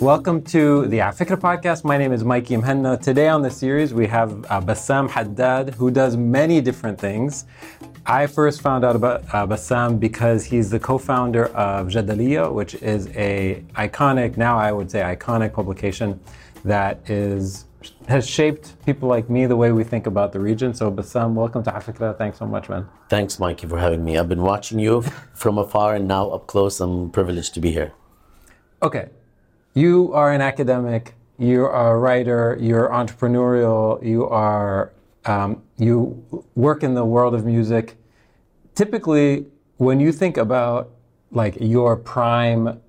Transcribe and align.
Welcome 0.00 0.42
to 0.46 0.88
the 0.88 0.98
Afikra 0.98 1.36
podcast. 1.36 1.84
My 1.84 1.96
name 1.96 2.12
is 2.12 2.24
Mikey 2.24 2.56
Mhenna. 2.56 3.00
Today 3.00 3.28
on 3.28 3.42
the 3.42 3.50
series, 3.50 3.94
we 3.94 4.08
have 4.08 4.44
uh, 4.50 4.60
Bassam 4.60 5.08
Haddad, 5.08 5.74
who 5.74 5.88
does 5.88 6.16
many 6.16 6.60
different 6.60 6.98
things. 6.98 7.46
I 8.04 8.26
first 8.26 8.60
found 8.60 8.84
out 8.84 8.96
about 8.96 9.22
uh, 9.32 9.46
Bassam 9.46 10.00
because 10.00 10.44
he's 10.44 10.68
the 10.68 10.80
co-founder 10.80 11.46
of 11.54 11.86
Jadaliyya, 11.88 12.52
which 12.52 12.74
is 12.74 13.06
a 13.14 13.64
iconic, 13.76 14.36
now 14.36 14.58
I 14.58 14.72
would 14.72 14.90
say 14.90 15.00
iconic 15.00 15.52
publication 15.52 16.18
that 16.64 17.08
is 17.08 17.66
has 18.08 18.28
shaped 18.28 18.74
people 18.84 19.08
like 19.08 19.30
me 19.30 19.46
the 19.46 19.56
way 19.56 19.70
we 19.70 19.84
think 19.84 20.06
about 20.08 20.32
the 20.32 20.40
region. 20.40 20.74
So 20.74 20.90
Bassam, 20.90 21.34
welcome 21.34 21.62
to 21.62 21.70
Afikra. 21.70 22.18
Thanks 22.18 22.38
so 22.38 22.46
much, 22.46 22.68
man. 22.68 22.88
Thanks, 23.08 23.38
Mikey, 23.38 23.68
for 23.68 23.78
having 23.78 24.04
me. 24.04 24.18
I've 24.18 24.28
been 24.28 24.42
watching 24.42 24.80
you 24.80 25.02
from 25.34 25.56
afar 25.56 25.94
and 25.94 26.08
now 26.08 26.30
up 26.30 26.48
close. 26.48 26.80
I'm 26.80 27.10
privileged 27.10 27.54
to 27.54 27.60
be 27.60 27.70
here. 27.70 27.92
Okay, 28.82 29.08
you 29.74 30.12
are 30.12 30.32
an 30.32 30.40
academic, 30.40 31.14
you 31.38 31.64
are 31.64 31.96
a 31.96 31.98
writer, 31.98 32.56
you're 32.60 32.88
entrepreneurial, 32.88 34.04
you 34.04 34.26
are 34.28 34.92
um, 35.26 35.62
you 35.78 36.22
work 36.54 36.82
in 36.82 36.94
the 36.94 37.04
world 37.04 37.34
of 37.34 37.44
music. 37.44 37.96
Typically, 38.74 39.46
when 39.78 40.00
you 40.00 40.12
think 40.12 40.36
about 40.36 40.90
like 41.30 41.56
your 41.60 41.96
prime 41.96 42.80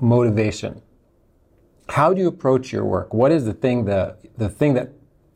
motivation, 0.00 0.80
how 1.88 2.12
do 2.12 2.20
you 2.20 2.28
approach 2.28 2.72
your 2.72 2.84
work? 2.84 3.12
What 3.12 3.30
is 3.32 3.44
the 3.44 3.54
thing 3.54 3.84
that 3.84 4.20
the 4.38 4.48
thing 4.48 4.74
that 4.74 4.92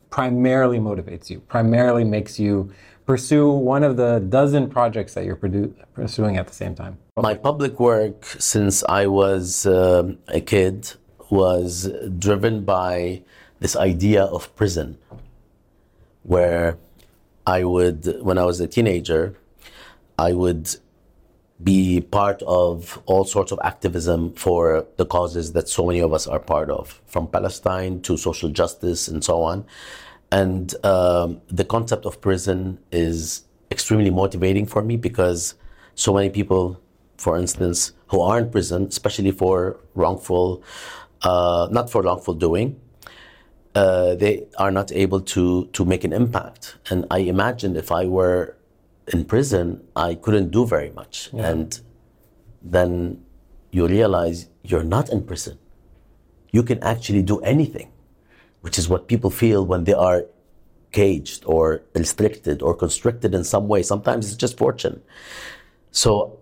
primarily 0.09 0.79
motivates 0.79 1.29
you, 1.29 1.39
primarily 1.41 2.03
makes 2.03 2.39
you 2.39 2.71
pursue 3.05 3.49
one 3.49 3.83
of 3.83 3.97
the 3.97 4.19
dozen 4.19 4.69
projects 4.69 5.13
that 5.13 5.25
you're 5.25 5.35
produ- 5.35 5.73
pursuing 5.93 6.37
at 6.37 6.47
the 6.47 6.53
same 6.53 6.75
time? 6.75 6.97
My 7.17 7.33
public 7.33 7.77
work 7.77 8.23
since 8.39 8.85
I 8.87 9.05
was 9.07 9.65
uh, 9.65 10.13
a 10.29 10.39
kid 10.39 10.93
was 11.29 11.91
driven 12.17 12.63
by 12.63 13.23
this 13.59 13.75
idea 13.75 14.23
of 14.23 14.55
prison, 14.55 14.97
where 16.23 16.77
I 17.45 17.65
would, 17.65 18.21
when 18.21 18.37
I 18.37 18.45
was 18.45 18.61
a 18.61 18.67
teenager, 18.67 19.35
I 20.17 20.31
would 20.31 20.73
be 21.61 21.99
part 21.99 22.41
of 22.43 23.01
all 23.07 23.25
sorts 23.25 23.51
of 23.51 23.59
activism 23.61 24.31
for 24.35 24.87
the 24.95 25.05
causes 25.05 25.51
that 25.51 25.67
so 25.67 25.85
many 25.85 25.99
of 25.99 26.13
us 26.13 26.27
are 26.27 26.39
part 26.39 26.69
of, 26.69 27.01
from 27.07 27.27
Palestine 27.27 28.01
to 28.03 28.15
social 28.15 28.47
justice 28.47 29.09
and 29.09 29.21
so 29.21 29.41
on. 29.41 29.65
And 30.31 30.73
um, 30.85 31.41
the 31.49 31.65
concept 31.65 32.05
of 32.05 32.21
prison 32.21 32.79
is 32.89 33.43
extremely 33.69 34.11
motivating 34.11 34.65
for 34.65 34.81
me 34.81 34.95
because 34.95 35.55
so 35.93 36.13
many 36.13 36.29
people, 36.29 36.79
for 37.21 37.37
instance, 37.37 37.93
who 38.07 38.19
are 38.19 38.39
in 38.39 38.49
prison, 38.49 38.87
especially 38.87 39.31
for 39.31 39.79
wrongful, 39.93 40.63
uh, 41.21 41.67
not 41.71 41.89
for 41.89 42.01
wrongful 42.01 42.33
doing, 42.33 42.81
uh, 43.75 44.15
they 44.15 44.47
are 44.57 44.71
not 44.71 44.91
able 44.91 45.21
to 45.21 45.65
to 45.67 45.85
make 45.85 46.03
an 46.03 46.13
impact. 46.13 46.77
And 46.89 47.05
I 47.11 47.19
imagine 47.19 47.75
if 47.75 47.91
I 47.91 48.05
were 48.05 48.57
in 49.13 49.25
prison, 49.25 49.65
I 49.95 50.15
couldn't 50.15 50.49
do 50.49 50.65
very 50.65 50.89
much. 50.89 51.29
Yeah. 51.31 51.49
And 51.49 51.79
then 52.61 53.23
you 53.71 53.87
realize 53.87 54.49
you're 54.63 54.89
not 54.97 55.09
in 55.09 55.23
prison. 55.23 55.57
You 56.51 56.63
can 56.63 56.83
actually 56.83 57.21
do 57.21 57.39
anything, 57.41 57.89
which 58.61 58.77
is 58.77 58.89
what 58.89 59.07
people 59.07 59.29
feel 59.29 59.65
when 59.65 59.85
they 59.85 59.93
are 59.93 60.25
caged 60.91 61.43
or 61.45 61.83
restricted 61.95 62.61
or 62.61 62.73
constricted 62.75 63.33
in 63.33 63.43
some 63.43 63.67
way. 63.67 63.81
Sometimes 63.83 64.27
it's 64.27 64.35
just 64.35 64.57
fortune. 64.57 65.01
So 65.91 66.40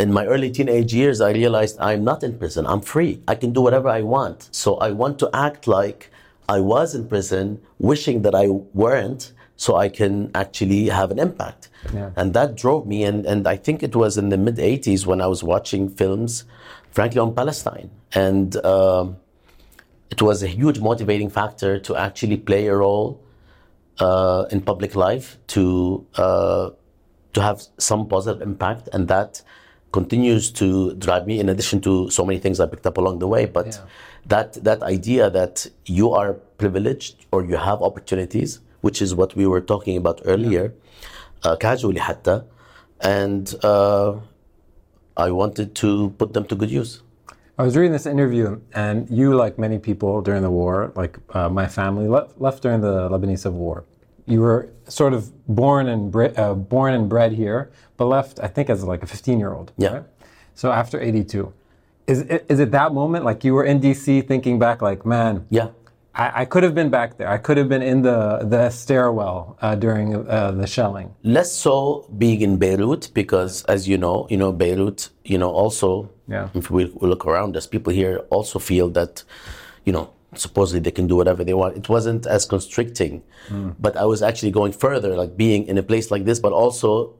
in 0.00 0.12
my 0.12 0.24
early 0.24 0.50
teenage 0.50 0.94
years, 0.94 1.20
I 1.20 1.32
realized 1.32 1.78
I'm 1.78 2.04
not 2.04 2.22
in 2.22 2.38
prison. 2.38 2.66
I'm 2.66 2.80
free. 2.80 3.22
I 3.28 3.34
can 3.34 3.52
do 3.52 3.60
whatever 3.60 3.88
I 3.88 4.00
want. 4.00 4.48
So 4.50 4.76
I 4.76 4.92
want 4.92 5.18
to 5.18 5.28
act 5.34 5.66
like 5.66 6.10
I 6.48 6.58
was 6.60 6.94
in 6.94 7.06
prison, 7.06 7.60
wishing 7.78 8.22
that 8.22 8.34
I 8.34 8.46
weren't, 8.48 9.32
so 9.56 9.76
I 9.76 9.90
can 9.90 10.30
actually 10.34 10.88
have 10.88 11.10
an 11.10 11.18
impact. 11.18 11.68
Yeah. 11.92 12.10
And 12.16 12.32
that 12.32 12.56
drove 12.56 12.86
me. 12.86 13.04
And, 13.04 13.26
and 13.26 13.46
I 13.46 13.56
think 13.56 13.82
it 13.82 13.94
was 13.94 14.16
in 14.16 14.30
the 14.30 14.38
mid 14.38 14.56
80s 14.56 15.04
when 15.04 15.20
I 15.20 15.26
was 15.26 15.42
watching 15.44 15.90
films, 15.90 16.44
frankly, 16.92 17.20
on 17.20 17.34
Palestine. 17.34 17.90
And 18.14 18.56
um, 18.64 19.18
it 20.10 20.22
was 20.22 20.42
a 20.42 20.48
huge 20.48 20.80
motivating 20.80 21.28
factor 21.28 21.78
to 21.78 21.94
actually 21.94 22.38
play 22.38 22.68
a 22.68 22.74
role 22.74 23.20
uh, 23.98 24.46
in 24.50 24.62
public 24.62 24.96
life, 24.96 25.36
to, 25.48 26.06
uh, 26.14 26.70
to 27.34 27.42
have 27.42 27.62
some 27.76 28.08
positive 28.08 28.40
impact. 28.40 28.88
And 28.94 29.08
that 29.08 29.42
continues 29.92 30.50
to 30.52 30.94
drive 30.94 31.26
me 31.26 31.40
in 31.40 31.48
addition 31.48 31.80
to 31.80 32.10
so 32.10 32.24
many 32.24 32.38
things 32.38 32.60
I 32.60 32.66
picked 32.66 32.86
up 32.86 32.96
along 32.96 33.18
the 33.18 33.28
way. 33.28 33.46
But 33.46 33.66
yeah. 33.66 33.84
that 34.26 34.64
that 34.64 34.82
idea 34.82 35.30
that 35.30 35.66
you 35.86 36.12
are 36.12 36.34
privileged 36.58 37.26
or 37.32 37.44
you 37.44 37.56
have 37.56 37.82
opportunities, 37.82 38.60
which 38.80 39.02
is 39.02 39.14
what 39.14 39.34
we 39.34 39.46
were 39.46 39.60
talking 39.60 39.96
about 39.96 40.20
earlier, 40.24 40.72
yeah. 40.72 41.50
uh, 41.50 41.56
casually 41.56 41.98
hatta, 41.98 42.44
and 43.00 43.54
uh, 43.62 44.14
I 45.16 45.30
wanted 45.30 45.74
to 45.76 46.10
put 46.18 46.32
them 46.32 46.44
to 46.46 46.54
good 46.54 46.70
use. 46.70 47.02
I 47.58 47.62
was 47.62 47.76
reading 47.76 47.92
this 47.92 48.06
interview, 48.06 48.58
and 48.72 49.08
you, 49.10 49.34
like 49.34 49.58
many 49.58 49.78
people 49.78 50.22
during 50.22 50.40
the 50.40 50.50
war, 50.50 50.92
like 50.96 51.18
uh, 51.34 51.50
my 51.50 51.66
family, 51.66 52.08
left, 52.08 52.40
left 52.40 52.62
during 52.62 52.80
the 52.80 53.10
Lebanese 53.10 53.40
Civil 53.40 53.58
War. 53.58 53.84
You 54.24 54.40
were 54.40 54.70
sort 54.88 55.12
of 55.12 55.30
born 55.46 55.88
and 55.88 56.10
bre- 56.10 56.32
uh, 56.38 56.54
born 56.54 56.94
and 56.94 57.06
bred 57.06 57.32
here, 57.32 57.70
but 58.00 58.06
left, 58.06 58.40
I 58.40 58.48
think, 58.48 58.70
as 58.70 58.82
like 58.82 59.02
a 59.02 59.06
15 59.06 59.38
year 59.38 59.52
old. 59.52 59.72
Yeah. 59.76 59.92
Right? 59.92 60.04
So 60.54 60.72
after 60.72 60.98
82, 60.98 61.52
is 62.06 62.20
it, 62.22 62.46
is 62.48 62.58
it 62.58 62.70
that 62.70 62.94
moment, 62.94 63.26
like 63.26 63.44
you 63.44 63.52
were 63.52 63.66
in 63.72 63.78
DC, 63.78 64.26
thinking 64.26 64.58
back, 64.58 64.80
like, 64.80 65.04
man, 65.04 65.46
yeah, 65.50 65.68
I, 66.14 66.40
I, 66.40 66.44
could 66.46 66.62
have 66.62 66.74
been 66.74 66.88
back 66.88 67.18
there. 67.18 67.28
I 67.28 67.36
could 67.36 67.58
have 67.58 67.68
been 67.68 67.82
in 67.82 68.00
the, 68.00 68.20
the 68.54 68.70
stairwell 68.70 69.58
uh, 69.60 69.74
during 69.74 70.06
uh, 70.16 70.52
the 70.52 70.66
shelling. 70.66 71.14
Less 71.22 71.52
so 71.52 72.08
being 72.16 72.40
in 72.40 72.56
Beirut 72.56 73.10
because, 73.12 73.64
as 73.64 73.86
you 73.86 73.98
know, 73.98 74.26
you 74.30 74.38
know 74.38 74.50
Beirut. 74.50 75.10
You 75.24 75.36
know, 75.36 75.50
also, 75.50 76.10
yeah. 76.26 76.48
if 76.54 76.70
we, 76.70 76.86
we 76.86 77.06
look 77.06 77.26
around 77.26 77.54
us, 77.54 77.66
people 77.66 77.92
here 77.92 78.16
also 78.30 78.58
feel 78.58 78.88
that, 78.90 79.22
you 79.84 79.92
know, 79.92 80.10
supposedly 80.34 80.80
they 80.80 80.90
can 80.90 81.06
do 81.06 81.16
whatever 81.16 81.44
they 81.44 81.54
want. 81.54 81.76
It 81.76 81.88
wasn't 81.90 82.26
as 82.26 82.46
constricting, 82.46 83.22
mm. 83.48 83.74
but 83.78 83.96
I 83.96 84.06
was 84.06 84.22
actually 84.22 84.52
going 84.52 84.72
further, 84.72 85.16
like 85.16 85.36
being 85.36 85.66
in 85.66 85.76
a 85.76 85.82
place 85.82 86.10
like 86.10 86.24
this, 86.24 86.40
but 86.40 86.52
also 86.52 87.14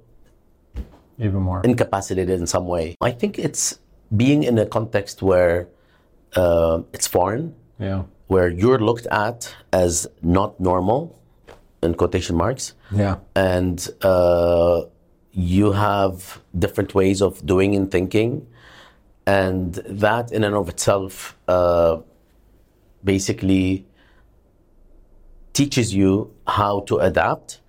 even 1.20 1.42
more 1.42 1.60
incapacitated 1.62 2.40
in 2.40 2.46
some 2.46 2.66
way. 2.66 2.96
I 3.00 3.12
think 3.12 3.38
it's 3.38 3.78
being 4.16 4.42
in 4.42 4.58
a 4.58 4.66
context 4.66 5.22
where 5.22 5.68
uh, 6.34 6.82
it's 6.92 7.06
foreign. 7.06 7.54
Yeah 7.78 8.02
where 8.30 8.48
you're 8.48 8.78
looked 8.78 9.06
at 9.06 9.52
as 9.72 10.06
not 10.22 10.60
normal, 10.60 11.18
in 11.82 11.94
quotation 11.94 12.36
marks. 12.36 12.74
Yeah. 12.92 13.16
And 13.34 13.76
uh, 14.02 14.82
you 15.32 15.72
have 15.72 16.40
different 16.56 16.94
ways 16.94 17.22
of 17.22 17.44
doing 17.44 17.74
and 17.74 17.90
thinking. 17.90 18.46
And 19.26 19.74
that, 19.74 20.30
in 20.30 20.44
and 20.44 20.54
of 20.54 20.68
itself, 20.68 21.36
uh, 21.48 21.98
basically 23.02 23.84
teaches 25.52 25.92
you 25.92 26.32
how 26.46 26.80
to 26.86 26.98
adapt. 26.98 27.59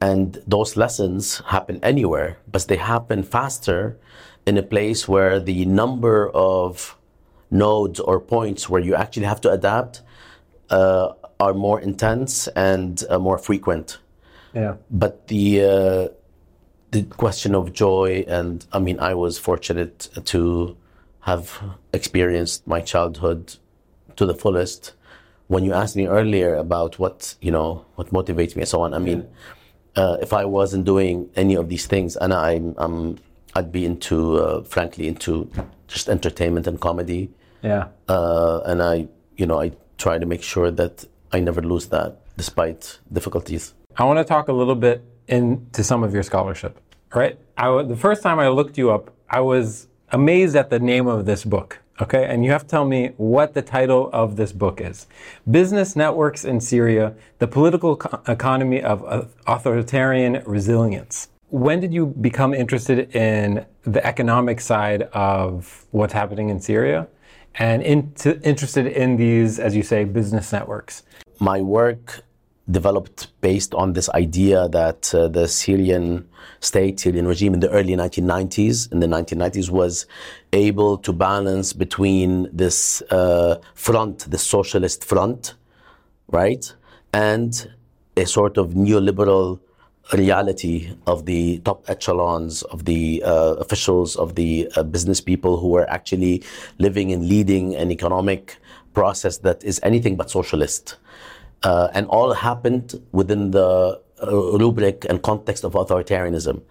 And 0.00 0.42
those 0.46 0.76
lessons 0.76 1.42
happen 1.46 1.78
anywhere, 1.82 2.38
but 2.50 2.66
they 2.68 2.76
happen 2.76 3.22
faster 3.22 3.98
in 4.46 4.56
a 4.56 4.62
place 4.62 5.06
where 5.06 5.38
the 5.38 5.66
number 5.66 6.30
of 6.30 6.96
nodes 7.50 8.00
or 8.00 8.20
points 8.20 8.68
where 8.68 8.80
you 8.80 8.94
actually 8.94 9.26
have 9.26 9.40
to 9.42 9.50
adapt 9.50 10.02
uh, 10.70 11.12
are 11.38 11.54
more 11.54 11.80
intense 11.80 12.48
and 12.48 13.02
uh, 13.10 13.18
more 13.18 13.38
frequent. 13.38 13.98
Yeah. 14.54 14.76
But 14.90 15.28
the 15.28 15.62
uh, 15.62 16.08
the 16.90 17.02
question 17.04 17.54
of 17.54 17.72
joy 17.72 18.24
and 18.26 18.66
I 18.72 18.78
mean 18.78 18.98
I 18.98 19.14
was 19.14 19.38
fortunate 19.38 20.08
to 20.24 20.76
have 21.20 21.62
experienced 21.92 22.66
my 22.66 22.80
childhood 22.80 23.56
to 24.16 24.26
the 24.26 24.34
fullest. 24.34 24.94
When 25.46 25.64
you 25.64 25.72
asked 25.72 25.96
me 25.96 26.06
earlier 26.06 26.54
about 26.54 26.98
what 26.98 27.34
you 27.40 27.50
know 27.50 27.84
what 27.96 28.08
motivates 28.10 28.54
me 28.56 28.62
and 28.62 28.68
so 28.68 28.80
on, 28.82 28.94
I 28.94 28.98
mean, 28.98 29.28
uh, 29.96 30.16
if 30.20 30.32
I 30.32 30.44
wasn't 30.44 30.84
doing 30.84 31.30
any 31.36 31.54
of 31.54 31.68
these 31.68 31.86
things, 31.86 32.16
and 32.16 32.32
I'm, 32.32 32.74
I'm 32.78 33.18
I'd 33.54 33.72
be 33.72 33.84
into 33.84 34.38
uh, 34.38 34.62
frankly 34.62 35.08
into 35.08 35.50
just 35.88 36.08
entertainment 36.08 36.66
and 36.66 36.80
comedy 36.80 37.30
yeah. 37.62 37.88
Uh, 38.08 38.60
and 38.64 38.82
I, 38.82 39.08
you 39.36 39.46
know, 39.46 39.60
I 39.60 39.72
try 39.98 40.18
to 40.18 40.26
make 40.26 40.42
sure 40.42 40.70
that 40.70 41.04
I 41.32 41.40
never 41.40 41.60
lose 41.60 41.86
that 41.88 42.18
despite 42.36 42.98
difficulties. 43.12 43.74
I 43.96 44.04
want 44.04 44.18
to 44.18 44.24
talk 44.24 44.48
a 44.48 44.52
little 44.52 44.74
bit 44.74 45.04
into 45.28 45.84
some 45.84 46.02
of 46.02 46.14
your 46.14 46.22
scholarship, 46.22 46.80
right? 47.14 47.38
I, 47.56 47.82
the 47.82 47.96
first 47.96 48.22
time 48.22 48.38
I 48.38 48.48
looked 48.48 48.78
you 48.78 48.90
up, 48.90 49.12
I 49.28 49.40
was 49.40 49.88
amazed 50.10 50.56
at 50.56 50.70
the 50.70 50.78
name 50.78 51.06
of 51.06 51.26
this 51.26 51.44
book. 51.44 51.78
Okay, 52.00 52.24
and 52.24 52.44
you 52.44 52.50
have 52.50 52.62
to 52.62 52.68
tell 52.68 52.86
me 52.86 53.10
what 53.18 53.52
the 53.52 53.62
title 53.62 54.08
of 54.12 54.36
this 54.36 54.52
book 54.52 54.80
is. 54.80 55.06
Business 55.50 55.94
Networks 55.94 56.44
in 56.44 56.60
Syria, 56.60 57.14
the 57.38 57.46
Political 57.46 57.96
Co- 57.96 58.20
Economy 58.26 58.82
of 58.82 59.28
Authoritarian 59.46 60.42
Resilience. 60.46 61.28
When 61.48 61.80
did 61.80 61.92
you 61.92 62.06
become 62.06 62.54
interested 62.54 63.14
in 63.14 63.66
the 63.82 64.04
economic 64.06 64.60
side 64.60 65.02
of 65.12 65.86
what's 65.90 66.12
happening 66.12 66.48
in 66.48 66.60
Syria? 66.60 67.08
and 67.56 67.82
into, 67.82 68.40
interested 68.42 68.86
in 68.86 69.16
these, 69.16 69.58
as 69.58 69.74
you 69.74 69.82
say, 69.82 70.04
business 70.04 70.52
networks. 70.52 71.02
My 71.40 71.60
work 71.60 72.22
developed 72.70 73.28
based 73.40 73.74
on 73.74 73.92
this 73.94 74.08
idea 74.10 74.68
that 74.68 75.14
uh, 75.14 75.28
the 75.28 75.48
Syrian 75.48 76.28
state, 76.60 77.00
Syrian 77.00 77.26
regime 77.26 77.54
in 77.54 77.60
the 77.60 77.70
early 77.70 77.94
1990s, 77.94 78.92
in 78.92 79.00
the 79.00 79.06
1990s, 79.06 79.70
was 79.70 80.06
able 80.52 80.98
to 80.98 81.12
balance 81.12 81.72
between 81.72 82.48
this 82.52 83.02
uh, 83.10 83.58
front, 83.74 84.30
the 84.30 84.38
socialist 84.38 85.04
front, 85.04 85.54
right, 86.28 86.72
and 87.12 87.70
a 88.16 88.26
sort 88.26 88.58
of 88.58 88.70
neoliberal 88.70 89.60
reality 90.12 90.92
of 91.06 91.26
the 91.26 91.58
top 91.60 91.88
echelons 91.88 92.62
of 92.64 92.84
the 92.84 93.22
uh, 93.24 93.54
officials 93.54 94.16
of 94.16 94.34
the 94.34 94.70
uh, 94.76 94.82
business 94.82 95.20
people 95.20 95.58
who 95.58 95.68
were 95.68 95.88
actually 95.88 96.42
living 96.78 97.12
and 97.12 97.28
leading 97.28 97.76
an 97.76 97.92
economic 97.92 98.58
process 98.92 99.38
that 99.38 99.62
is 99.62 99.78
anything 99.82 100.16
but 100.16 100.28
socialist 100.28 100.96
uh, 101.62 101.88
and 101.92 102.06
all 102.06 102.32
happened 102.32 103.00
within 103.12 103.50
the 103.50 104.00
uh, 104.22 104.58
rubric 104.58 105.06
and 105.08 105.22
context 105.22 105.64
of 105.64 105.72
authoritarianism. 105.72 106.62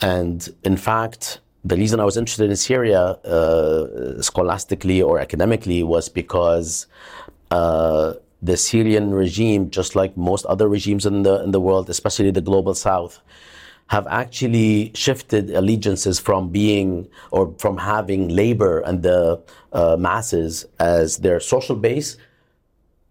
And 0.00 0.48
in 0.64 0.76
fact, 0.76 1.40
the 1.64 1.76
reason 1.76 2.00
I 2.00 2.04
was 2.04 2.16
interested 2.16 2.50
in 2.50 2.56
Syria, 2.56 3.00
uh, 3.00 4.22
scholastically 4.22 5.02
or 5.02 5.18
academically, 5.18 5.82
was 5.82 6.08
because 6.08 6.86
uh, 7.50 8.14
the 8.40 8.56
Syrian 8.56 9.10
regime, 9.12 9.70
just 9.70 9.96
like 9.96 10.16
most 10.16 10.44
other 10.46 10.68
regimes 10.68 11.04
in 11.04 11.22
the 11.22 11.42
in 11.42 11.50
the 11.50 11.60
world, 11.60 11.90
especially 11.90 12.30
the 12.30 12.40
global 12.40 12.74
South, 12.74 13.20
have 13.88 14.06
actually 14.06 14.92
shifted 14.94 15.50
allegiances 15.50 16.20
from 16.20 16.50
being 16.50 17.08
or 17.30 17.54
from 17.58 17.78
having 17.78 18.28
labor 18.28 18.80
and 18.80 19.02
the 19.02 19.42
uh, 19.72 19.96
masses 19.98 20.66
as 20.78 21.18
their 21.18 21.40
social 21.40 21.74
base 21.74 22.16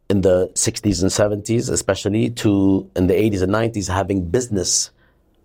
in 0.09 0.21
the 0.21 0.47
60s 0.49 1.01
and 1.01 1.11
70s, 1.11 1.69
especially, 1.69 2.29
to 2.31 2.89
in 2.95 3.07
the 3.07 3.13
80s 3.13 3.41
and 3.41 3.53
90s 3.53 3.89
having 3.89 4.29
business 4.29 4.91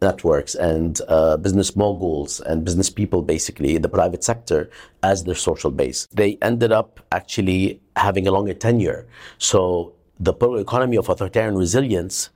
networks 0.01 0.55
and 0.55 1.01
uh, 1.09 1.37
business 1.37 1.77
moguls 1.77 2.41
and 2.41 2.65
business 2.65 2.91
people, 2.91 3.23
basically, 3.23 3.77
in 3.77 3.83
the 3.83 3.89
private 3.89 4.23
sector 4.23 4.71
as 5.03 5.25
their 5.25 5.35
social 5.35 5.71
base. 5.71 6.07
They 6.13 6.39
ended 6.43 6.73
up 6.73 7.01
actually 7.13 7.81
having 7.97 8.27
a 8.27 8.33
longer 8.33 8.55
tenure. 8.55 9.07
So 9.39 9.95
the 10.19 10.35
economy 10.35 10.97
of 10.97 11.09
authoritarian 11.09 11.57
resilience 11.57 12.31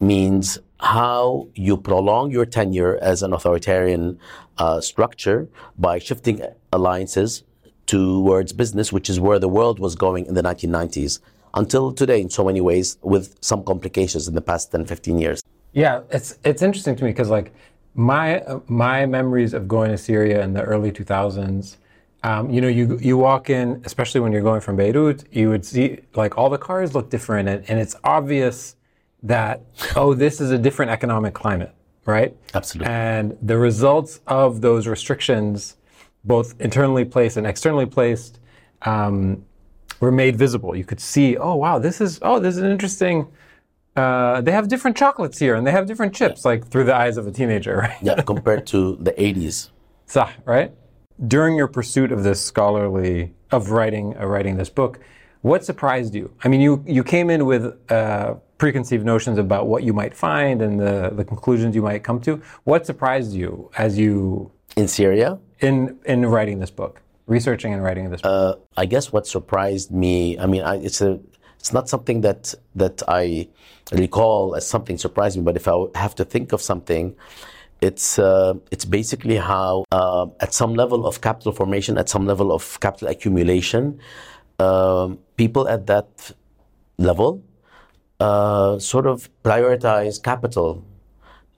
means 0.00 0.58
how 0.78 1.48
you 1.54 1.76
prolong 1.76 2.30
your 2.30 2.44
tenure 2.44 2.98
as 3.00 3.22
an 3.22 3.32
authoritarian 3.32 4.18
uh, 4.58 4.80
structure 4.80 5.48
by 5.78 5.98
shifting 5.98 6.42
alliances 6.72 7.44
towards 7.86 8.52
business, 8.52 8.92
which 8.92 9.08
is 9.08 9.18
where 9.20 9.38
the 9.38 9.48
world 9.48 9.78
was 9.78 9.94
going 9.94 10.26
in 10.26 10.34
the 10.34 10.42
1990s 10.42 11.20
until 11.54 11.92
today 11.92 12.20
in 12.20 12.30
so 12.30 12.44
many 12.44 12.60
ways 12.60 12.98
with 13.02 13.36
some 13.40 13.64
complications 13.64 14.28
in 14.28 14.34
the 14.34 14.40
past 14.40 14.70
10 14.72 14.84
15 14.84 15.18
years. 15.18 15.42
Yeah 15.72 16.02
it's 16.10 16.38
it's 16.44 16.62
interesting 16.62 16.96
to 16.96 17.04
me 17.04 17.10
because 17.10 17.30
like 17.30 17.52
my 17.94 18.42
my 18.66 19.06
memories 19.06 19.54
of 19.54 19.66
going 19.66 19.90
to 19.90 19.98
syria 19.98 20.42
in 20.42 20.52
the 20.52 20.62
early 20.62 20.92
2000s 20.92 21.76
um, 22.24 22.50
you 22.50 22.60
know 22.60 22.68
you 22.68 22.98
you 22.98 23.16
walk 23.16 23.48
in 23.48 23.80
especially 23.84 24.20
when 24.20 24.32
you're 24.32 24.42
going 24.42 24.60
from 24.60 24.76
beirut 24.76 25.24
you 25.32 25.48
would 25.48 25.64
see 25.64 26.00
like 26.14 26.36
all 26.36 26.50
the 26.50 26.58
cars 26.58 26.94
look 26.94 27.08
different 27.08 27.48
and, 27.48 27.64
and 27.68 27.78
it's 27.78 27.96
obvious 28.04 28.76
that 29.22 29.62
oh 29.96 30.12
this 30.12 30.40
is 30.40 30.50
a 30.50 30.58
different 30.58 30.90
economic 30.90 31.32
climate 31.32 31.74
right? 32.06 32.36
Absolutely. 32.54 32.92
And 32.92 33.36
the 33.42 33.58
results 33.58 34.20
of 34.26 34.60
those 34.60 34.86
restrictions 34.86 35.75
both 36.26 36.54
internally 36.60 37.04
placed 37.04 37.36
and 37.36 37.46
externally 37.46 37.86
placed, 37.86 38.40
um, 38.82 39.44
were 40.00 40.12
made 40.12 40.36
visible. 40.36 40.76
You 40.76 40.84
could 40.84 41.00
see, 41.00 41.36
oh 41.36 41.54
wow, 41.54 41.78
this 41.78 42.00
is 42.00 42.18
oh 42.22 42.38
this 42.38 42.56
is 42.56 42.62
an 42.62 42.70
interesting. 42.70 43.28
Uh, 43.94 44.42
they 44.42 44.52
have 44.52 44.68
different 44.68 44.96
chocolates 44.96 45.38
here, 45.38 45.54
and 45.54 45.66
they 45.66 45.70
have 45.70 45.86
different 45.86 46.14
chips, 46.14 46.44
like 46.44 46.66
through 46.68 46.84
the 46.84 46.94
eyes 46.94 47.16
of 47.16 47.26
a 47.26 47.30
teenager, 47.30 47.76
right? 47.82 47.96
yeah, 48.02 48.20
compared 48.22 48.66
to 48.68 48.96
the 48.96 49.12
'80s. 49.12 49.70
Sah, 50.06 50.30
right? 50.44 50.72
During 51.26 51.56
your 51.56 51.68
pursuit 51.68 52.12
of 52.12 52.22
this 52.22 52.42
scholarly 52.42 53.34
of 53.50 53.70
writing 53.70 54.16
uh, 54.18 54.26
writing 54.26 54.56
this 54.56 54.68
book, 54.68 55.00
what 55.40 55.64
surprised 55.64 56.14
you? 56.14 56.30
I 56.44 56.48
mean, 56.48 56.60
you 56.60 56.84
you 56.86 57.02
came 57.02 57.30
in 57.30 57.46
with 57.46 57.74
uh, 57.90 58.34
preconceived 58.58 59.04
notions 59.04 59.38
about 59.38 59.66
what 59.66 59.82
you 59.82 59.92
might 59.92 60.14
find 60.14 60.60
and 60.60 60.78
the 60.78 61.10
the 61.14 61.24
conclusions 61.24 61.74
you 61.74 61.82
might 61.82 62.04
come 62.04 62.20
to. 62.22 62.42
What 62.64 62.84
surprised 62.84 63.32
you 63.32 63.70
as 63.78 63.96
you 63.98 64.52
in 64.76 64.88
Syria? 64.88 65.38
In 65.60 65.98
in 66.04 66.26
writing 66.26 66.58
this 66.58 66.70
book, 66.70 67.00
researching 67.26 67.72
and 67.72 67.82
writing 67.82 68.10
this 68.10 68.20
book. 68.20 68.58
Uh, 68.58 68.80
I 68.80 68.86
guess 68.86 69.12
what 69.12 69.26
surprised 69.26 69.90
me. 69.90 70.38
I 70.38 70.46
mean, 70.46 70.62
I, 70.62 70.76
it's 70.76 71.00
a 71.00 71.18
it's 71.58 71.72
not 71.72 71.88
something 71.88 72.20
that 72.20 72.54
that 72.74 73.02
I 73.08 73.48
recall 73.92 74.54
as 74.54 74.66
something 74.66 74.98
surprising. 74.98 75.44
But 75.44 75.56
if 75.56 75.66
I 75.66 75.86
have 75.94 76.14
to 76.16 76.24
think 76.24 76.52
of 76.52 76.60
something, 76.60 77.16
it's 77.80 78.18
uh, 78.18 78.54
it's 78.70 78.84
basically 78.84 79.36
how 79.36 79.84
uh, 79.92 80.26
at 80.40 80.52
some 80.52 80.74
level 80.74 81.06
of 81.06 81.20
capital 81.20 81.52
formation, 81.52 81.98
at 81.98 82.08
some 82.08 82.26
level 82.26 82.52
of 82.52 82.78
capital 82.80 83.08
accumulation, 83.08 83.98
um, 84.58 85.18
people 85.36 85.68
at 85.68 85.86
that 85.86 86.32
level 86.98 87.42
uh, 88.20 88.78
sort 88.78 89.06
of 89.06 89.28
prioritize 89.42 90.22
capital, 90.22 90.84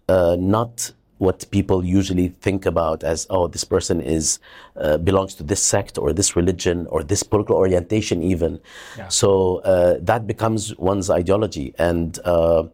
uh, 0.09 0.37
not 0.39 0.93
what 1.19 1.49
people 1.51 1.85
usually 1.85 2.29
think 2.29 2.65
about 2.65 3.05
as 3.05 3.27
oh 3.31 3.49
this 3.49 3.65
person 3.65 4.01
is 4.01 4.39
uh, 4.77 4.97
belongs 4.99 5.35
to 5.35 5.43
this 5.43 5.63
sect 5.63 5.99
or 5.99 6.13
this 6.13 6.37
religion 6.37 6.87
or 6.89 7.03
this 7.03 7.23
political 7.23 7.57
orientation 7.57 8.23
even. 8.23 8.61
Yeah. 8.97 9.09
so 9.09 9.59
uh, 9.59 9.99
that 10.01 10.27
becomes 10.27 10.77
one's 10.79 11.11
ideology. 11.11 11.75
And 11.79 12.19
uh, 12.25 12.65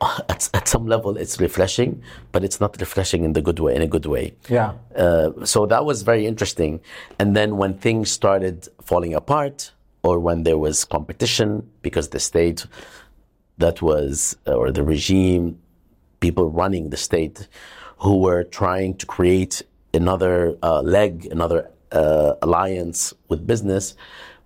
at, 0.28 0.50
at 0.52 0.66
some 0.68 0.86
level 0.86 1.16
it's 1.16 1.40
refreshing 1.40 2.02
but 2.32 2.42
it's 2.42 2.60
not 2.60 2.78
refreshing 2.80 3.24
in 3.24 3.32
the 3.32 3.40
good 3.40 3.60
way 3.60 3.74
in 3.74 3.82
a 3.82 3.86
good 3.86 4.06
way. 4.06 4.34
Yeah. 4.48 4.72
Uh, 4.96 5.30
so 5.44 5.66
that 5.66 5.84
was 5.84 6.02
very 6.02 6.26
interesting. 6.26 6.80
And 7.18 7.36
then 7.36 7.56
when 7.56 7.74
things 7.78 8.10
started 8.10 8.68
falling 8.82 9.14
apart 9.14 9.72
or 10.02 10.18
when 10.18 10.42
there 10.42 10.58
was 10.58 10.84
competition 10.84 11.68
because 11.82 12.08
the 12.08 12.20
state 12.20 12.66
that 13.58 13.80
was 13.80 14.36
or 14.46 14.72
the 14.72 14.82
regime 14.82 15.58
people 16.26 16.46
running 16.62 16.84
the 16.94 16.96
state 16.96 17.38
who 18.04 18.14
were 18.26 18.42
trying 18.60 18.92
to 19.00 19.04
create 19.16 19.54
another 20.00 20.36
uh, 20.62 20.80
leg, 20.96 21.12
another 21.36 21.60
uh, 21.92 22.32
alliance 22.46 23.12
with 23.28 23.46
business, 23.46 23.84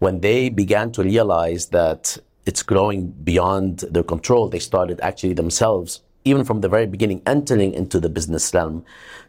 when 0.04 0.20
they 0.26 0.48
began 0.62 0.90
to 0.96 1.00
realize 1.02 1.62
that 1.78 2.18
it's 2.46 2.62
growing 2.72 3.02
beyond 3.32 3.72
their 3.94 4.02
control, 4.14 4.48
they 4.48 4.58
started 4.72 4.98
actually 5.08 5.34
themselves, 5.34 5.90
even 6.24 6.44
from 6.44 6.58
the 6.64 6.70
very 6.76 6.88
beginning, 6.94 7.20
entering 7.34 7.72
into 7.80 8.00
the 8.00 8.08
business 8.08 8.44
realm 8.54 8.84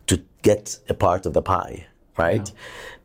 to 0.08 0.15
get 0.41 0.79
a 0.94 0.96
part 1.06 1.25
of 1.27 1.34
the 1.34 1.44
pie, 1.53 1.86
right? 2.18 2.51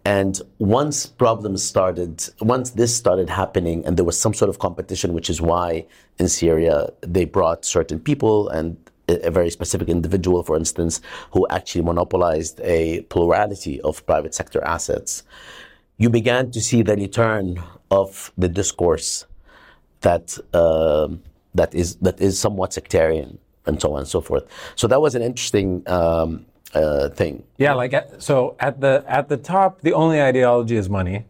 And 0.05 0.41
once 0.59 1.07
problems 1.07 1.63
started, 1.65 2.15
once 2.41 2.71
this 2.81 2.93
started 2.95 3.29
happening, 3.31 3.79
and 3.87 3.97
there 3.97 4.05
was 4.05 4.19
some 4.19 4.35
sort 4.35 4.49
of 4.49 4.59
competition, 4.59 5.15
which 5.15 5.29
is 5.31 5.41
why 5.41 5.87
in 6.19 6.29
Syria 6.29 6.77
they 7.01 7.25
brought 7.25 7.65
certain 7.65 7.99
people 7.99 8.49
and 8.49 8.77
a 9.09 9.31
very 9.31 9.51
specific 9.51 9.89
individual, 9.89 10.43
for 10.43 10.57
instance, 10.57 11.01
who 11.33 11.47
actually 11.51 11.83
monopolized 11.83 12.61
a 12.63 13.03
plurality 13.03 13.81
of 13.83 14.05
private 14.07 14.35
sector 14.35 14.63
assets, 14.65 15.23
you 15.99 16.11
began 16.11 16.51
to 16.51 16.61
see 16.61 16.83
the 16.83 16.97
return 16.97 17.63
of 17.91 18.33
the 18.37 18.49
discourse 18.49 19.27
that 20.01 20.39
uh, 20.53 21.09
that 21.55 21.75
is 21.75 21.97
that 21.97 22.21
is 22.21 22.39
somewhat 22.39 22.73
sectarian 22.73 23.39
and 23.67 23.81
so 23.81 23.93
on 23.93 24.01
and 24.01 24.09
so 24.09 24.21
forth. 24.21 24.45
So 24.75 24.87
that 24.89 25.01
was 25.01 25.15
an 25.15 25.23
interesting 25.23 25.83
um, 25.87 26.47
uh, 26.75 27.09
thing. 27.11 27.45
Yeah, 27.59 27.75
like 27.75 27.93
at, 27.93 28.23
so 28.23 28.57
at 28.61 28.81
the 28.81 29.05
at 29.07 29.29
the 29.29 29.37
top, 29.37 29.81
the 29.83 29.93
only 29.93 30.21
ideology 30.21 30.77
is 30.77 30.89
money, 30.89 31.27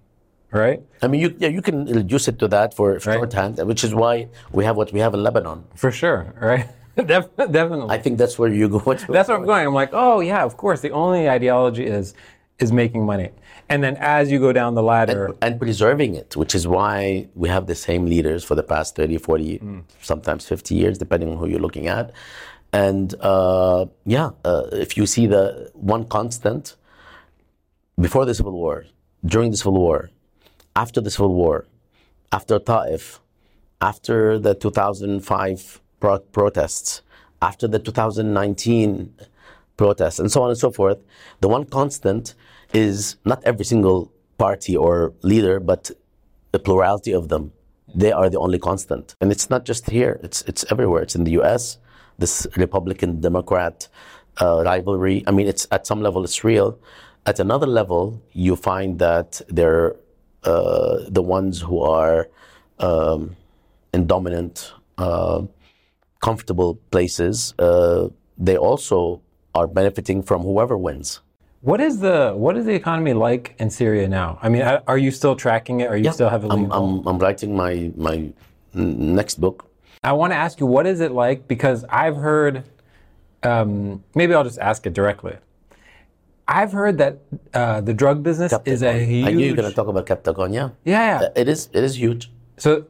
right? 0.50 0.82
I 1.02 1.08
mean, 1.08 1.20
you 1.20 1.36
yeah, 1.38 1.48
you 1.48 1.62
can 1.62 1.84
reduce 1.86 2.28
it 2.28 2.38
to 2.38 2.48
that 2.48 2.74
for 2.74 2.92
right. 2.92 3.02
shorthand, 3.02 3.58
which 3.66 3.84
is 3.84 3.94
why 3.94 4.28
we 4.52 4.64
have 4.64 4.76
what 4.76 4.92
we 4.92 5.00
have 5.00 5.14
in 5.14 5.22
Lebanon. 5.22 5.64
For 5.74 5.90
sure, 5.90 6.32
right? 6.40 6.66
Definitely. 7.06 7.90
I 7.90 7.98
think 7.98 8.18
that's 8.18 8.38
where 8.38 8.52
you 8.52 8.68
go. 8.68 8.78
That's 8.78 9.28
where 9.28 9.36
I'm 9.36 9.44
going. 9.44 9.66
I'm 9.66 9.74
like, 9.74 9.90
oh 9.92 10.20
yeah, 10.20 10.44
of 10.44 10.56
course. 10.56 10.80
The 10.80 10.90
only 10.90 11.28
ideology 11.28 11.84
is 11.84 12.14
is 12.60 12.70
making 12.70 13.04
money, 13.04 13.30
and 13.68 13.82
then 13.82 13.96
as 13.98 14.30
you 14.30 14.38
go 14.38 14.52
down 14.52 14.74
the 14.76 14.82
ladder 14.82 15.26
and, 15.26 15.34
and 15.42 15.60
preserving 15.60 16.14
it, 16.14 16.36
which 16.36 16.54
is 16.54 16.68
why 16.68 17.28
we 17.34 17.48
have 17.48 17.66
the 17.66 17.74
same 17.74 18.06
leaders 18.06 18.44
for 18.44 18.54
the 18.54 18.62
past 18.62 18.94
30, 18.94 19.18
40, 19.18 19.58
mm. 19.58 19.82
sometimes 20.00 20.46
50 20.46 20.74
years, 20.74 20.98
depending 20.98 21.30
on 21.30 21.38
who 21.38 21.48
you're 21.48 21.58
looking 21.58 21.88
at. 21.88 22.12
And 22.72 23.12
uh, 23.20 23.86
yeah, 24.04 24.30
uh, 24.44 24.66
if 24.72 24.96
you 24.96 25.06
see 25.06 25.26
the 25.26 25.70
one 25.74 26.04
constant 26.04 26.76
before 28.00 28.24
the 28.24 28.34
civil 28.34 28.52
war, 28.52 28.86
during 29.24 29.50
the 29.50 29.56
civil 29.56 29.74
war, 29.74 30.10
after 30.76 31.00
the 31.00 31.10
civil 31.10 31.34
war, 31.34 31.66
after 32.32 32.58
Ta'if, 32.58 33.20
after 33.80 34.38
the 34.38 34.54
2005 34.54 35.80
pro- 36.00 36.18
protests, 36.18 37.02
after 37.42 37.68
the 37.68 37.78
2019 37.78 39.14
protests, 39.76 40.18
and 40.18 40.30
so 40.30 40.42
on 40.42 40.50
and 40.50 40.58
so 40.58 40.70
forth, 40.70 40.98
the 41.40 41.48
one 41.48 41.64
constant 41.64 42.34
is 42.72 43.16
not 43.24 43.42
every 43.44 43.64
single 43.64 44.12
party 44.38 44.76
or 44.76 45.12
leader, 45.22 45.60
but 45.60 45.90
the 46.52 46.58
plurality 46.58 47.12
of 47.12 47.28
them. 47.28 47.52
They 47.94 48.12
are 48.12 48.28
the 48.28 48.38
only 48.38 48.58
constant. 48.58 49.14
And 49.20 49.30
it's 49.30 49.50
not 49.50 49.64
just 49.64 49.90
here, 49.90 50.20
it's, 50.22 50.42
it's 50.42 50.64
everywhere. 50.70 51.02
It's 51.02 51.14
in 51.14 51.24
the 51.24 51.32
US, 51.42 51.78
this 52.18 52.46
Republican 52.56 53.20
Democrat 53.20 53.88
uh, 54.40 54.62
rivalry. 54.64 55.22
I 55.26 55.30
mean, 55.30 55.46
it's 55.46 55.66
at 55.70 55.86
some 55.86 56.00
level, 56.00 56.24
it's 56.24 56.42
real. 56.44 56.78
At 57.26 57.38
another 57.38 57.66
level, 57.66 58.22
you 58.32 58.56
find 58.56 58.98
that 58.98 59.40
they're 59.48 59.96
uh, 60.44 60.98
the 61.08 61.22
ones 61.22 61.60
who 61.60 61.80
are 61.80 62.28
um, 62.78 63.36
in 63.92 64.06
dominant, 64.06 64.72
uh, 64.98 65.42
comfortable 66.24 66.70
places. 66.90 67.54
Uh, 67.58 68.08
they 68.38 68.56
also 68.56 69.20
are 69.54 69.66
benefiting 69.66 70.22
from 70.22 70.42
whoever 70.42 70.76
wins. 70.76 71.20
What 71.60 71.80
is 71.80 72.00
the 72.00 72.32
what 72.44 72.56
is 72.58 72.64
the 72.66 72.74
economy 72.74 73.14
like 73.14 73.54
in 73.58 73.70
Syria 73.70 74.06
now? 74.08 74.38
I 74.42 74.48
mean, 74.48 74.62
are 74.62 74.98
you 74.98 75.10
still 75.10 75.36
tracking 75.44 75.80
it? 75.80 75.86
Are 75.90 75.96
you 75.96 76.04
Yeah, 76.04 76.18
still 76.18 76.28
heavily 76.28 76.52
I'm, 76.54 76.72
I'm, 76.72 77.06
I'm 77.08 77.18
writing 77.18 77.56
my 77.56 77.72
my 78.08 78.16
next 78.74 79.36
book. 79.44 79.56
I 80.02 80.12
want 80.12 80.32
to 80.34 80.36
ask 80.36 80.60
you, 80.60 80.66
what 80.66 80.86
is 80.86 81.00
it 81.00 81.12
like? 81.12 81.48
Because 81.48 81.84
I've 81.88 82.16
heard, 82.16 82.64
um, 83.42 84.04
maybe 84.14 84.34
I'll 84.34 84.44
just 84.44 84.58
ask 84.58 84.86
it 84.86 84.92
directly. 84.92 85.36
I've 86.46 86.72
heard 86.72 86.98
that 86.98 87.14
uh, 87.54 87.80
the 87.80 87.94
drug 87.94 88.22
business 88.22 88.52
is 88.66 88.82
a 88.82 88.92
huge. 88.92 89.26
I 89.26 89.30
knew 89.32 89.46
you 89.46 89.52
were 89.52 89.62
going 89.62 89.70
to 89.70 89.74
talk 89.74 89.88
about 89.88 90.04
Captagon. 90.04 90.52
Yeah, 90.52 90.68
yeah, 90.84 91.20
yeah. 91.22 91.28
it 91.42 91.48
is. 91.48 91.70
It 91.72 91.82
is 91.88 91.98
huge. 91.98 92.30
So, 92.58 92.84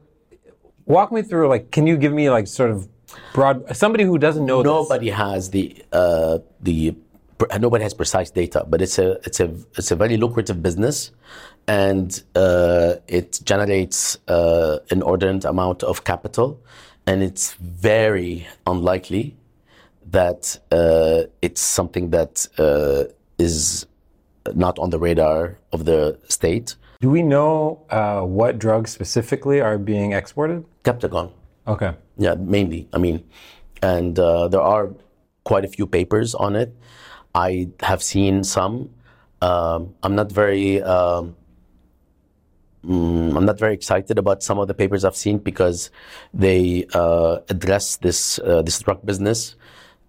walk 0.86 1.12
me 1.12 1.22
through. 1.22 1.46
Like, 1.54 1.70
can 1.70 1.86
you 1.86 1.96
give 1.96 2.12
me 2.12 2.30
like 2.30 2.48
sort 2.48 2.72
of 2.72 2.88
broad? 3.32 3.76
Somebody 3.76 4.04
who 4.04 4.18
doesn't 4.18 4.46
know 4.46 4.62
this. 4.62 4.70
Nobody 4.70 5.10
has 5.10 5.50
the 5.50 5.84
uh, 5.92 6.38
the 6.60 6.94
nobody 7.58 7.82
has 7.82 7.94
precise 7.94 8.30
data, 8.30 8.64
but 8.68 8.80
it's 8.82 8.98
a 8.98 9.12
it's 9.24 9.40
a 9.40 9.54
it's 9.76 9.90
a 9.90 9.96
very 9.96 10.16
lucrative 10.16 10.62
business, 10.62 11.10
and 11.66 12.22
uh, 12.34 12.94
it 13.08 13.40
generates 13.44 14.18
uh, 14.28 14.78
an 14.90 14.98
inordinate 14.98 15.44
amount 15.44 15.82
of 15.82 16.04
capital, 16.04 16.60
and 17.06 17.22
it's 17.22 17.52
very 17.54 18.46
unlikely 18.66 19.36
that 20.10 20.58
uh, 20.70 21.24
it's 21.42 21.60
something 21.60 22.10
that 22.10 22.46
uh, 22.58 23.04
is 23.38 23.86
not 24.54 24.78
on 24.78 24.90
the 24.90 24.98
radar 24.98 25.58
of 25.72 25.84
the 25.84 26.18
state. 26.28 26.76
Do 27.00 27.10
we 27.10 27.22
know 27.22 27.84
uh, 27.90 28.22
what 28.22 28.58
drugs 28.58 28.90
specifically 28.90 29.60
are 29.60 29.78
being 29.78 30.12
exported? 30.12 30.64
Captagon. 30.84 31.32
Okay. 31.66 31.94
Yeah, 32.18 32.34
mainly. 32.34 32.88
I 32.92 32.98
mean, 32.98 33.24
and 33.82 34.18
uh, 34.18 34.48
there 34.48 34.60
are 34.60 34.90
quite 35.44 35.64
a 35.64 35.68
few 35.68 35.86
papers 35.86 36.34
on 36.34 36.56
it. 36.56 36.74
I 37.34 37.68
have 37.80 38.02
seen 38.02 38.44
some. 38.44 38.90
Um, 39.40 39.94
I'm 40.02 40.14
not 40.14 40.30
very. 40.30 40.82
Um, 40.82 41.36
mm, 42.84 43.36
I'm 43.36 43.44
not 43.44 43.58
very 43.58 43.74
excited 43.74 44.18
about 44.18 44.42
some 44.42 44.58
of 44.58 44.68
the 44.68 44.74
papers 44.74 45.04
I've 45.04 45.16
seen 45.16 45.38
because 45.38 45.90
they 46.32 46.86
uh, 46.94 47.38
address 47.48 47.96
this 47.96 48.38
uh, 48.38 48.62
this 48.62 48.78
drug 48.78 49.04
business 49.04 49.56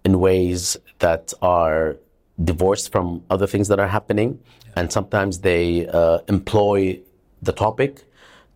in 0.04 0.20
ways 0.20 0.76
that 1.00 1.32
are 1.42 1.96
divorced 2.42 2.92
from 2.92 3.24
other 3.30 3.46
things 3.46 3.68
that 3.68 3.80
are 3.80 3.88
happening, 3.88 4.38
and 4.76 4.92
sometimes 4.92 5.40
they 5.40 5.88
uh, 5.88 6.18
employ 6.28 7.00
the 7.42 7.52
topic 7.52 8.04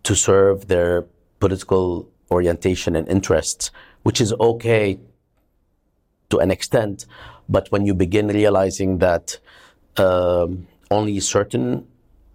to 0.03 0.15
serve 0.15 0.67
their 0.67 1.05
political 1.39 2.10
orientation 2.31 2.95
and 2.95 3.07
interests, 3.07 3.71
which 4.03 4.21
is 4.21 4.33
okay 4.33 4.99
to 6.29 6.37
an 6.39 6.49
extent. 6.49 7.05
But 7.49 7.71
when 7.71 7.85
you 7.85 7.93
begin 7.93 8.27
realizing 8.27 8.99
that 8.99 9.37
um, 9.97 10.67
only 10.89 11.19
certain 11.19 11.87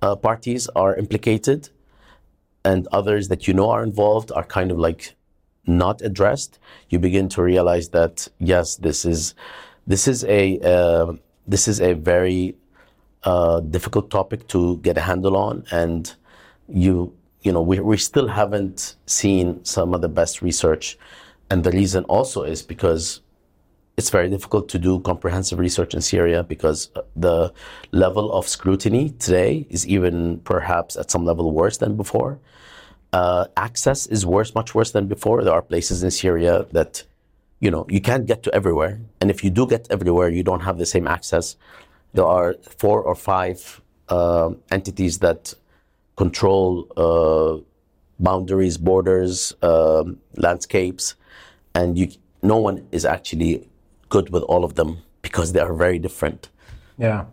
uh, 0.02 0.16
parties 0.16 0.68
are 0.76 0.94
implicated 0.94 1.70
and 2.64 2.86
others 2.92 3.28
that 3.28 3.48
you 3.48 3.54
know 3.54 3.70
are 3.70 3.82
involved 3.82 4.30
are 4.32 4.44
kind 4.44 4.70
of 4.70 4.78
like 4.78 5.14
not 5.66 6.02
addressed, 6.02 6.58
you 6.90 6.98
begin 6.98 7.28
to 7.30 7.42
realize 7.42 7.88
that 7.90 8.28
yes, 8.38 8.76
this 8.76 9.04
is 9.04 9.34
this 9.86 10.06
is 10.06 10.24
a 10.24 10.58
uh, 10.60 11.12
this 11.46 11.68
is 11.68 11.80
a 11.80 11.94
very 11.94 12.56
uh, 13.22 13.60
difficult 13.60 14.10
topic 14.10 14.46
to 14.48 14.78
get 14.78 14.98
a 14.98 15.00
handle 15.00 15.36
on, 15.36 15.64
and 15.70 16.14
you 16.68 17.15
you 17.46 17.52
know 17.52 17.62
we 17.70 17.78
we 17.78 17.96
still 17.96 18.28
haven't 18.40 18.96
seen 19.06 19.64
some 19.64 19.94
of 19.94 20.00
the 20.00 20.12
best 20.20 20.42
research, 20.42 20.98
and 21.50 21.62
the 21.62 21.70
reason 21.70 22.02
also 22.16 22.42
is 22.42 22.60
because 22.74 23.20
it's 23.96 24.10
very 24.10 24.28
difficult 24.28 24.68
to 24.74 24.78
do 24.78 24.92
comprehensive 25.10 25.58
research 25.58 25.94
in 25.94 26.00
Syria 26.00 26.42
because 26.42 26.90
the 27.14 27.52
level 27.92 28.26
of 28.38 28.48
scrutiny 28.56 29.04
today 29.26 29.66
is 29.70 29.86
even 29.86 30.40
perhaps 30.52 30.96
at 30.96 31.10
some 31.10 31.24
level 31.24 31.46
worse 31.52 31.78
than 31.78 31.96
before. 31.96 32.38
Uh, 33.12 33.46
access 33.56 34.06
is 34.06 34.26
worse, 34.26 34.54
much 34.54 34.74
worse 34.74 34.90
than 34.90 35.06
before. 35.06 35.42
There 35.44 35.54
are 35.54 35.62
places 35.62 36.02
in 36.02 36.10
Syria 36.10 36.66
that, 36.72 37.04
you 37.60 37.70
know, 37.70 37.86
you 37.88 38.02
can't 38.02 38.26
get 38.26 38.42
to 38.42 38.54
everywhere. 38.54 39.00
And 39.20 39.30
if 39.30 39.42
you 39.42 39.48
do 39.48 39.66
get 39.66 39.86
everywhere, 39.88 40.28
you 40.28 40.42
don't 40.42 40.64
have 40.68 40.76
the 40.76 40.84
same 40.84 41.06
access. 41.06 41.56
There 42.12 42.26
are 42.26 42.56
four 42.82 43.00
or 43.00 43.14
five 43.14 43.80
uh, 44.10 44.50
entities 44.70 45.20
that 45.20 45.54
control 46.16 46.88
uh, 46.96 47.62
boundaries, 48.18 48.78
borders, 48.78 49.54
um, 49.62 50.18
landscapes, 50.36 51.14
and 51.74 51.98
you, 51.98 52.10
no 52.42 52.56
one 52.56 52.86
is 52.90 53.04
actually 53.04 53.68
good 54.08 54.30
with 54.30 54.42
all 54.44 54.64
of 54.64 54.74
them 54.74 54.98
because 55.22 55.52
they 55.52 55.60
are 55.60 55.74
very 55.74 55.98
different. 55.98 56.48
Yeah. 56.98 57.26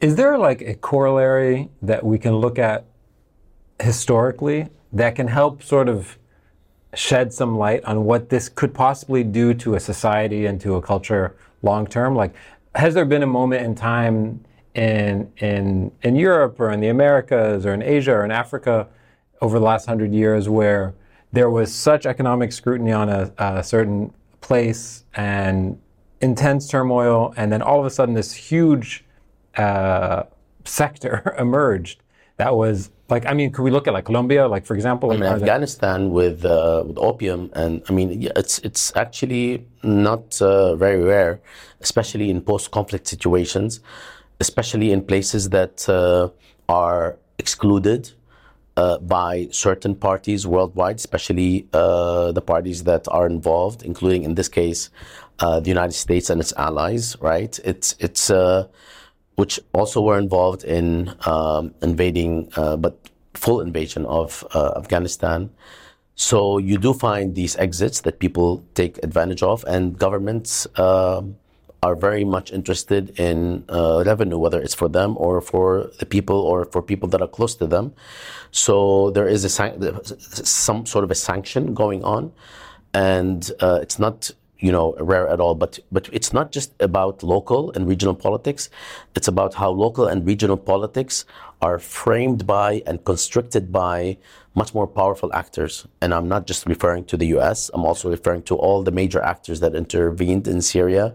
Is 0.00 0.14
there 0.14 0.38
like 0.38 0.60
a 0.62 0.74
corollary 0.74 1.68
that 1.82 2.04
we 2.04 2.18
can 2.18 2.36
look 2.36 2.58
at 2.58 2.84
historically 3.80 4.68
that 4.92 5.16
can 5.16 5.26
help 5.26 5.62
sort 5.62 5.88
of 5.88 6.18
shed 6.94 7.32
some 7.32 7.58
light 7.58 7.84
on 7.84 8.04
what 8.04 8.28
this 8.28 8.48
could 8.48 8.72
possibly 8.72 9.24
do 9.24 9.54
to 9.54 9.74
a 9.74 9.80
society 9.80 10.46
and 10.46 10.60
to 10.60 10.76
a 10.76 10.82
culture 10.82 11.36
long 11.62 11.86
term? 11.86 12.14
Like, 12.14 12.34
has 12.74 12.94
there 12.94 13.04
been 13.04 13.22
a 13.22 13.26
moment 13.26 13.64
in 13.64 13.74
time 13.74 14.44
in 14.78 15.32
in 15.38 15.90
in 16.02 16.14
Europe 16.14 16.60
or 16.60 16.70
in 16.70 16.80
the 16.80 16.88
Americas 16.88 17.66
or 17.66 17.72
in 17.74 17.82
Asia 17.82 18.12
or 18.12 18.24
in 18.24 18.30
Africa 18.30 18.86
over 19.40 19.58
the 19.58 19.64
last 19.64 19.86
hundred 19.86 20.12
years 20.12 20.48
where 20.48 20.94
there 21.32 21.50
was 21.50 21.74
such 21.74 22.06
economic 22.06 22.52
scrutiny 22.52 22.92
on 22.92 23.08
a, 23.08 23.32
a 23.38 23.62
certain 23.62 24.12
place 24.40 25.04
and 25.14 25.78
intense 26.20 26.68
turmoil, 26.68 27.34
and 27.36 27.52
then 27.52 27.60
all 27.60 27.78
of 27.80 27.86
a 27.86 27.90
sudden 27.90 28.14
this 28.14 28.32
huge 28.32 29.04
uh, 29.56 30.22
sector 30.64 31.34
emerged 31.46 32.00
that 32.36 32.54
was 32.54 32.90
like 33.08 33.26
I 33.26 33.34
mean, 33.34 33.50
could 33.52 33.62
we 33.62 33.70
look 33.70 33.88
at 33.88 33.94
like 33.94 34.04
Colombia, 34.04 34.46
like 34.46 34.64
for 34.64 34.74
example? 34.74 35.10
I 35.10 35.14
mean, 35.14 35.24
Afghanistan 35.24 36.10
with 36.10 36.44
uh, 36.44 36.84
with 36.86 36.98
opium, 36.98 37.50
and 37.54 37.82
I 37.88 37.92
mean, 37.92 38.08
it's 38.36 38.60
it's 38.60 38.92
actually 38.96 39.66
not 39.82 40.40
uh, 40.40 40.76
very 40.76 41.02
rare, 41.02 41.40
especially 41.80 42.30
in 42.30 42.40
post-conflict 42.40 43.08
situations, 43.08 43.80
especially 44.40 44.92
in 44.92 45.02
places 45.02 45.50
that 45.50 45.88
uh, 45.88 46.28
are 46.68 47.18
excluded 47.38 48.10
uh, 48.76 48.98
by 48.98 49.48
certain 49.50 49.94
parties 49.94 50.46
worldwide, 50.46 50.96
especially 50.96 51.66
uh, 51.72 52.30
the 52.32 52.40
parties 52.40 52.84
that 52.84 53.06
are 53.08 53.26
involved, 53.26 53.82
including 53.82 54.22
in 54.22 54.34
this 54.34 54.48
case 54.48 54.90
uh, 55.40 55.58
the 55.60 55.68
United 55.68 55.92
States 55.94 56.30
and 56.30 56.40
its 56.40 56.52
allies. 56.56 57.16
Right? 57.20 57.58
It's 57.64 57.96
it's 57.98 58.30
uh, 58.30 58.68
which 59.34 59.60
also 59.72 60.00
were 60.00 60.18
involved 60.18 60.64
in 60.64 61.14
um, 61.26 61.74
invading, 61.82 62.50
uh, 62.56 62.76
but 62.76 62.98
full 63.34 63.60
invasion 63.60 64.04
of 64.06 64.44
Afghanistan. 64.54 65.50
So 66.14 66.58
you 66.58 66.78
do 66.78 66.92
find 66.92 67.36
these 67.36 67.56
exits 67.56 68.00
that 68.00 68.18
people 68.18 68.64
take 68.74 68.98
advantage 69.04 69.42
of, 69.42 69.64
and 69.68 69.96
governments 69.98 70.66
um 70.76 71.36
are 71.82 71.94
very 71.94 72.24
much 72.24 72.52
interested 72.52 73.18
in 73.18 73.64
uh, 73.68 74.02
revenue, 74.04 74.38
whether 74.38 74.60
it's 74.60 74.74
for 74.74 74.88
them 74.88 75.16
or 75.18 75.40
for 75.40 75.90
the 75.98 76.06
people 76.06 76.36
or 76.36 76.64
for 76.64 76.82
people 76.82 77.08
that 77.08 77.22
are 77.22 77.28
close 77.28 77.54
to 77.56 77.66
them. 77.66 77.94
So 78.50 79.10
there 79.10 79.28
is 79.28 79.44
a 79.44 79.50
some 80.44 80.86
sort 80.86 81.04
of 81.04 81.10
a 81.10 81.14
sanction 81.14 81.74
going 81.74 82.02
on, 82.02 82.32
and 82.94 83.50
uh, 83.60 83.78
it's 83.80 83.98
not 83.98 84.30
you 84.58 84.72
know 84.72 84.96
rare 84.98 85.28
at 85.28 85.38
all. 85.38 85.54
But 85.54 85.78
but 85.92 86.08
it's 86.12 86.32
not 86.32 86.50
just 86.50 86.72
about 86.80 87.22
local 87.22 87.70
and 87.72 87.86
regional 87.86 88.14
politics. 88.14 88.70
It's 89.14 89.28
about 89.28 89.54
how 89.54 89.70
local 89.70 90.08
and 90.08 90.26
regional 90.26 90.56
politics 90.56 91.24
are 91.62 91.78
framed 91.78 92.46
by 92.46 92.82
and 92.86 93.04
constricted 93.04 93.70
by 93.70 94.18
much 94.54 94.74
more 94.74 94.88
powerful 94.88 95.32
actors. 95.32 95.86
And 96.00 96.12
I'm 96.12 96.26
not 96.26 96.46
just 96.48 96.66
referring 96.66 97.04
to 97.04 97.16
the 97.16 97.26
U.S. 97.38 97.70
I'm 97.72 97.84
also 97.84 98.10
referring 98.10 98.42
to 98.44 98.56
all 98.56 98.82
the 98.82 98.90
major 98.90 99.22
actors 99.22 99.60
that 99.60 99.76
intervened 99.76 100.48
in 100.48 100.60
Syria 100.60 101.14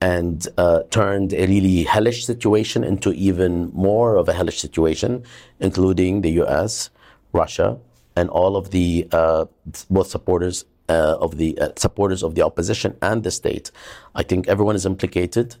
and 0.00 0.46
uh, 0.58 0.82
turned 0.90 1.32
a 1.32 1.46
really 1.46 1.84
hellish 1.84 2.26
situation 2.26 2.84
into 2.84 3.12
even 3.12 3.70
more 3.72 4.16
of 4.16 4.28
a 4.28 4.32
hellish 4.32 4.60
situation, 4.60 5.24
including 5.60 6.20
the 6.20 6.30
U.S., 6.42 6.90
Russia, 7.32 7.78
and 8.14 8.28
all 8.30 8.56
of 8.56 8.70
the 8.70 9.08
uh, 9.12 9.46
both 9.90 10.08
supporters 10.08 10.64
uh, 10.88 11.16
of 11.20 11.36
the 11.36 11.58
uh, 11.58 11.68
supporters 11.76 12.22
of 12.22 12.34
the 12.34 12.42
opposition 12.42 12.96
and 13.02 13.22
the 13.22 13.30
state. 13.30 13.70
I 14.14 14.22
think 14.22 14.48
everyone 14.48 14.76
is 14.76 14.86
implicated, 14.86 15.56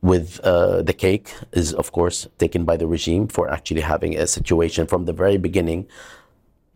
with 0.00 0.40
uh, 0.44 0.82
the 0.82 0.92
cake 0.92 1.34
is, 1.52 1.74
of 1.74 1.92
course, 1.92 2.28
taken 2.38 2.64
by 2.64 2.76
the 2.76 2.86
regime 2.86 3.26
for 3.26 3.50
actually 3.50 3.80
having 3.80 4.16
a 4.16 4.26
situation 4.26 4.86
from 4.86 5.04
the 5.06 5.12
very 5.12 5.36
beginning 5.36 5.86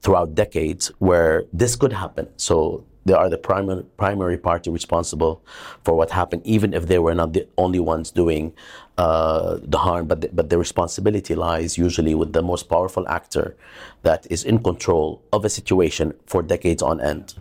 throughout 0.00 0.34
decades 0.34 0.88
where 0.98 1.44
this 1.52 1.76
could 1.76 1.92
happen. 1.92 2.28
So 2.36 2.84
they 3.04 3.12
are 3.12 3.28
the 3.28 3.38
primary, 3.38 3.82
primary 3.96 4.38
party 4.38 4.70
responsible 4.70 5.42
for 5.84 5.94
what 5.96 6.10
happened, 6.10 6.42
even 6.44 6.72
if 6.72 6.86
they 6.86 6.98
were 6.98 7.14
not 7.14 7.32
the 7.32 7.46
only 7.58 7.80
ones 7.80 8.10
doing 8.10 8.52
uh, 8.98 9.58
the 9.62 9.78
harm. 9.78 10.06
But 10.06 10.20
the, 10.20 10.28
but 10.32 10.50
the 10.50 10.58
responsibility 10.58 11.34
lies 11.34 11.76
usually 11.76 12.14
with 12.14 12.32
the 12.32 12.42
most 12.42 12.68
powerful 12.68 13.08
actor 13.08 13.56
that 14.02 14.26
is 14.30 14.44
in 14.44 14.62
control 14.62 15.22
of 15.32 15.44
a 15.44 15.48
situation 15.48 16.14
for 16.26 16.42
decades 16.42 16.82
on 16.82 17.00
end, 17.00 17.34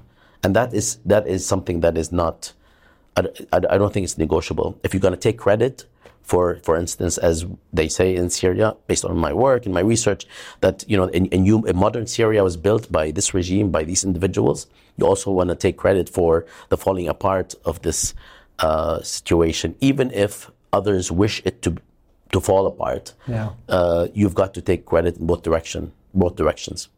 and 0.43 0.55
that 0.55 0.73
is 0.73 0.97
that 1.05 1.27
is 1.27 1.45
something 1.45 1.81
that 1.81 1.97
is 1.97 2.11
not. 2.11 2.53
I, 3.17 3.27
I, 3.51 3.57
I 3.57 3.77
don't 3.77 3.93
think 3.93 4.05
it's 4.05 4.17
negotiable. 4.17 4.79
If 4.83 4.93
you're 4.93 5.01
going 5.01 5.13
to 5.13 5.19
take 5.19 5.37
credit 5.37 5.85
for 6.23 6.59
for 6.63 6.75
instance, 6.77 7.17
as 7.17 7.45
they 7.73 7.87
say 7.87 8.15
in 8.15 8.29
Syria, 8.29 8.75
based 8.87 9.05
on 9.05 9.17
my 9.17 9.33
work 9.33 9.65
and 9.65 9.73
my 9.73 9.81
research, 9.81 10.25
that 10.61 10.83
you 10.87 10.97
know, 10.97 11.05
in, 11.05 11.25
in, 11.27 11.45
you, 11.45 11.65
in 11.65 11.75
modern 11.77 12.07
Syria 12.07 12.43
was 12.43 12.57
built 12.57 12.91
by 12.91 13.11
this 13.11 13.33
regime, 13.33 13.71
by 13.71 13.83
these 13.83 14.03
individuals. 14.03 14.67
You 14.97 15.05
also 15.07 15.31
want 15.31 15.49
to 15.49 15.55
take 15.55 15.77
credit 15.77 16.09
for 16.09 16.45
the 16.69 16.77
falling 16.77 17.07
apart 17.07 17.55
of 17.65 17.81
this 17.81 18.13
uh, 18.59 19.01
situation, 19.01 19.75
even 19.81 20.11
if 20.11 20.51
others 20.71 21.11
wish 21.11 21.41
it 21.45 21.61
to 21.63 21.77
to 22.31 22.39
fall 22.39 22.65
apart. 22.67 23.13
Yeah. 23.27 23.49
Uh, 23.67 24.07
you've 24.13 24.35
got 24.35 24.53
to 24.53 24.61
take 24.61 24.85
credit 24.85 25.17
in 25.17 25.27
both 25.27 25.43
direction, 25.43 25.91
both 26.13 26.35
directions. 26.35 26.89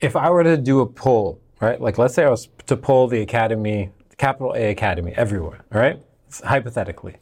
If 0.00 0.16
I 0.16 0.30
were 0.30 0.44
to 0.44 0.56
do 0.56 0.80
a 0.80 0.86
poll, 0.86 1.40
right? 1.60 1.80
Like, 1.80 1.98
let's 1.98 2.14
say 2.14 2.24
I 2.24 2.30
was 2.30 2.48
to 2.66 2.76
poll 2.76 3.08
the 3.08 3.20
academy, 3.20 3.90
capital 4.16 4.54
A 4.54 4.70
academy, 4.70 5.12
everywhere, 5.16 5.60
right? 5.70 6.00
Hypothetically 6.38 7.16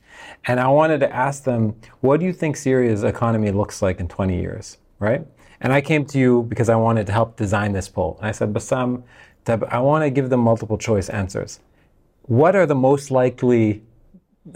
and 0.47 0.61
I 0.61 0.69
wanted 0.69 1.01
to 1.01 1.15
ask 1.15 1.45
them, 1.45 1.77
what 2.01 2.21
do 2.21 2.27
you 2.27 2.33
think 2.33 2.57
Syria's 2.57 3.05
economy 3.05 3.51
looks 3.51 3.83
like 3.83 4.01
in 4.01 4.09
20 4.09 4.41
years, 4.41 4.79
right? 4.99 5.27
And 5.61 5.73
I 5.73 5.81
came 5.81 6.05
to 6.07 6.19
you 6.19 6.45
because 6.45 6.69
I 6.69 6.77
wanted 6.77 7.07
to 7.07 7.13
help 7.13 7.37
design 7.37 7.73
this 7.73 7.89
poll. 7.89 8.17
And 8.21 8.29
I 8.29 8.33
said, 8.33 8.53
Bassam, 8.53 9.03
I 9.47 9.81
want 9.81 10.05
to 10.05 10.11
give 10.11 10.31
them 10.31 10.41
multiple 10.41 10.79
choice 10.79 11.09
answers. 11.09 11.61
What 12.23 12.55
are 12.55 12.67
the 12.67 12.75
most 12.75 13.11
likely 13.11 13.83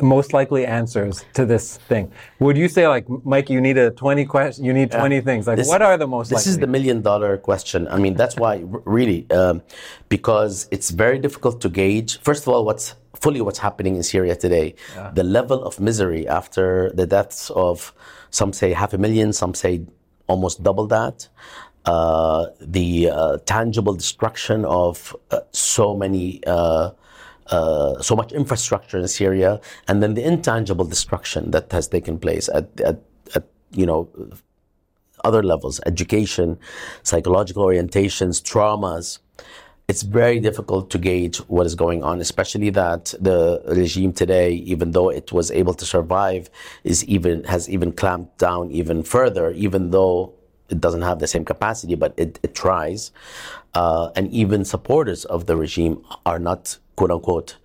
most 0.01 0.33
likely 0.33 0.65
answers 0.65 1.23
to 1.35 1.45
this 1.45 1.77
thing. 1.77 2.11
Would 2.39 2.57
you 2.57 2.67
say 2.67 2.89
like 2.89 3.07
Mike, 3.27 3.51
you 3.51 3.61
need 3.61 3.77
a 3.77 3.91
twenty 3.91 4.25
question, 4.25 4.65
you 4.65 4.73
need 4.73 4.91
twenty 4.91 5.21
things? 5.21 5.47
Like, 5.47 5.59
this, 5.59 5.69
what 5.69 5.83
are 5.83 5.99
the 5.99 6.07
most? 6.07 6.31
This 6.31 6.39
likely? 6.39 6.51
is 6.51 6.59
the 6.59 6.67
million 6.67 7.03
dollar 7.03 7.37
question. 7.37 7.87
I 7.89 7.99
mean, 7.99 8.15
that's 8.15 8.37
why 8.37 8.63
really 8.65 9.31
um, 9.31 9.61
because 10.09 10.67
it's 10.71 10.89
very 10.91 11.19
difficult 11.19 11.61
to 11.61 11.69
gauge. 11.69 12.21
First 12.21 12.45
of 12.45 12.55
all, 12.55 12.65
what's 12.65 12.95
fully 13.15 13.41
what's 13.41 13.59
happening 13.59 13.97
in 13.97 14.03
Syria 14.03 14.37
today. 14.37 14.75
Yeah. 14.95 15.11
The 15.15 15.25
level 15.25 15.65
of 15.65 15.81
misery 15.81 16.27
after 16.27 16.91
the 16.95 17.07
deaths 17.07 17.51
of 17.51 17.95
some 18.31 18.53
say 18.53 18.73
half 18.73 18.93
a 18.93 18.99
million, 18.99 19.33
some 19.33 19.55
say 19.55 19.85
almost 20.27 20.63
double 20.63 20.87
that. 20.89 21.29
Uh, 21.85 22.47
the 22.61 23.11
uh, 23.11 23.39
tangible 23.45 23.95
destruction 23.95 24.65
of 24.65 25.17
uh, 25.31 25.41
so 25.51 25.97
many, 25.97 26.41
uh, 26.47 26.91
uh, 27.49 28.01
so 28.01 28.15
much 28.15 28.33
infrastructure 28.33 28.99
in 28.99 29.09
Syria, 29.09 29.61
and 29.89 30.01
then 30.03 30.15
the 30.15 30.23
intangible 30.23 30.85
destruction 30.85 31.51
that 31.51 31.73
has 31.73 31.89
taken 31.89 32.19
place 32.19 32.49
at, 32.55 32.81
at, 32.81 33.01
at 33.35 33.45
you 33.73 33.85
know 33.85 34.09
other 35.25 35.43
levels, 35.43 35.81
education, 35.87 36.59
psychological 37.03 37.65
orientations, 37.65 38.41
traumas 38.43 39.19
it's 39.89 40.03
very 40.03 40.41
difficult 40.41 40.91
to 40.91 40.99
gauge 40.99 41.39
what 41.49 41.67
is 41.67 41.75
going 41.75 42.03
on, 42.03 42.21
especially 42.21 42.71
that 42.71 43.15
the 43.21 43.63
regime 43.67 44.13
today, 44.13 44.53
even 44.53 44.93
though 44.93 45.11
it 45.11 45.33
was 45.33 45.51
able 45.51 45.75
to 45.75 45.85
survive, 45.85 46.49
is 46.85 47.05
even 47.07 47.45
has 47.45 47.69
even 47.69 47.93
clamped 47.93 48.39
down 48.39 48.71
even 48.71 49.03
further, 49.03 49.51
even 49.51 49.91
though 49.91 50.33
it 50.69 50.81
doesn't 50.81 51.03
have 51.03 51.19
the 51.19 51.27
same 51.27 51.45
capacity, 51.45 51.95
but 51.95 52.15
it, 52.17 52.39
it 52.43 52.55
tries. 52.55 53.13
Uh, 53.75 54.11
and 54.17 54.31
even 54.33 54.65
supporters 54.65 55.25
of 55.27 55.47
the 55.47 55.57
regime 55.57 56.03
are 56.25 56.39
not, 56.39 56.79
quote 56.97 57.11
unquote, 57.11 57.57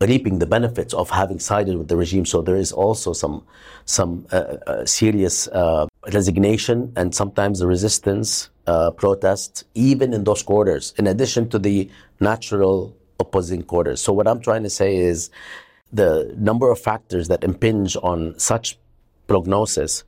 reaping 0.00 0.38
the 0.38 0.46
benefits 0.46 0.94
of 0.94 1.10
having 1.10 1.38
sided 1.38 1.76
with 1.76 1.88
the 1.88 1.96
regime. 1.96 2.24
So 2.24 2.42
there 2.42 2.56
is 2.56 2.72
also 2.72 3.12
some 3.12 3.44
some 3.84 4.26
uh, 4.32 4.56
uh, 4.66 4.86
serious 4.86 5.48
uh, 5.48 5.86
resignation 6.12 6.92
and 6.96 7.14
sometimes 7.14 7.58
the 7.58 7.66
resistance, 7.66 8.50
uh, 8.70 8.90
protest, 9.04 9.64
even 9.74 10.08
in 10.16 10.22
those 10.24 10.42
quarters, 10.50 10.94
in 10.98 11.06
addition 11.06 11.48
to 11.52 11.58
the 11.58 11.76
natural 12.20 12.74
opposing 13.18 13.62
quarters. 13.62 13.98
So 14.00 14.12
what 14.12 14.26
I'm 14.28 14.40
trying 14.48 14.62
to 14.62 14.70
say 14.70 14.90
is 14.96 15.30
the 16.02 16.12
number 16.38 16.70
of 16.70 16.78
factors 16.78 17.26
that 17.28 17.42
impinge 17.50 17.96
on 18.10 18.38
such 18.38 18.78
prognosis 19.26 20.04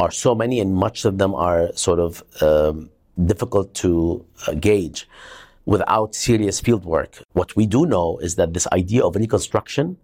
are 0.00 0.10
so 0.10 0.34
many, 0.34 0.56
and 0.60 0.74
much 0.74 1.04
of 1.04 1.18
them 1.18 1.34
are 1.34 1.62
sort 1.86 2.00
of 2.06 2.22
um, 2.40 2.88
difficult 3.32 3.74
to 3.82 4.24
uh, 4.46 4.54
gauge 4.54 5.06
without 5.66 6.14
serious 6.14 6.60
field 6.60 6.84
work. 6.84 7.22
What 7.32 7.54
we 7.56 7.66
do 7.66 7.84
know 7.84 8.18
is 8.26 8.36
that 8.36 8.54
this 8.54 8.66
idea 8.80 9.02
of 9.04 9.16
reconstruction 9.16 9.98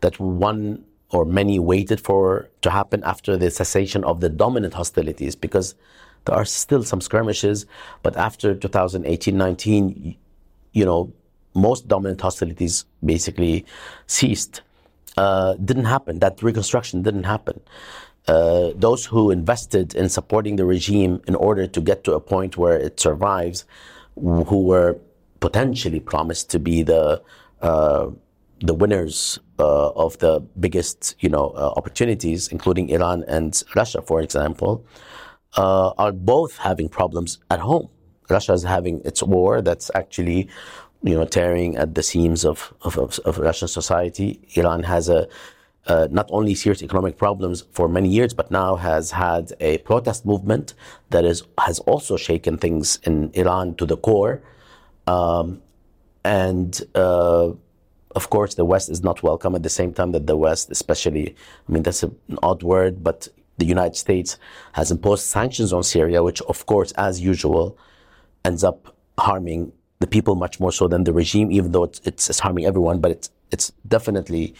that 0.00 0.18
one 0.18 0.84
or 1.10 1.24
many 1.24 1.58
waited 1.58 2.00
for 2.00 2.48
to 2.62 2.70
happen 2.70 3.02
after 3.04 3.36
the 3.36 3.50
cessation 3.50 4.02
of 4.04 4.20
the 4.20 4.30
dominant 4.30 4.74
hostilities 4.74 5.34
because 5.36 5.74
there 6.24 6.34
are 6.34 6.44
still 6.44 6.82
some 6.82 7.00
skirmishes, 7.00 7.66
but 8.02 8.16
after 8.16 8.54
2018-19, 8.54 10.16
you 10.72 10.84
know, 10.84 11.12
most 11.54 11.88
dominant 11.88 12.20
hostilities 12.20 12.84
basically 13.04 13.64
ceased. 14.06 14.62
Uh, 15.16 15.54
didn't 15.54 15.86
happen. 15.86 16.20
That 16.20 16.42
reconstruction 16.42 17.02
didn't 17.02 17.24
happen. 17.24 17.60
Uh, 18.28 18.70
those 18.76 19.04
who 19.06 19.30
invested 19.30 19.94
in 19.94 20.08
supporting 20.08 20.56
the 20.56 20.64
regime 20.64 21.20
in 21.26 21.34
order 21.34 21.66
to 21.66 21.80
get 21.80 22.04
to 22.04 22.12
a 22.12 22.20
point 22.20 22.56
where 22.56 22.78
it 22.78 23.00
survives, 23.00 23.64
who 24.14 24.62
were 24.62 24.98
potentially 25.40 26.00
promised 26.00 26.50
to 26.50 26.58
be 26.58 26.82
the 26.82 27.20
uh, 27.62 28.10
the 28.60 28.74
winners 28.74 29.38
uh, 29.58 29.88
of 29.90 30.18
the 30.18 30.40
biggest, 30.58 31.14
you 31.20 31.28
know, 31.28 31.48
uh, 31.56 31.72
opportunities, 31.76 32.48
including 32.48 32.90
Iran 32.90 33.24
and 33.26 33.62
Russia, 33.74 34.02
for 34.02 34.20
example, 34.20 34.84
uh, 35.56 35.90
are 35.98 36.12
both 36.12 36.58
having 36.58 36.88
problems 36.88 37.38
at 37.50 37.60
home. 37.60 37.88
Russia 38.28 38.52
is 38.52 38.62
having 38.62 39.00
its 39.04 39.22
war 39.22 39.60
that's 39.60 39.90
actually, 39.94 40.48
you 41.02 41.14
know, 41.14 41.24
tearing 41.24 41.76
at 41.76 41.94
the 41.94 42.02
seams 42.02 42.44
of 42.44 42.72
of, 42.82 42.96
of, 42.98 43.18
of 43.24 43.38
Russian 43.38 43.68
society. 43.68 44.40
Iran 44.54 44.84
has 44.84 45.08
a 45.08 45.28
uh, 45.86 46.06
not 46.10 46.28
only 46.30 46.54
serious 46.54 46.82
economic 46.82 47.16
problems 47.16 47.64
for 47.72 47.88
many 47.88 48.08
years, 48.08 48.34
but 48.34 48.50
now 48.50 48.76
has 48.76 49.10
had 49.10 49.52
a 49.60 49.78
protest 49.78 50.24
movement 50.24 50.74
that 51.08 51.24
is 51.24 51.42
has 51.58 51.78
also 51.80 52.16
shaken 52.16 52.58
things 52.58 52.98
in 53.04 53.30
Iran 53.34 53.74
to 53.76 53.86
the 53.86 53.96
core. 53.96 54.42
Um, 55.06 55.62
and 56.22 56.80
uh, 56.94 57.52
of 58.14 58.30
course, 58.30 58.54
the 58.54 58.64
West 58.64 58.90
is 58.90 59.02
not 59.02 59.22
welcome 59.22 59.54
at 59.54 59.62
the 59.62 59.70
same 59.70 59.92
time 59.92 60.12
that 60.12 60.26
the 60.26 60.36
West, 60.36 60.70
especially, 60.70 61.34
I 61.68 61.72
mean, 61.72 61.82
that's 61.82 62.02
an 62.02 62.16
odd 62.42 62.62
word, 62.62 63.02
but 63.02 63.28
the 63.60 63.66
United 63.76 63.96
States 63.96 64.30
has 64.72 64.90
imposed 64.90 65.24
sanctions 65.38 65.70
on 65.72 65.82
Syria, 65.94 66.18
which, 66.28 66.40
of 66.52 66.58
course, 66.66 66.90
as 67.08 67.20
usual, 67.32 67.66
ends 68.44 68.62
up 68.70 68.78
harming 69.18 69.72
the 70.02 70.06
people 70.06 70.34
much 70.34 70.58
more 70.62 70.72
so 70.72 70.88
than 70.92 71.04
the 71.04 71.12
regime, 71.12 71.48
even 71.58 71.72
though 71.72 71.84
it's, 71.84 72.00
it's, 72.08 72.30
it's 72.30 72.40
harming 72.40 72.64
everyone, 72.64 72.98
but 73.04 73.10
it's, 73.10 73.28
it's 73.54 73.70
definitely 73.86 74.54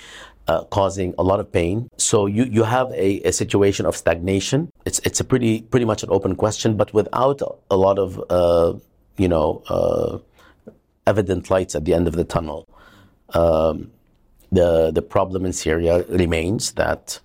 uh, 0.48 0.64
causing 0.64 1.14
a 1.16 1.24
lot 1.30 1.40
of 1.40 1.50
pain. 1.50 1.88
So 1.96 2.26
you, 2.26 2.44
you 2.44 2.64
have 2.64 2.88
a, 2.92 3.08
a 3.30 3.32
situation 3.32 3.86
of 3.86 3.96
stagnation. 3.96 4.70
It's, 4.84 5.00
it's 5.08 5.20
a 5.20 5.24
pretty, 5.24 5.62
pretty 5.62 5.86
much 5.86 6.02
an 6.02 6.10
open 6.10 6.36
question, 6.36 6.76
but 6.76 6.92
without 6.92 7.40
a 7.70 7.76
lot 7.76 7.98
of, 7.98 8.22
uh, 8.28 8.74
you 9.16 9.28
know, 9.28 9.62
uh, 9.68 10.18
evident 11.06 11.50
lights 11.50 11.74
at 11.74 11.84
the 11.86 11.94
end 11.94 12.06
of 12.06 12.14
the 12.20 12.24
tunnel. 12.24 12.68
Um, 13.30 13.90
the 14.52 14.90
the 14.90 15.02
problem 15.02 15.46
in 15.46 15.52
Syria 15.52 16.04
remains 16.08 16.72
that 16.72 17.20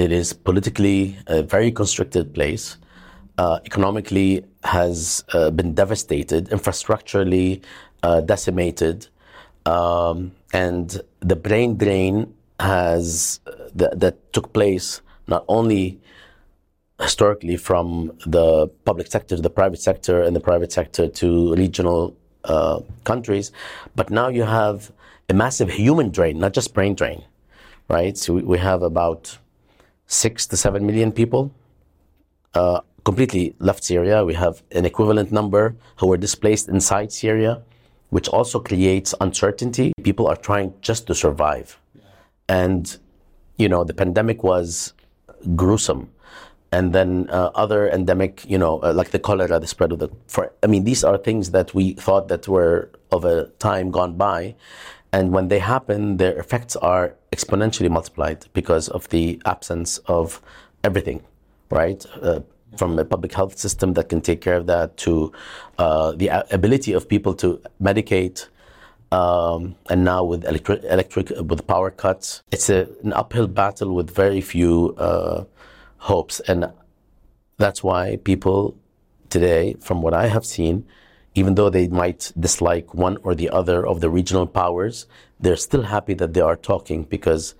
it 0.00 0.12
is 0.12 0.32
politically 0.32 1.18
a 1.26 1.42
very 1.42 1.70
constricted 1.70 2.34
place. 2.34 2.78
Uh, 3.36 3.58
economically 3.64 4.44
has 4.64 5.24
uh, 5.32 5.50
been 5.50 5.74
devastated, 5.74 6.48
infrastructurally 6.48 7.62
uh, 8.02 8.20
decimated, 8.20 9.06
um, 9.66 10.32
and 10.52 11.00
the 11.20 11.36
brain 11.36 11.76
drain 11.76 12.34
has 12.58 13.40
uh, 13.46 13.52
th- 13.78 13.92
that 13.94 14.32
took 14.32 14.52
place 14.52 15.00
not 15.26 15.44
only 15.48 16.00
historically 17.00 17.56
from 17.56 18.12
the 18.26 18.66
public 18.84 19.06
sector 19.06 19.36
to 19.36 19.42
the 19.42 19.50
private 19.50 19.80
sector 19.80 20.22
and 20.22 20.34
the 20.36 20.40
private 20.40 20.72
sector 20.72 21.08
to 21.08 21.54
regional 21.54 22.14
uh, 22.44 22.80
countries, 23.04 23.52
but 23.96 24.10
now 24.10 24.28
you 24.28 24.44
have 24.44 24.92
a 25.28 25.34
massive 25.34 25.70
human 25.70 26.10
drain, 26.10 26.38
not 26.38 26.52
just 26.52 26.74
brain 26.74 26.94
drain, 26.94 27.22
right? 27.88 28.18
So 28.18 28.34
we, 28.34 28.42
we 28.42 28.58
have 28.58 28.82
about 28.82 29.38
six 30.10 30.44
to 30.44 30.56
seven 30.56 30.84
million 30.84 31.12
people 31.12 31.54
uh, 32.54 32.80
completely 33.04 33.54
left 33.60 33.84
Syria. 33.84 34.24
We 34.24 34.34
have 34.34 34.62
an 34.72 34.84
equivalent 34.84 35.30
number 35.30 35.76
who 35.98 36.08
were 36.08 36.16
displaced 36.16 36.68
inside 36.68 37.12
Syria, 37.12 37.62
which 38.10 38.28
also 38.28 38.58
creates 38.58 39.14
uncertainty. 39.20 39.92
People 40.02 40.26
are 40.26 40.36
trying 40.36 40.74
just 40.82 41.06
to 41.06 41.14
survive. 41.14 41.78
And 42.48 42.98
you 43.56 43.68
know, 43.68 43.84
the 43.84 43.94
pandemic 43.94 44.42
was 44.42 44.94
gruesome. 45.54 46.10
And 46.72 46.92
then 46.92 47.28
uh, 47.30 47.50
other 47.54 47.88
endemic, 47.88 48.48
you 48.48 48.58
know, 48.58 48.78
uh, 48.82 48.92
like 48.94 49.10
the 49.10 49.18
cholera, 49.18 49.58
the 49.58 49.66
spread 49.66 49.92
of 49.92 49.98
the. 49.98 50.08
For, 50.26 50.52
I 50.62 50.66
mean, 50.66 50.84
these 50.84 51.02
are 51.04 51.18
things 51.18 51.50
that 51.50 51.74
we 51.74 51.94
thought 51.94 52.28
that 52.28 52.46
were 52.48 52.90
of 53.10 53.24
a 53.24 53.46
time 53.58 53.90
gone 53.90 54.16
by, 54.16 54.54
and 55.12 55.32
when 55.32 55.48
they 55.48 55.58
happen, 55.58 56.16
their 56.16 56.38
effects 56.38 56.76
are 56.76 57.16
exponentially 57.32 57.90
multiplied 57.90 58.46
because 58.52 58.88
of 58.88 59.08
the 59.10 59.40
absence 59.44 59.98
of 60.06 60.40
everything, 60.84 61.22
right? 61.70 62.04
Uh, 62.20 62.40
from 62.76 62.98
a 62.98 63.04
public 63.04 63.32
health 63.32 63.58
system 63.58 63.94
that 63.94 64.08
can 64.08 64.20
take 64.20 64.40
care 64.40 64.56
of 64.56 64.66
that 64.66 64.96
to 64.96 65.32
uh, 65.78 66.12
the 66.12 66.28
ability 66.52 66.92
of 66.92 67.08
people 67.08 67.34
to 67.34 67.60
medicate. 67.80 68.46
Um, 69.12 69.74
and 69.88 70.04
now 70.04 70.22
with 70.22 70.44
electric, 70.44 70.84
electric 70.84 71.30
with 71.30 71.66
power 71.66 71.90
cuts, 71.90 72.42
it's 72.52 72.70
a, 72.70 72.88
an 73.02 73.12
uphill 73.12 73.48
battle 73.48 73.92
with 73.94 74.08
very 74.10 74.40
few 74.40 74.94
uh, 74.98 75.44
hopes, 75.98 76.38
and 76.40 76.70
that's 77.58 77.82
why 77.82 78.16
people 78.22 78.76
today, 79.28 79.74
from 79.80 80.00
what 80.00 80.14
I 80.14 80.28
have 80.28 80.46
seen, 80.46 80.86
even 81.34 81.54
though 81.54 81.70
they 81.70 81.88
might 81.88 82.32
dislike 82.38 82.92
one 82.94 83.16
or 83.22 83.34
the 83.34 83.50
other 83.50 83.86
of 83.86 84.00
the 84.00 84.10
regional 84.10 84.46
powers, 84.46 85.06
they're 85.38 85.56
still 85.56 85.82
happy 85.82 86.14
that 86.14 86.34
they 86.34 86.40
are 86.40 86.56
talking 86.56 87.04
because 87.04 87.54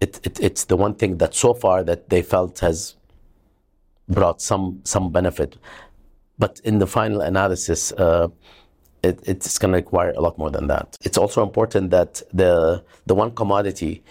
it, 0.00 0.20
it, 0.24 0.40
it's 0.40 0.64
the 0.64 0.76
one 0.76 0.94
thing 0.94 1.18
that 1.18 1.34
so 1.34 1.54
far 1.54 1.84
that 1.84 2.08
they 2.08 2.22
felt 2.22 2.58
has 2.60 2.96
brought 4.08 4.42
some 4.42 4.80
some 4.84 5.10
benefit. 5.12 5.56
But 6.38 6.60
in 6.64 6.78
the 6.78 6.86
final 6.86 7.20
analysis, 7.20 7.92
uh, 7.92 8.28
it, 9.02 9.20
it's 9.24 9.58
going 9.58 9.72
to 9.72 9.76
require 9.76 10.10
a 10.10 10.20
lot 10.20 10.36
more 10.36 10.50
than 10.50 10.66
that. 10.66 10.98
It's 11.02 11.16
also 11.16 11.42
important 11.42 11.90
that 11.90 12.22
the 12.32 12.82
the 13.06 13.14
one 13.14 13.30
commodity 13.30 14.02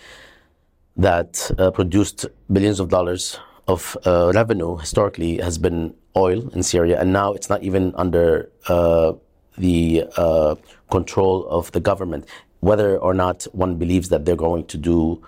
that 0.96 1.52
uh, 1.58 1.72
produced 1.72 2.28
billions 2.52 2.80
of 2.80 2.89
dollars 2.89 3.39
of 3.67 3.97
uh, 4.06 4.32
revenue 4.34 4.78
historically 4.78 5.38
has 5.38 5.58
been 5.58 5.93
oil 6.15 6.49
in 6.49 6.63
Syria, 6.63 6.99
and 6.99 7.13
now 7.13 7.34
it's 7.34 7.49
not 7.49 7.63
even 7.63 7.93
under 7.95 8.49
uh, 8.67 9.13
the 9.58 10.06
uh, 10.17 10.56
control 10.89 11.47
of 11.47 11.71
the 11.71 11.80
government. 11.80 12.26
Whether 12.60 12.97
or 12.97 13.13
not 13.13 13.43
one 13.52 13.76
believes 13.76 14.10
that 14.10 14.26
they're 14.26 14.36
going 14.36 14.65
to 14.67 14.78
do 14.78 15.21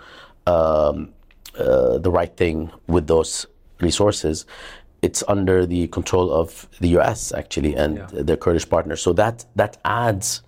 um, 0.47 1.13
uh, 1.57 1.97
the 1.97 2.11
right 2.11 2.35
thing 2.35 2.71
with 2.87 3.07
those 3.07 3.45
resources, 3.79 4.45
it's 5.01 5.23
under 5.27 5.65
the 5.65 5.87
control 5.87 6.31
of 6.31 6.67
the 6.79 6.89
U.S. 6.89 7.31
actually 7.33 7.75
and 7.75 7.97
yeah. 7.97 8.07
their 8.11 8.37
Kurdish 8.37 8.67
partners. 8.67 9.01
So 9.01 9.13
that 9.13 9.45
that 9.55 9.77
adds 9.85 10.41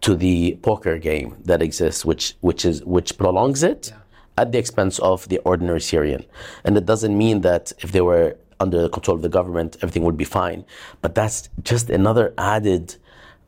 to 0.00 0.14
the 0.14 0.56
poker 0.62 0.98
game 0.98 1.36
that 1.44 1.60
exists, 1.60 2.04
which 2.04 2.34
which 2.40 2.64
is 2.64 2.84
which 2.84 3.16
prolongs 3.16 3.62
it. 3.62 3.90
Yeah 3.92 3.98
at 4.38 4.52
the 4.52 4.58
expense 4.58 4.98
of 5.00 5.28
the 5.28 5.38
ordinary 5.38 5.80
Syrian. 5.80 6.24
And 6.64 6.76
it 6.76 6.86
doesn't 6.86 7.16
mean 7.24 7.40
that 7.42 7.72
if 7.80 7.92
they 7.92 8.00
were 8.00 8.36
under 8.60 8.80
the 8.82 8.88
control 8.88 9.16
of 9.16 9.22
the 9.22 9.28
government, 9.28 9.76
everything 9.82 10.04
would 10.04 10.16
be 10.16 10.24
fine. 10.24 10.64
But 11.02 11.14
that's 11.14 11.48
just 11.62 11.90
another 11.90 12.32
added 12.38 12.96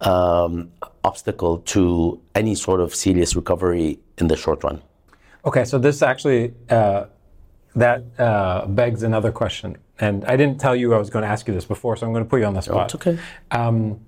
um, 0.01 0.71
obstacle 1.05 1.59
to 1.75 2.21
any 2.35 2.55
sort 2.55 2.81
of 2.81 2.95
serious 2.95 3.37
recovery 3.37 4.01
in 4.19 4.27
the 4.27 4.37
short 4.37 4.65
run. 4.65 4.83
Okay, 5.45 5.65
so 5.65 5.79
this 5.79 6.03
actually 6.03 6.53
uh, 6.69 7.07
that 7.75 8.03
uh, 8.19 8.67
begs 8.67 9.03
another 9.03 9.33
question, 9.33 9.79
and 10.01 10.25
I 10.27 10.37
didn't 10.37 10.59
tell 10.61 10.77
you 10.77 10.93
I 10.93 10.99
was 10.99 11.09
going 11.09 11.23
to 11.23 11.29
ask 11.29 11.47
you 11.49 11.55
this 11.55 11.65
before, 11.65 11.97
so 11.97 12.07
I'm 12.07 12.13
going 12.13 12.25
to 12.25 12.29
put 12.29 12.41
you 12.41 12.47
on 12.47 12.55
the 12.55 12.61
spot. 12.61 12.95
Oh, 12.95 12.99
okay. 12.99 13.19
Um, 13.51 14.01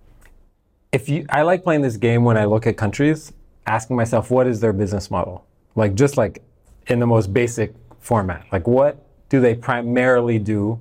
if 0.90 1.08
you, 1.08 1.24
I 1.30 1.42
like 1.42 1.62
playing 1.62 1.80
this 1.80 1.96
game 1.96 2.22
when 2.24 2.36
I 2.36 2.44
look 2.44 2.66
at 2.66 2.76
countries, 2.76 3.32
asking 3.66 3.96
myself 3.96 4.30
what 4.30 4.46
is 4.46 4.60
their 4.60 4.74
business 4.74 5.10
model, 5.10 5.46
like 5.74 5.94
just 5.94 6.18
like 6.18 6.42
in 6.86 6.98
the 6.98 7.06
most 7.06 7.32
basic 7.32 7.74
format, 8.00 8.44
like 8.52 8.66
what 8.66 9.04
do 9.28 9.40
they 9.40 9.54
primarily 9.54 10.38
do 10.38 10.80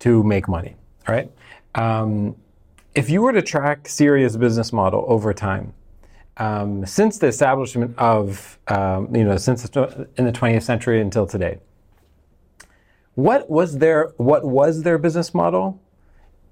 to 0.00 0.22
make 0.22 0.48
money, 0.48 0.76
right? 1.08 1.30
Um, 1.74 2.36
if 2.94 3.08
you 3.08 3.22
were 3.22 3.32
to 3.32 3.42
track 3.42 3.88
Syria's 3.88 4.36
business 4.36 4.72
model 4.72 5.04
over 5.08 5.32
time, 5.32 5.72
um, 6.36 6.84
since 6.86 7.18
the 7.18 7.26
establishment 7.26 7.96
of, 7.98 8.58
um, 8.68 9.14
you 9.14 9.24
know, 9.24 9.36
since 9.36 9.62
the, 9.68 10.08
in 10.16 10.24
the 10.24 10.32
20th 10.32 10.62
century 10.62 11.00
until 11.00 11.26
today, 11.26 11.58
what 13.14 13.50
was 13.50 13.78
their 13.78 14.14
what 14.16 14.44
was 14.44 14.82
their 14.82 14.96
business 14.96 15.34
model 15.34 15.80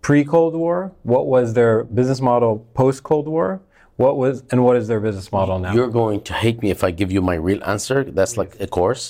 pre 0.02 0.24
Cold 0.24 0.54
War? 0.54 0.92
What 1.02 1.26
was 1.26 1.54
their 1.54 1.84
business 1.84 2.20
model 2.20 2.66
post 2.74 3.02
Cold 3.02 3.26
War? 3.26 3.62
What 4.00 4.16
was 4.16 4.42
and 4.50 4.64
what 4.64 4.76
is 4.80 4.88
their 4.88 4.98
business 4.98 5.30
model 5.30 5.58
now? 5.58 5.74
You're 5.74 5.94
going 6.02 6.22
to 6.22 6.32
hate 6.32 6.62
me 6.62 6.70
if 6.70 6.82
I 6.82 6.90
give 6.90 7.12
you 7.12 7.20
my 7.20 7.34
real 7.34 7.62
answer. 7.64 7.98
That's 8.18 8.38
like 8.40 8.52
a 8.58 8.66
course 8.66 9.04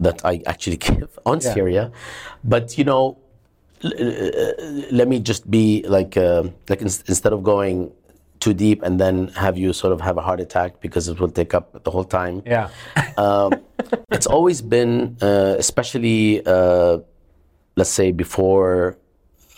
that 0.00 0.20
I 0.22 0.42
actually 0.52 0.76
give 0.88 1.18
on 1.24 1.40
yeah. 1.40 1.54
Syria, 1.54 1.92
but 2.44 2.76
you 2.76 2.84
know 2.84 3.16
let 4.98 5.08
me 5.08 5.18
just 5.18 5.50
be 5.50 5.82
like 5.88 6.16
uh, 6.16 6.44
like 6.68 6.82
in- 6.82 7.02
instead 7.12 7.32
of 7.32 7.42
going 7.42 7.90
too 8.38 8.52
deep 8.52 8.82
and 8.82 9.00
then 9.00 9.28
have 9.28 9.56
you 9.56 9.72
sort 9.72 9.92
of 9.94 10.00
have 10.02 10.18
a 10.18 10.20
heart 10.20 10.40
attack 10.40 10.80
because 10.80 11.08
it 11.08 11.18
will 11.18 11.30
take 11.30 11.54
up 11.54 11.82
the 11.82 11.90
whole 11.90 12.04
time. 12.04 12.42
Yeah. 12.44 12.68
um, 13.16 13.52
it's 14.10 14.26
always 14.26 14.60
been, 14.60 15.16
uh, 15.22 15.56
especially 15.58 16.44
uh, 16.44 16.98
let's 17.76 17.90
say 17.90 18.12
before 18.12 18.98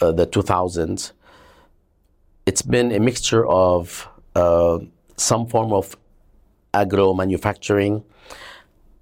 uh, 0.01 0.13
the 0.13 0.27
2000s, 0.27 1.13
it's 2.47 2.63
been 2.63 2.93
a 2.93 3.01
mixture 3.01 3.47
of 3.47 4.09
uh, 4.35 4.79
some 5.17 5.47
form 5.47 5.73
of 5.73 5.97
agro 6.73 7.15
manufacturing, 7.15 8.05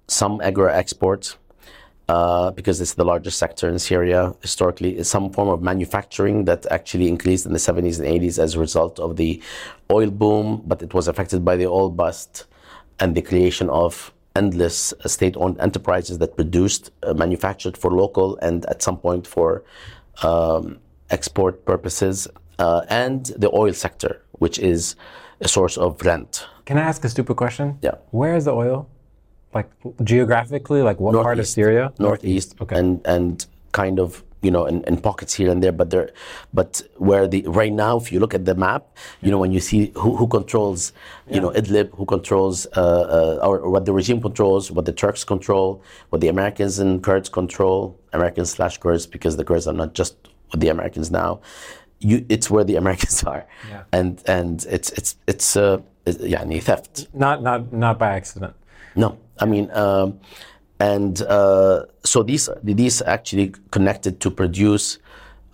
some 0.07 0.41
agro 0.41 0.71
exports 0.71 1.37
uh, 2.09 2.51
because 2.51 2.81
it's 2.81 2.93
the 2.95 3.05
largest 3.05 3.37
sector 3.37 3.69
in 3.69 3.79
Syria. 3.79 4.33
Historically, 4.41 5.03
some 5.03 5.31
form 5.31 5.49
of 5.49 5.61
manufacturing 5.61 6.45
that 6.45 6.65
actually 6.71 7.07
increased 7.07 7.45
in 7.45 7.53
the 7.53 7.59
70s 7.59 7.99
and 7.99 8.07
80s 8.07 8.39
as 8.39 8.55
a 8.55 8.59
result 8.59 8.99
of 8.99 9.15
the 9.15 9.41
oil 9.91 10.09
boom, 10.09 10.61
but 10.65 10.81
it 10.81 10.93
was 10.93 11.07
affected 11.07 11.45
by 11.45 11.55
the 11.55 11.65
oil 11.65 11.89
bust 11.89 12.45
and 12.99 13.15
the 13.15 13.21
creation 13.21 13.69
of 13.69 14.13
endless 14.35 14.93
state-owned 15.05 15.59
enterprises 15.59 16.17
that 16.17 16.35
produced, 16.35 16.91
uh, 17.03 17.13
manufactured 17.13 17.77
for 17.77 17.91
local 17.91 18.37
and 18.37 18.65
at 18.65 18.81
some 18.81 18.97
point 18.97 19.27
for 19.27 19.63
um, 20.23 20.79
export 21.09 21.65
purposes, 21.65 22.27
uh, 22.59 22.81
and 22.89 23.27
the 23.37 23.49
oil 23.53 23.73
sector, 23.73 24.21
which 24.33 24.59
is 24.59 24.95
a 25.43 25.47
source 25.47 25.77
of 25.77 26.01
rent. 26.01 26.45
Can 26.65 26.77
I 26.77 26.81
ask 26.81 27.03
a 27.03 27.09
stupid 27.09 27.35
question? 27.35 27.77
Yeah. 27.81 27.95
Where 28.11 28.35
is 28.35 28.45
the 28.45 28.53
oil? 28.53 28.87
like 29.53 29.69
geographically, 30.03 30.81
like 30.81 30.99
what 30.99 31.11
northeast, 31.11 31.25
part 31.25 31.39
of 31.39 31.47
Syria? 31.47 31.93
Northeast, 31.99 32.55
okay. 32.61 32.77
and 32.77 33.01
and 33.05 33.45
kind 33.71 33.99
of 33.99 34.23
you 34.41 34.51
know 34.51 34.65
in, 34.65 34.83
in 34.85 34.99
pockets 34.99 35.33
here 35.33 35.49
and 35.49 35.63
there, 35.63 35.71
but 35.71 35.89
there, 35.89 36.09
but 36.53 36.81
where 36.97 37.27
the 37.27 37.43
right 37.47 37.71
now, 37.71 37.97
if 37.97 38.11
you 38.11 38.19
look 38.19 38.33
at 38.33 38.45
the 38.45 38.55
map, 38.55 38.97
you 39.21 39.31
know 39.31 39.37
when 39.37 39.51
you 39.51 39.59
see 39.59 39.91
who, 39.95 40.15
who 40.15 40.27
controls, 40.27 40.93
you 41.27 41.35
yeah. 41.35 41.41
know 41.41 41.51
Idlib, 41.51 41.95
who 41.95 42.05
controls, 42.05 42.65
uh, 42.75 42.79
uh, 42.79 43.47
or, 43.47 43.59
or, 43.59 43.69
what 43.69 43.85
the 43.85 43.93
regime 43.93 44.21
controls, 44.21 44.71
what 44.71 44.85
the 44.85 44.93
Turks 44.93 45.23
control, 45.23 45.81
what 46.09 46.21
the 46.21 46.27
Americans 46.27 46.79
and 46.79 47.03
Kurds 47.03 47.29
control, 47.29 47.97
Americans 48.13 48.51
slash 48.51 48.77
Kurds, 48.77 49.05
because 49.05 49.37
the 49.37 49.45
Kurds 49.45 49.67
are 49.67 49.73
not 49.73 49.93
just 49.93 50.15
with 50.51 50.61
the 50.61 50.69
Americans 50.69 51.11
now. 51.11 51.41
You, 52.03 52.25
it's 52.29 52.49
where 52.49 52.63
the 52.63 52.75
Americans 52.75 53.23
are, 53.31 53.45
yeah. 53.69 53.83
and 53.91 54.21
and 54.25 54.65
it's 54.69 54.91
it's 54.91 55.15
it's 55.27 55.55
uh, 55.55 55.81
yeah, 56.05 56.43
theft. 56.59 57.07
Not 57.13 57.41
not 57.41 57.71
not 57.71 57.97
by 57.99 58.11
accident. 58.11 58.55
No, 58.95 59.17
I 59.39 59.45
mean, 59.45 59.71
um, 59.71 60.19
and 60.79 61.21
uh, 61.21 61.85
so 62.03 62.23
these 62.23 62.49
these 62.63 63.01
actually 63.01 63.53
connected 63.71 64.19
to 64.21 64.29
produce 64.29 64.99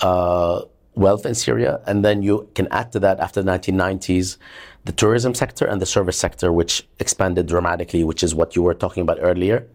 uh, 0.02 0.62
wealth 0.96 1.26
in 1.26 1.36
Syria, 1.36 1.82
and 1.86 2.04
then 2.04 2.24
you 2.24 2.50
can 2.56 2.68
add 2.72 2.92
to 2.94 3.00
that 3.00 3.20
after 3.20 3.42
the 3.42 3.52
1990s 3.52 4.38
the 4.86 4.92
tourism 4.92 5.36
sector 5.36 5.66
and 5.66 5.82
the 5.82 5.86
service 5.86 6.18
sector, 6.18 6.52
which 6.52 6.88
expanded 7.00 7.46
dramatically, 7.48 8.04
which 8.04 8.24
is 8.24 8.34
what 8.34 8.56
you 8.56 8.64
were 8.64 8.74
talking 8.74 9.02
about 9.02 9.18
earlier. 9.22 9.68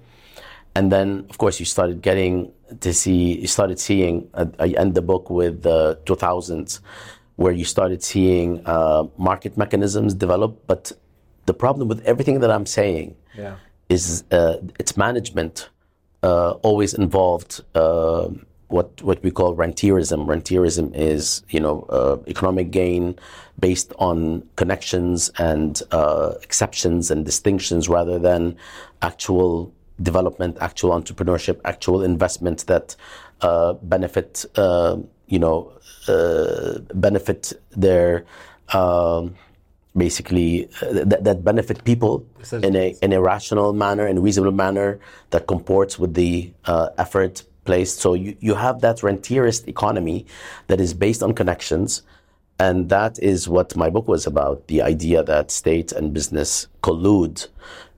And 0.74 0.90
then, 0.90 1.26
of 1.30 1.38
course, 1.38 1.60
you 1.60 1.66
started 1.66 2.02
getting 2.02 2.50
to 2.80 2.92
see, 2.92 3.40
you 3.40 3.46
started 3.46 3.78
seeing, 3.78 4.28
uh, 4.34 4.46
I 4.58 4.68
end 4.68 4.94
the 4.94 5.02
book 5.02 5.30
with 5.30 5.62
the 5.62 5.98
2000s, 6.06 6.80
where 7.36 7.52
you 7.52 7.64
started 7.64 8.02
seeing 8.02 8.64
uh, 8.66 9.04
market 9.16 9.56
mechanisms 9.56 10.14
develop. 10.14 10.66
But 10.66 10.92
the 11.46 11.54
problem 11.54 11.88
with 11.88 12.04
everything 12.04 12.40
that 12.40 12.50
I'm 12.50 12.66
saying 12.66 13.16
yeah. 13.36 13.56
is 13.88 14.24
uh, 14.30 14.58
its 14.78 14.96
management 14.96 15.68
uh, 16.22 16.52
always 16.62 16.94
involved 16.94 17.62
uh, 17.74 18.28
what 18.68 19.02
what 19.02 19.22
we 19.22 19.30
call 19.30 19.54
rentierism. 19.54 20.26
Rentierism 20.26 20.94
is 20.94 21.42
you 21.48 21.60
know 21.60 21.82
uh, 21.90 22.16
economic 22.26 22.70
gain 22.70 23.18
based 23.60 23.92
on 23.98 24.46
connections 24.56 25.30
and 25.38 25.82
uh, 25.90 26.34
exceptions 26.42 27.10
and 27.10 27.24
distinctions 27.24 27.88
rather 27.88 28.18
than 28.18 28.56
actual 29.02 29.72
development, 30.02 30.56
actual 30.60 30.90
entrepreneurship, 30.90 31.60
actual 31.64 32.02
investment 32.02 32.66
that 32.66 32.96
uh, 33.40 33.74
benefit 33.74 34.44
you 35.26 35.38
know 35.38 35.72
benefit 36.94 37.52
their 37.70 38.24
um, 38.72 39.34
basically 39.96 40.68
uh, 40.82 41.04
that, 41.04 41.24
that 41.24 41.44
benefit 41.44 41.84
people 41.84 42.26
in 42.52 42.76
a 42.76 42.96
in 43.02 43.12
a 43.12 43.20
rational 43.20 43.72
manner, 43.72 44.06
in 44.06 44.18
a 44.18 44.20
reasonable 44.20 44.52
manner 44.52 44.98
that 45.30 45.46
comports 45.46 45.98
with 45.98 46.14
the 46.14 46.52
uh, 46.64 46.88
effort 46.98 47.44
placed. 47.64 48.00
So 48.00 48.14
you, 48.14 48.36
you 48.40 48.54
have 48.54 48.80
that 48.80 48.98
rentierist 48.98 49.68
economy 49.68 50.26
that 50.66 50.80
is 50.80 50.94
based 50.94 51.22
on 51.22 51.34
connections. 51.34 52.02
And 52.60 52.88
that 52.88 53.18
is 53.18 53.48
what 53.48 53.74
my 53.74 53.90
book 53.90 54.06
was 54.06 54.26
about 54.26 54.68
the 54.68 54.80
idea 54.82 55.24
that 55.24 55.50
state 55.50 55.90
and 55.90 56.14
business 56.14 56.68
collude 56.82 57.48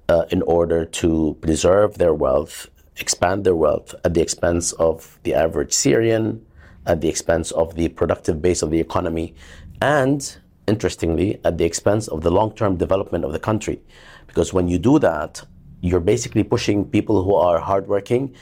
uh, 0.08 0.24
in 0.30 0.42
order 0.42 0.84
to 0.84 1.36
preserve 1.40 1.98
their 1.98 2.14
wealth, 2.14 2.68
expand 2.96 3.44
their 3.44 3.56
wealth 3.56 3.94
at 4.04 4.14
the 4.14 4.20
expense 4.20 4.72
of 4.72 5.18
the 5.22 5.34
average 5.34 5.72
Syrian, 5.72 6.44
at 6.86 7.00
the 7.00 7.08
expense 7.08 7.50
of 7.50 7.74
the 7.74 7.88
productive 7.88 8.40
base 8.40 8.62
of 8.62 8.70
the 8.70 8.80
economy, 8.80 9.34
and 9.82 10.36
interestingly, 10.66 11.40
at 11.44 11.58
the 11.58 11.64
expense 11.64 12.08
of 12.08 12.22
the 12.22 12.30
long 12.30 12.52
term 12.52 12.76
development 12.76 13.24
of 13.24 13.32
the 13.32 13.38
country. 13.38 13.80
Because 14.26 14.52
when 14.52 14.68
you 14.68 14.78
do 14.78 14.98
that, 14.98 15.42
you're 15.80 16.00
basically 16.00 16.42
pushing 16.42 16.84
people 16.84 17.22
who 17.22 17.34
are 17.34 17.58
hardworking, 17.58 18.34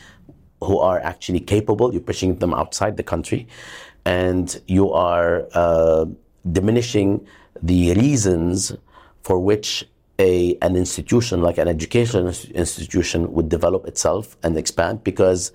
who 0.62 0.78
are 0.78 1.00
actually 1.00 1.40
capable, 1.40 1.92
you're 1.92 2.00
pushing 2.02 2.36
them 2.36 2.54
outside 2.54 2.96
the 2.96 3.02
country, 3.02 3.46
and 4.04 4.60
you 4.66 4.92
are 4.92 5.46
uh, 5.54 6.06
diminishing 6.52 7.26
the 7.62 7.94
reasons 7.94 8.72
for 9.22 9.38
which 9.38 9.86
a, 10.18 10.56
an 10.62 10.76
institution 10.76 11.40
like 11.42 11.58
an 11.58 11.68
educational 11.68 12.28
institution 12.54 13.32
would 13.32 13.48
develop 13.48 13.86
itself 13.86 14.36
and 14.42 14.56
expand 14.56 15.02
because 15.02 15.52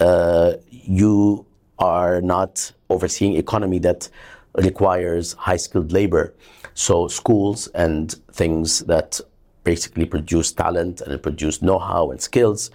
uh, 0.00 0.54
you 0.70 1.46
are 1.78 2.20
not 2.20 2.72
overseeing 2.90 3.36
economy 3.36 3.78
that 3.78 4.08
requires 4.56 5.32
high 5.34 5.56
skilled 5.56 5.92
labor. 5.92 6.34
So 6.74 7.08
schools 7.08 7.68
and 7.68 8.12
things 8.32 8.80
that 8.80 9.20
basically 9.64 10.04
produce 10.04 10.52
talent 10.52 11.00
and 11.00 11.22
produce 11.22 11.62
know-how 11.62 12.10
and 12.10 12.20
skills 12.20 12.70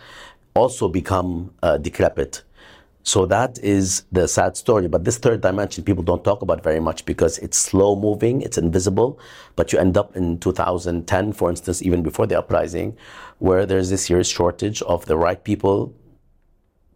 also 0.55 0.89
become 0.89 1.53
uh, 1.61 1.77
decrepit. 1.77 2.43
So 3.03 3.25
that 3.25 3.57
is 3.59 4.03
the 4.12 4.27
sad 4.27 4.57
story. 4.57 4.88
But 4.88 5.03
this 5.05 5.17
third 5.17 5.41
dimension, 5.41 5.83
people 5.83 6.03
don't 6.03 6.23
talk 6.23 6.41
about 6.41 6.63
very 6.63 6.79
much 6.79 7.05
because 7.05 7.38
it's 7.39 7.57
slow 7.57 7.95
moving, 7.95 8.41
it's 8.41 8.57
invisible. 8.57 9.19
But 9.55 9.71
you 9.73 9.79
end 9.79 9.97
up 9.97 10.15
in 10.15 10.39
2010, 10.39 11.33
for 11.33 11.49
instance, 11.49 11.81
even 11.81 12.03
before 12.03 12.27
the 12.27 12.38
uprising, 12.38 12.97
where 13.39 13.65
there's 13.65 13.89
this 13.89 14.05
serious 14.05 14.29
shortage 14.29 14.81
of 14.83 15.05
the 15.05 15.17
right 15.17 15.43
people 15.43 15.93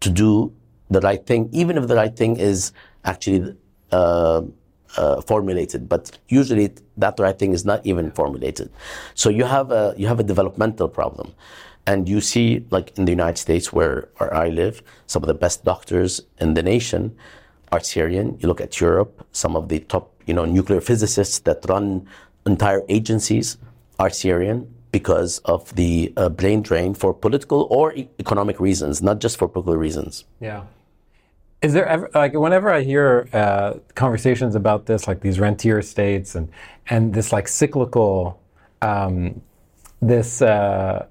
to 0.01 0.09
do 0.09 0.53
the 0.89 0.99
right 0.99 1.25
thing, 1.25 1.49
even 1.51 1.77
if 1.77 1.87
the 1.87 1.95
right 1.95 2.15
thing 2.15 2.37
is 2.37 2.73
actually 3.05 3.55
uh, 3.91 4.41
uh, 4.97 5.21
formulated. 5.21 5.89
But 5.89 6.17
usually 6.27 6.75
that 6.97 7.19
right 7.19 7.37
thing 7.37 7.53
is 7.53 7.65
not 7.65 7.85
even 7.85 8.11
formulated. 8.11 8.69
So 9.15 9.29
you 9.29 9.45
have 9.45 9.71
a 9.71 9.93
you 9.97 10.07
have 10.07 10.19
a 10.19 10.23
developmental 10.23 10.89
problem. 10.89 11.33
And 11.85 12.07
you 12.07 12.21
see, 12.21 12.65
like 12.69 12.97
in 12.97 13.05
the 13.05 13.11
United 13.11 13.37
States, 13.37 13.73
where, 13.73 14.09
where 14.17 14.33
I 14.33 14.49
live, 14.49 14.81
some 15.07 15.21
of 15.23 15.27
the 15.27 15.33
best 15.33 15.65
doctors 15.65 16.21
in 16.39 16.53
the 16.53 16.63
nation 16.63 17.15
are 17.71 17.81
Syrian. 17.81 18.37
You 18.39 18.47
look 18.47 18.61
at 18.61 18.79
Europe, 18.79 19.25
some 19.31 19.55
of 19.55 19.67
the 19.67 19.79
top, 19.79 20.13
you 20.25 20.33
know, 20.33 20.45
nuclear 20.45 20.79
physicists 20.79 21.39
that 21.39 21.65
run 21.67 22.07
entire 22.45 22.83
agencies 22.87 23.57
are 23.99 24.09
Syrian 24.09 24.73
because 24.91 25.39
of 25.39 25.75
the 25.75 26.13
uh, 26.15 26.29
brain 26.29 26.61
drain 26.61 26.93
for 26.93 27.13
political 27.13 27.67
or 27.69 27.93
e- 27.93 28.07
economic 28.19 28.59
reasons, 28.59 29.01
not 29.01 29.19
just 29.19 29.37
for 29.37 29.49
political 29.49 29.75
reasons. 29.75 30.23
Yeah. 30.39 30.63
Is 31.61 31.73
there 31.73 31.87
ever 31.87 32.09
like 32.13 32.33
whenever 32.33 32.69
I 32.69 32.81
hear 32.81 33.27
uh, 33.33 33.75
conversations 33.95 34.53
about 34.53 34.85
this, 34.85 35.07
like 35.07 35.21
these 35.21 35.39
rentier 35.39 35.81
states 35.81 36.35
and 36.35 36.49
and 36.89 37.13
this 37.13 37.31
like 37.31 37.47
cyclical, 37.47 38.39
um, 38.81 39.41
this 40.01 40.41
uh, 40.41 41.07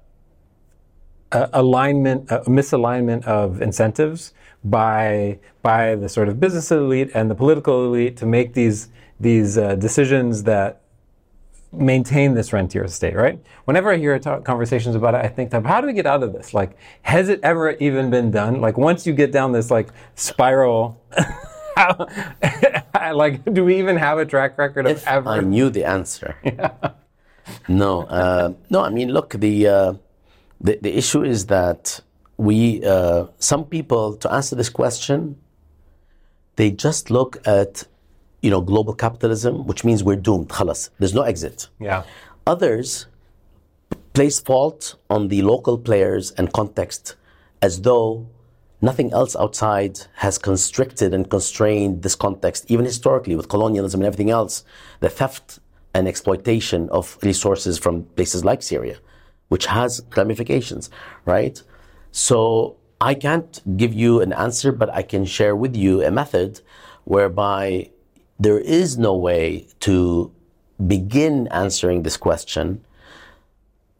alignment, 1.53 2.29
a 2.31 2.39
misalignment 2.41 3.23
of 3.25 3.61
incentives 3.61 4.33
by 4.63 5.39
by 5.61 5.95
the 5.95 6.07
sort 6.07 6.29
of 6.29 6.39
business 6.39 6.71
elite 6.71 7.11
and 7.13 7.29
the 7.29 7.35
political 7.35 7.85
elite 7.85 8.17
to 8.17 8.25
make 8.25 8.53
these 8.53 8.89
these 9.19 9.57
uh, 9.57 9.75
decisions 9.75 10.43
that 10.43 10.81
maintain 11.73 12.35
this 12.35 12.53
rentier 12.53 12.87
state, 12.87 13.15
right? 13.15 13.39
Whenever 13.65 13.91
I 13.91 13.97
hear 13.97 14.17
talk, 14.19 14.45
conversations 14.45 14.95
about 14.95 15.15
it, 15.15 15.25
I 15.25 15.27
think, 15.27 15.51
how 15.51 15.81
do 15.81 15.87
we 15.87 15.93
get 15.93 16.05
out 16.05 16.23
of 16.23 16.33
this? 16.33 16.53
Like, 16.53 16.77
has 17.01 17.29
it 17.29 17.39
ever 17.43 17.71
even 17.71 18.09
been 18.09 18.31
done? 18.31 18.61
Like, 18.61 18.77
once 18.77 19.07
you 19.07 19.13
get 19.13 19.31
down 19.31 19.51
this 19.51 19.71
like 19.71 19.89
spiral, 20.15 21.01
how, 21.75 22.07
like, 23.13 23.43
do 23.53 23.65
we 23.65 23.79
even 23.79 23.97
have 23.97 24.19
a 24.19 24.25
track 24.25 24.57
record 24.57 24.85
of 24.85 24.97
if 24.97 25.07
ever? 25.07 25.29
I 25.29 25.39
knew 25.41 25.69
the 25.69 25.85
answer. 25.85 26.35
Yeah. 26.45 26.71
No, 27.67 28.03
uh, 28.03 28.53
no. 28.69 28.81
I 28.81 28.89
mean, 28.89 29.09
look, 29.09 29.31
the 29.31 29.67
uh, 29.67 29.93
the, 30.63 30.79
the 30.81 30.97
issue 30.97 31.23
is 31.23 31.47
that 31.47 31.99
we, 32.37 32.83
uh, 32.83 33.27
some 33.37 33.65
people, 33.65 34.15
to 34.17 34.31
answer 34.31 34.55
this 34.55 34.69
question, 34.69 35.37
they 36.55 36.71
just 36.71 37.11
look 37.11 37.45
at, 37.45 37.85
you 38.41 38.49
know, 38.49 38.61
global 38.61 38.93
capitalism, 38.93 39.67
which 39.67 39.83
means 39.83 40.03
we're 40.03 40.15
doomed. 40.15 40.49
Khalas, 40.49 40.89
there's 40.99 41.13
no 41.13 41.23
exit. 41.23 41.67
Yeah. 41.79 42.03
Others 42.47 43.07
place 44.13 44.39
fault 44.39 44.95
on 45.09 45.27
the 45.27 45.41
local 45.41 45.77
players 45.77 46.31
and 46.31 46.53
context 46.53 47.15
as 47.61 47.81
though 47.81 48.27
nothing 48.81 49.11
else 49.11 49.35
outside 49.35 49.97
has 50.15 50.37
constricted 50.37 51.13
and 51.13 51.29
constrained 51.29 52.03
this 52.03 52.15
context, 52.15 52.65
even 52.69 52.85
historically 52.85 53.35
with 53.35 53.49
colonialism 53.49 54.01
and 54.01 54.07
everything 54.07 54.29
else, 54.29 54.63
the 54.99 55.09
theft 55.09 55.59
and 55.93 56.07
exploitation 56.07 56.89
of 56.89 57.17
resources 57.23 57.77
from 57.77 58.03
places 58.15 58.43
like 58.45 58.61
Syria 58.61 58.97
which 59.49 59.65
has 59.67 60.01
ramifications, 60.15 60.89
right? 61.25 61.61
So 62.11 62.77
I 63.01 63.13
can't 63.13 63.61
give 63.77 63.93
you 63.93 64.21
an 64.21 64.33
answer, 64.33 64.71
but 64.71 64.89
I 64.93 65.01
can 65.01 65.25
share 65.25 65.55
with 65.55 65.75
you 65.75 66.01
a 66.03 66.11
method 66.11 66.61
whereby 67.03 67.89
there 68.39 68.59
is 68.59 68.97
no 68.97 69.15
way 69.15 69.67
to 69.81 70.31
begin 70.87 71.47
answering 71.47 72.03
this 72.03 72.17
question 72.17 72.83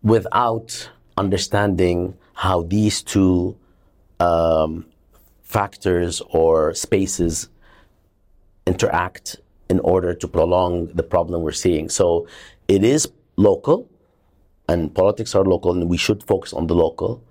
without 0.02 0.90
understanding 1.18 2.18
how 2.34 2.64
these 2.64 3.02
two 3.02 3.56
um, 4.20 4.86
factors 5.44 6.22
or 6.30 6.74
spaces 6.74 7.50
interact 8.66 9.38
in 9.70 9.80
order 9.80 10.14
to 10.14 10.28
prolong 10.28 10.88
the 10.88 11.04
problem 11.04 11.42
we're 11.42 11.52
seeing. 11.52 11.90
So 11.90 12.28
it 12.68 12.84
is 12.84 13.10
local, 13.38 13.90
and 14.68 14.94
politics 14.94 15.36
are 15.36 15.44
local, 15.44 15.72
and 15.72 15.90
we 15.90 15.98
should 15.98 16.24
focus 16.24 16.54
on 16.54 16.68
the 16.68 16.76
local. 16.76 17.24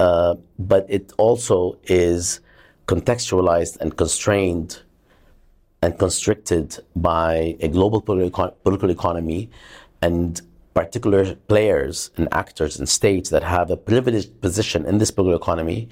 Uh, 0.00 0.34
but 0.58 0.86
it 0.88 1.12
also 1.16 1.78
is 1.84 2.40
contextualized 2.86 3.76
and 3.80 3.96
constrained 3.96 4.82
and 5.82 5.98
constricted 5.98 6.78
by 6.94 7.56
a 7.60 7.68
global 7.68 8.00
political 8.00 8.90
economy 8.90 9.50
and 10.00 10.40
particular 10.74 11.34
players 11.34 12.10
and 12.16 12.28
actors 12.32 12.78
and 12.78 12.88
states 12.88 13.30
that 13.30 13.42
have 13.42 13.70
a 13.70 13.76
privileged 13.76 14.40
position 14.40 14.86
in 14.86 14.98
this 14.98 15.10
political 15.10 15.40
economy 15.40 15.88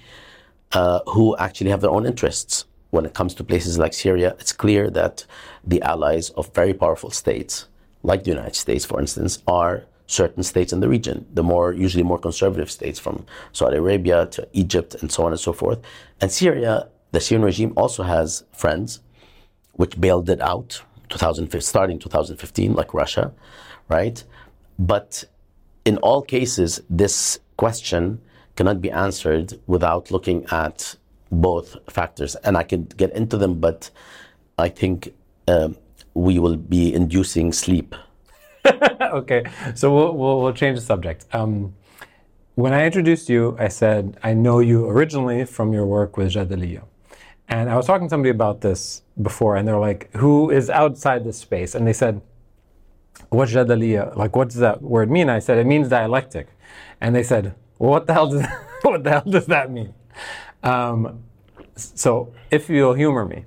uh, 0.73 1.01
who 1.07 1.37
actually 1.37 1.71
have 1.71 1.81
their 1.81 1.91
own 1.91 2.07
interests. 2.07 2.65
When 2.91 3.07
it 3.07 3.15
comes 3.15 3.35
to 3.35 3.45
places 3.45 3.79
like 3.79 3.93
Syria, 3.93 4.35
it's 4.41 4.53
clear 4.53 4.91
that 4.91 5.25
the 5.63 5.81
allies 5.83 6.31
of 6.31 6.53
very 6.55 6.75
powerful 6.75 7.11
states, 7.11 7.69
like 8.03 8.25
the 8.25 8.31
United 8.31 8.57
States, 8.57 8.85
for 8.85 8.99
instance, 9.01 9.43
are 9.47 9.85
certain 10.11 10.43
states 10.43 10.73
in 10.73 10.81
the 10.81 10.89
region, 10.89 11.25
the 11.33 11.43
more 11.43 11.73
usually 11.73 12.03
more 12.03 12.19
conservative 12.19 12.71
states 12.71 12.99
from 12.99 13.25
Saudi 13.53 13.77
Arabia 13.77 14.27
to 14.27 14.47
Egypt 14.53 14.97
and 15.01 15.11
so 15.13 15.25
on 15.25 15.31
and 15.33 15.41
so 15.41 15.53
forth. 15.53 15.79
And 16.21 16.33
Syria, 16.33 16.89
the 17.13 17.21
Syrian 17.21 17.45
regime 17.45 17.73
also 17.77 18.03
has 18.03 18.45
friends 18.53 19.01
which 19.75 20.01
bailed 20.01 20.29
it 20.29 20.41
out 20.41 20.83
2015, 21.11 21.61
starting 21.61 21.99
2015, 21.99 22.75
like 22.75 22.93
Russia, 22.93 23.33
right? 23.89 24.23
But 24.79 25.25
in 25.85 25.97
all 25.99 26.23
cases, 26.23 26.83
this 26.91 27.39
question 27.57 28.21
cannot 28.57 28.81
be 28.81 28.91
answered 28.91 29.59
without 29.67 30.11
looking 30.11 30.45
at 30.51 30.97
both 31.31 31.77
factors. 31.89 32.35
And 32.37 32.57
I 32.57 32.65
could 32.65 32.97
get 32.97 33.13
into 33.13 33.37
them, 33.39 33.61
but 33.61 33.91
I 34.59 34.69
think 34.69 35.15
um, 35.47 35.77
we 36.15 36.39
will 36.39 36.57
be 36.57 36.93
inducing 36.93 37.53
sleep 37.53 37.95
okay, 39.13 39.45
so 39.75 39.95
we'll, 39.95 40.13
we'll, 40.17 40.41
we'll, 40.43 40.53
change 40.53 40.79
the 40.79 40.85
subject. 40.85 41.27
Um, 41.33 41.75
when 42.55 42.73
I 42.73 42.85
introduced 42.85 43.29
you, 43.29 43.57
I 43.59 43.69
said, 43.69 44.19
I 44.23 44.35
know 44.35 44.61
you 44.61 44.89
originally 44.89 45.45
from 45.45 45.73
your 45.73 45.87
work 45.87 46.17
with 46.17 46.33
Jadaliyya. 46.33 46.83
And 47.49 47.69
I 47.69 47.77
was 47.77 47.87
talking 47.87 48.07
to 48.07 48.11
somebody 48.11 48.31
about 48.31 48.61
this 48.61 49.03
before, 49.21 49.57
and 49.57 49.67
they're 49.67 49.79
like, 49.79 50.15
who 50.15 50.51
is 50.51 50.71
outside 50.71 51.25
this 51.25 51.39
space? 51.39 51.75
And 51.75 51.87
they 51.87 51.93
said, 51.93 52.21
what's 53.31 53.53
Jadaliyya? 53.53 54.17
Like, 54.17 54.37
what 54.37 54.49
does 54.49 54.59
that 54.59 54.83
word 54.83 55.11
mean? 55.11 55.29
I 55.29 55.39
said, 55.39 55.59
it 55.59 55.67
means 55.67 55.89
dialectic. 55.89 56.49
And 57.01 57.15
they 57.15 57.23
said, 57.23 57.55
well, 57.79 57.91
what 57.91 58.07
the 58.07 58.13
hell 58.13 58.29
does, 58.29 58.47
what 58.83 59.05
the 59.05 59.11
hell 59.11 59.25
does 59.27 59.47
that 59.47 59.71
mean? 59.71 59.95
Um, 60.63 61.25
so, 61.77 62.35
if 62.51 62.69
you'll 62.69 62.95
humor 62.95 63.25
me, 63.25 63.47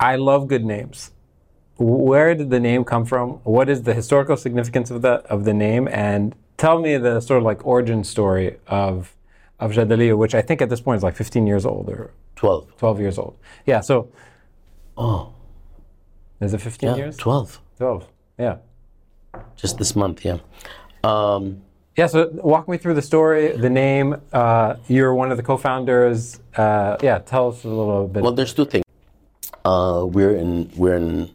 I 0.00 0.16
love 0.16 0.48
good 0.48 0.64
names 0.64 1.12
where 1.78 2.34
did 2.34 2.50
the 2.50 2.60
name 2.60 2.84
come 2.84 3.04
from? 3.04 3.30
What 3.44 3.68
is 3.68 3.82
the 3.82 3.94
historical 3.94 4.36
significance 4.36 4.90
of 4.90 5.02
the 5.02 5.14
of 5.34 5.44
the 5.44 5.54
name? 5.54 5.88
And 5.88 6.34
tell 6.56 6.78
me 6.80 6.96
the 6.96 7.20
sort 7.20 7.38
of 7.38 7.44
like 7.44 7.66
origin 7.66 8.04
story 8.04 8.56
of 8.66 9.14
of 9.60 9.72
Jadaliyya, 9.72 10.16
which 10.16 10.34
I 10.34 10.42
think 10.42 10.60
at 10.62 10.68
this 10.68 10.80
point 10.80 10.98
is 10.98 11.02
like 11.02 11.16
15 11.16 11.46
years 11.46 11.64
old 11.64 11.88
or 11.88 12.10
12. 12.36 12.76
12 12.76 13.00
years 13.00 13.18
old. 13.18 13.36
Yeah. 13.66 13.80
So 13.80 14.08
Oh, 14.98 15.32
is 16.40 16.54
it 16.54 16.60
15 16.60 16.88
yeah, 16.90 16.96
years? 16.96 17.16
12. 17.16 17.60
12. 17.78 18.06
Yeah. 18.38 18.56
Just 19.56 19.76
this 19.78 19.94
month, 19.96 20.24
yeah. 20.24 20.38
Um, 21.04 21.62
Yeah. 21.96 22.06
So 22.06 22.28
walk 22.32 22.68
me 22.68 22.76
through 22.78 22.94
the 22.94 23.02
story, 23.02 23.56
the 23.56 23.70
name. 23.70 24.16
Uh, 24.32 24.76
you're 24.88 25.14
one 25.14 25.30
of 25.30 25.36
the 25.36 25.42
co-founders. 25.42 26.40
Uh, 26.56 26.96
yeah. 27.02 27.18
Tell 27.18 27.48
us 27.48 27.64
a 27.64 27.68
little 27.68 28.06
bit. 28.08 28.22
well, 28.22 28.32
there's 28.32 28.54
two 28.54 28.64
things. 28.66 28.84
Uh, 29.64 30.04
we're 30.06 30.36
in, 30.36 30.70
we're 30.76 30.96
in, 30.96 31.30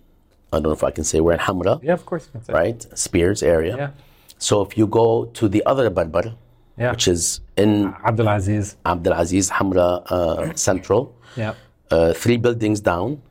I 0.51 0.57
don't 0.57 0.63
know 0.63 0.71
if 0.71 0.83
I 0.83 0.91
can 0.91 1.03
say, 1.03 1.19
we're 1.21 1.33
in 1.33 1.39
Hamra, 1.39 1.79
yeah, 1.81 1.93
of 1.93 2.05
course. 2.05 2.25
you 2.27 2.31
can 2.33 2.43
say. 2.43 2.53
right? 2.53 2.85
Spears 2.97 3.41
area. 3.41 3.75
Yeah. 3.77 3.89
So 4.37 4.61
if 4.61 4.77
you 4.77 4.85
go 4.87 5.25
to 5.39 5.47
the 5.47 5.63
other 5.65 5.89
Barbar, 5.89 6.33
Yeah. 6.77 6.91
which 6.91 7.07
is 7.07 7.39
in 7.55 7.93
Abdulaziz. 8.09 8.75
Abdulaziz 8.85 9.49
Hamra 9.51 10.03
uh, 10.11 10.53
Central, 10.55 11.15
Yeah. 11.37 11.53
uh, 11.89 12.13
three 12.13 12.37
buildings 12.37 12.81
down. 12.81 13.21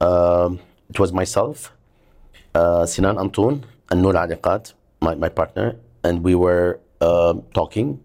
Um, 0.00 0.58
it 0.90 0.98
was 0.98 1.12
myself, 1.12 1.72
uh, 2.54 2.84
Sinan 2.84 3.16
Antoon, 3.18 3.64
and 3.90 4.02
Noor 4.02 4.12
Erakat, 4.14 4.74
my, 5.00 5.14
my 5.14 5.28
partner, 5.30 5.76
and 6.02 6.22
we 6.22 6.34
were 6.34 6.80
uh, 7.00 7.34
talking 7.54 8.00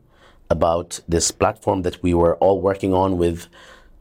about 0.50 1.00
this 1.10 1.30
platform 1.32 1.82
that 1.82 2.02
we 2.02 2.14
were 2.14 2.36
all 2.38 2.62
working 2.62 2.94
on 2.94 3.18
with 3.18 3.48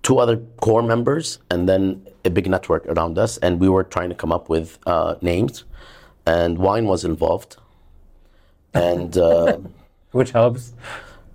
two 0.02 0.18
other 0.18 0.36
core 0.60 0.82
members 0.82 1.38
and 1.50 1.68
then 1.68 2.06
a 2.24 2.30
big 2.30 2.48
network 2.48 2.86
around 2.86 3.18
us. 3.18 3.38
And 3.38 3.60
we 3.60 3.68
were 3.68 3.84
trying 3.84 4.08
to 4.08 4.14
come 4.14 4.32
up 4.32 4.48
with 4.48 4.78
uh, 4.86 5.16
names, 5.20 5.64
and 6.26 6.58
wine 6.58 6.86
was 6.86 7.04
involved. 7.04 7.56
And 8.74 9.16
uh, 9.16 9.58
Which 10.12 10.30
helps. 10.30 10.72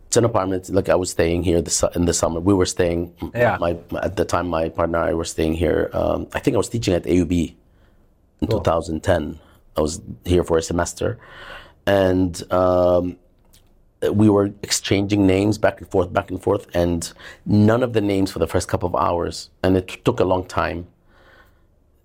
it's 0.08 0.18
an 0.18 0.26
apartment. 0.26 0.70
Like 0.70 0.90
I 0.90 0.96
was 0.96 1.12
staying 1.12 1.44
here 1.44 1.62
this, 1.62 1.84
in 1.96 2.06
the 2.06 2.14
summer. 2.14 2.40
We 2.40 2.54
were 2.54 2.66
staying. 2.66 3.14
Yeah. 3.34 3.58
My 3.60 3.78
at 4.02 4.16
the 4.16 4.26
time, 4.26 4.48
my 4.48 4.70
partner 4.70 5.00
and 5.00 5.10
I 5.10 5.14
were 5.14 5.26
staying 5.26 5.54
here. 5.56 5.90
Um, 5.94 6.28
I 6.34 6.40
think 6.40 6.56
I 6.56 6.58
was 6.58 6.70
teaching 6.70 6.94
at 6.94 7.04
AUB 7.04 7.56
in 8.42 8.48
2010. 8.48 9.40
I 9.76 9.82
was 9.82 10.02
here 10.26 10.44
for 10.44 10.58
a 10.58 10.62
semester, 10.62 11.18
and 11.86 12.32
um, 12.52 13.18
we 14.12 14.30
were 14.30 14.52
exchanging 14.64 15.26
names 15.26 15.58
back 15.58 15.80
and 15.80 15.90
forth, 15.90 16.12
back 16.12 16.30
and 16.32 16.42
forth, 16.42 16.68
and 16.74 17.12
none 17.46 17.84
of 17.84 17.94
the 17.94 18.02
names 18.02 18.32
for 18.32 18.40
the 18.40 18.48
first 18.48 18.68
couple 18.68 18.88
of 18.88 18.96
hours, 18.96 19.50
and 19.64 19.78
it 19.78 20.04
took 20.04 20.20
a 20.20 20.26
long 20.26 20.46
time. 20.46 20.88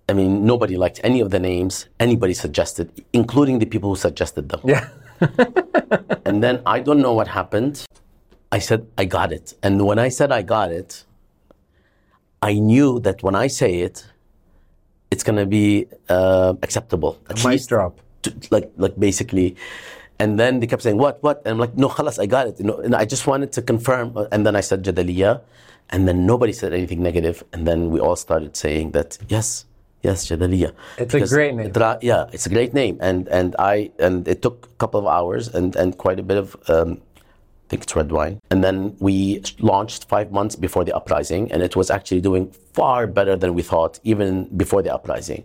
I 0.07 0.13
mean, 0.13 0.45
nobody 0.45 0.75
liked 0.77 0.99
any 1.03 1.19
of 1.19 1.29
the 1.29 1.39
names 1.39 1.87
anybody 1.99 2.33
suggested, 2.33 3.05
including 3.13 3.59
the 3.59 3.65
people 3.65 3.89
who 3.89 3.95
suggested 3.95 4.49
them. 4.49 4.61
Yeah. 4.63 4.89
And 6.29 6.43
then 6.43 6.61
I 6.65 6.79
don't 6.79 7.01
know 7.01 7.13
what 7.13 7.27
happened. 7.27 7.83
I 8.51 8.59
said, 8.59 8.85
I 8.99 9.05
got 9.05 9.33
it. 9.33 9.55
And 9.63 9.85
when 9.87 9.97
I 9.97 10.09
said 10.09 10.31
I 10.31 10.43
got 10.43 10.71
it, 10.71 11.03
I 12.41 12.53
knew 12.53 12.99
that 12.99 13.23
when 13.23 13.33
I 13.33 13.47
say 13.47 13.79
it, 13.79 14.05
it's 15.09 15.23
going 15.23 15.37
to 15.37 15.47
be 15.47 15.87
uh, 16.07 16.53
acceptable. 16.61 17.19
At 17.31 17.37
Mic 17.37 17.45
least 17.45 17.69
drop. 17.69 17.99
to, 18.21 18.33
like, 18.51 18.71
like 18.77 18.99
basically. 18.99 19.55
And 20.19 20.37
then 20.37 20.59
they 20.59 20.67
kept 20.67 20.83
saying, 20.83 20.97
what, 20.97 21.23
what? 21.23 21.41
And 21.45 21.53
I'm 21.53 21.57
like, 21.59 21.77
no, 21.77 21.87
khalas, 21.87 22.19
I 22.19 22.25
got 22.25 22.47
it. 22.47 22.59
You 22.59 22.65
know, 22.65 22.77
and 22.77 22.93
I 22.93 23.05
just 23.05 23.25
wanted 23.25 23.51
to 23.53 23.61
confirm. 23.61 24.17
And 24.31 24.45
then 24.45 24.55
I 24.55 24.61
said 24.61 24.83
Jadaliyya. 24.83 25.41
And 25.91 26.07
then 26.07 26.25
nobody 26.25 26.53
said 26.53 26.73
anything 26.73 27.01
negative. 27.01 27.43
And 27.53 27.65
then 27.65 27.89
we 27.89 27.99
all 27.99 28.15
started 28.15 28.55
saying 28.55 28.91
that, 28.91 29.17
yes, 29.27 29.65
yes, 30.03 30.27
Jadaliyya. 30.27 30.73
It's 30.97 31.13
a 31.13 31.27
great 31.27 31.55
name. 31.55 31.71
it 31.73 32.03
yeah, 32.03 32.29
it's 32.31 32.45
a 32.45 32.49
great 32.49 32.73
name, 32.73 32.97
and 33.01 33.27
and 33.27 33.55
I 33.59 33.91
and 33.99 34.27
it 34.27 34.41
took 34.41 34.67
a 34.71 34.75
couple 34.77 34.99
of 34.99 35.07
hours 35.07 35.47
and 35.47 35.75
and 35.75 35.97
quite 35.97 36.19
a 36.19 36.23
bit 36.23 36.37
of 36.37 36.55
um, 36.69 37.01
I 37.17 37.65
think 37.69 37.83
it's 37.83 37.95
red 37.95 38.11
wine, 38.11 38.39
and 38.49 38.63
then 38.63 38.95
we 38.99 39.43
launched 39.59 40.07
five 40.09 40.31
months 40.31 40.55
before 40.55 40.83
the 40.83 40.95
uprising, 40.95 41.51
and 41.51 41.61
it 41.61 41.75
was 41.75 41.89
actually 41.89 42.21
doing 42.21 42.51
far 42.73 43.07
better 43.07 43.35
than 43.35 43.53
we 43.53 43.61
thought, 43.61 43.99
even 44.03 44.45
before 44.57 44.81
the 44.81 44.93
uprising. 44.93 45.43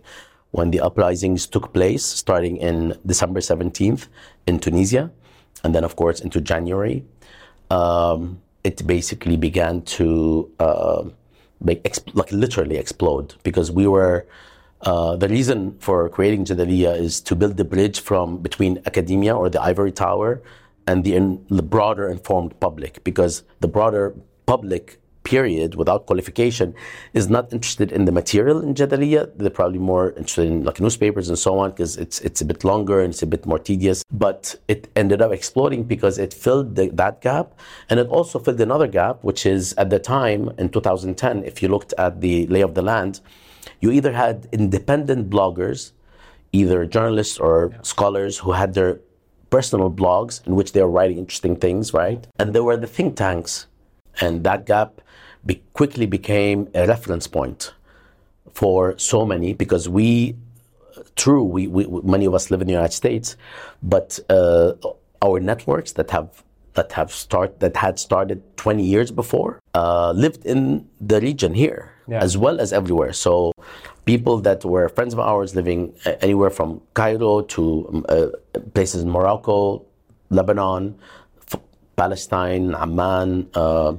When 0.55 0.71
the 0.71 0.79
uprisings 0.79 1.47
took 1.47 1.73
place, 1.73 2.05
starting 2.05 2.55
in 2.55 2.95
December 3.05 3.41
seventeenth 3.41 4.07
in 4.47 4.59
Tunisia, 4.59 5.11
and 5.65 5.75
then 5.75 5.83
of 5.83 5.97
course 5.97 6.21
into 6.21 6.39
January, 6.39 7.03
um, 7.69 8.39
it 8.63 8.87
basically 8.87 9.35
began 9.35 9.81
to 9.99 10.49
uh, 10.59 11.03
like 11.59 12.31
literally 12.31 12.77
explode 12.77 13.35
because 13.43 13.69
we 13.69 13.85
were 13.85 14.25
uh, 14.81 15.17
the 15.17 15.27
reason 15.27 15.75
for 15.79 16.07
creating 16.07 16.45
Jadaliyya 16.45 16.99
is 16.99 17.19
to 17.21 17.35
build 17.35 17.57
the 17.57 17.65
bridge 17.65 17.99
from 17.99 18.37
between 18.37 18.81
academia 18.85 19.35
or 19.35 19.49
the 19.49 19.61
ivory 19.61 19.91
tower 19.91 20.41
and 20.87 21.03
the, 21.03 21.15
in, 21.15 21.43
the 21.49 21.63
broader 21.63 22.07
informed 22.07 22.57
public 22.61 23.03
because 23.03 23.43
the 23.59 23.67
broader 23.67 24.15
public 24.45 25.01
period 25.25 25.75
without 25.75 26.05
qualification 26.05 26.73
is 27.13 27.29
not 27.29 27.51
interested 27.51 27.91
in 27.91 28.05
the 28.05 28.11
material 28.11 28.61
in 28.61 28.73
Jadaliyya. 28.73 29.31
They're 29.35 29.49
probably 29.49 29.79
more 29.79 30.11
interested 30.11 30.45
in 30.47 30.63
like 30.63 30.79
newspapers 30.79 31.27
and 31.27 31.37
so 31.37 31.59
on 31.59 31.71
because 31.71 31.97
it's 31.97 32.21
it's 32.21 32.39
a 32.41 32.45
bit 32.45 32.63
longer 32.63 33.01
and 33.01 33.11
it's 33.13 33.23
a 33.23 33.27
bit 33.27 33.45
more 33.45 33.59
tedious. 33.59 34.05
But 34.11 34.55
it 34.69 34.87
ended 34.95 35.21
up 35.21 35.33
exploding 35.33 35.83
because 35.83 36.17
it 36.17 36.33
filled 36.33 36.75
the, 36.75 36.89
that 36.93 37.19
gap 37.21 37.47
and 37.89 37.99
it 37.99 38.07
also 38.07 38.39
filled 38.39 38.61
another 38.61 38.87
gap, 38.87 39.23
which 39.23 39.45
is 39.45 39.73
at 39.77 39.89
the 39.89 39.99
time 39.99 40.51
in 40.57 40.69
2010, 40.69 41.43
if 41.43 41.61
you 41.61 41.67
looked 41.67 41.93
at 41.97 42.21
the 42.21 42.47
lay 42.47 42.61
of 42.61 42.75
the 42.75 42.81
land, 42.81 43.19
you 43.81 43.91
either 43.91 44.13
had 44.13 44.47
independent 44.51 45.29
bloggers, 45.29 45.91
either 46.53 46.85
journalists 46.85 47.37
or 47.37 47.73
scholars 47.81 48.37
who 48.37 48.51
had 48.53 48.73
their 48.75 48.99
personal 49.49 49.89
blogs 49.89 50.45
in 50.47 50.55
which 50.55 50.73
they 50.73 50.81
were 50.81 50.89
writing 50.89 51.17
interesting 51.17 51.55
things, 51.55 51.93
right? 51.93 52.27
And 52.39 52.53
there 52.53 52.63
were 52.63 52.77
the 52.77 52.87
think 52.87 53.15
tanks. 53.15 53.67
And 54.21 54.43
that 54.43 54.65
gap 54.65 55.01
be- 55.45 55.61
quickly 55.73 56.05
became 56.05 56.67
a 56.73 56.87
reference 56.87 57.27
point 57.27 57.73
for 58.53 58.97
so 58.97 59.25
many 59.25 59.53
because 59.53 59.87
we, 59.89 60.35
true, 61.15 61.43
we, 61.43 61.67
we, 61.67 61.85
many 62.03 62.25
of 62.25 62.33
us 62.33 62.49
live 62.51 62.61
in 62.61 62.67
the 62.67 62.73
United 62.73 62.93
States, 62.93 63.35
but 63.83 64.19
uh, 64.29 64.73
our 65.21 65.39
networks 65.39 65.93
that 65.93 66.11
have 66.11 66.43
that 66.73 66.91
have 66.91 67.09
start 67.11 67.61
that 67.61 67.77
had 67.77 67.97
started 67.97 68.41
20 68.57 68.83
years 68.83 69.09
before 69.09 69.59
uh, 69.75 70.11
lived 70.11 70.45
in 70.45 70.85
the 70.99 71.21
region 71.21 71.53
here 71.53 71.93
Yeah. 72.05 72.19
as 72.21 72.37
well 72.37 72.59
as 72.59 72.73
everywhere. 72.73 73.13
So 73.13 73.53
people 74.03 74.41
that 74.41 74.65
were 74.65 74.89
friends 74.89 75.13
of 75.13 75.19
ours 75.21 75.55
living 75.55 75.93
uh, 76.05 76.11
anywhere 76.19 76.49
from 76.49 76.81
Cairo 76.93 77.41
to 77.55 77.63
um, 77.93 78.05
uh, 78.09 78.27
places 78.73 79.03
in 79.03 79.09
Morocco, 79.09 79.85
Lebanon, 80.29 80.95
F- 81.53 81.61
Palestine, 81.95 82.75
Amman, 82.75 83.47
uh, 83.55 83.93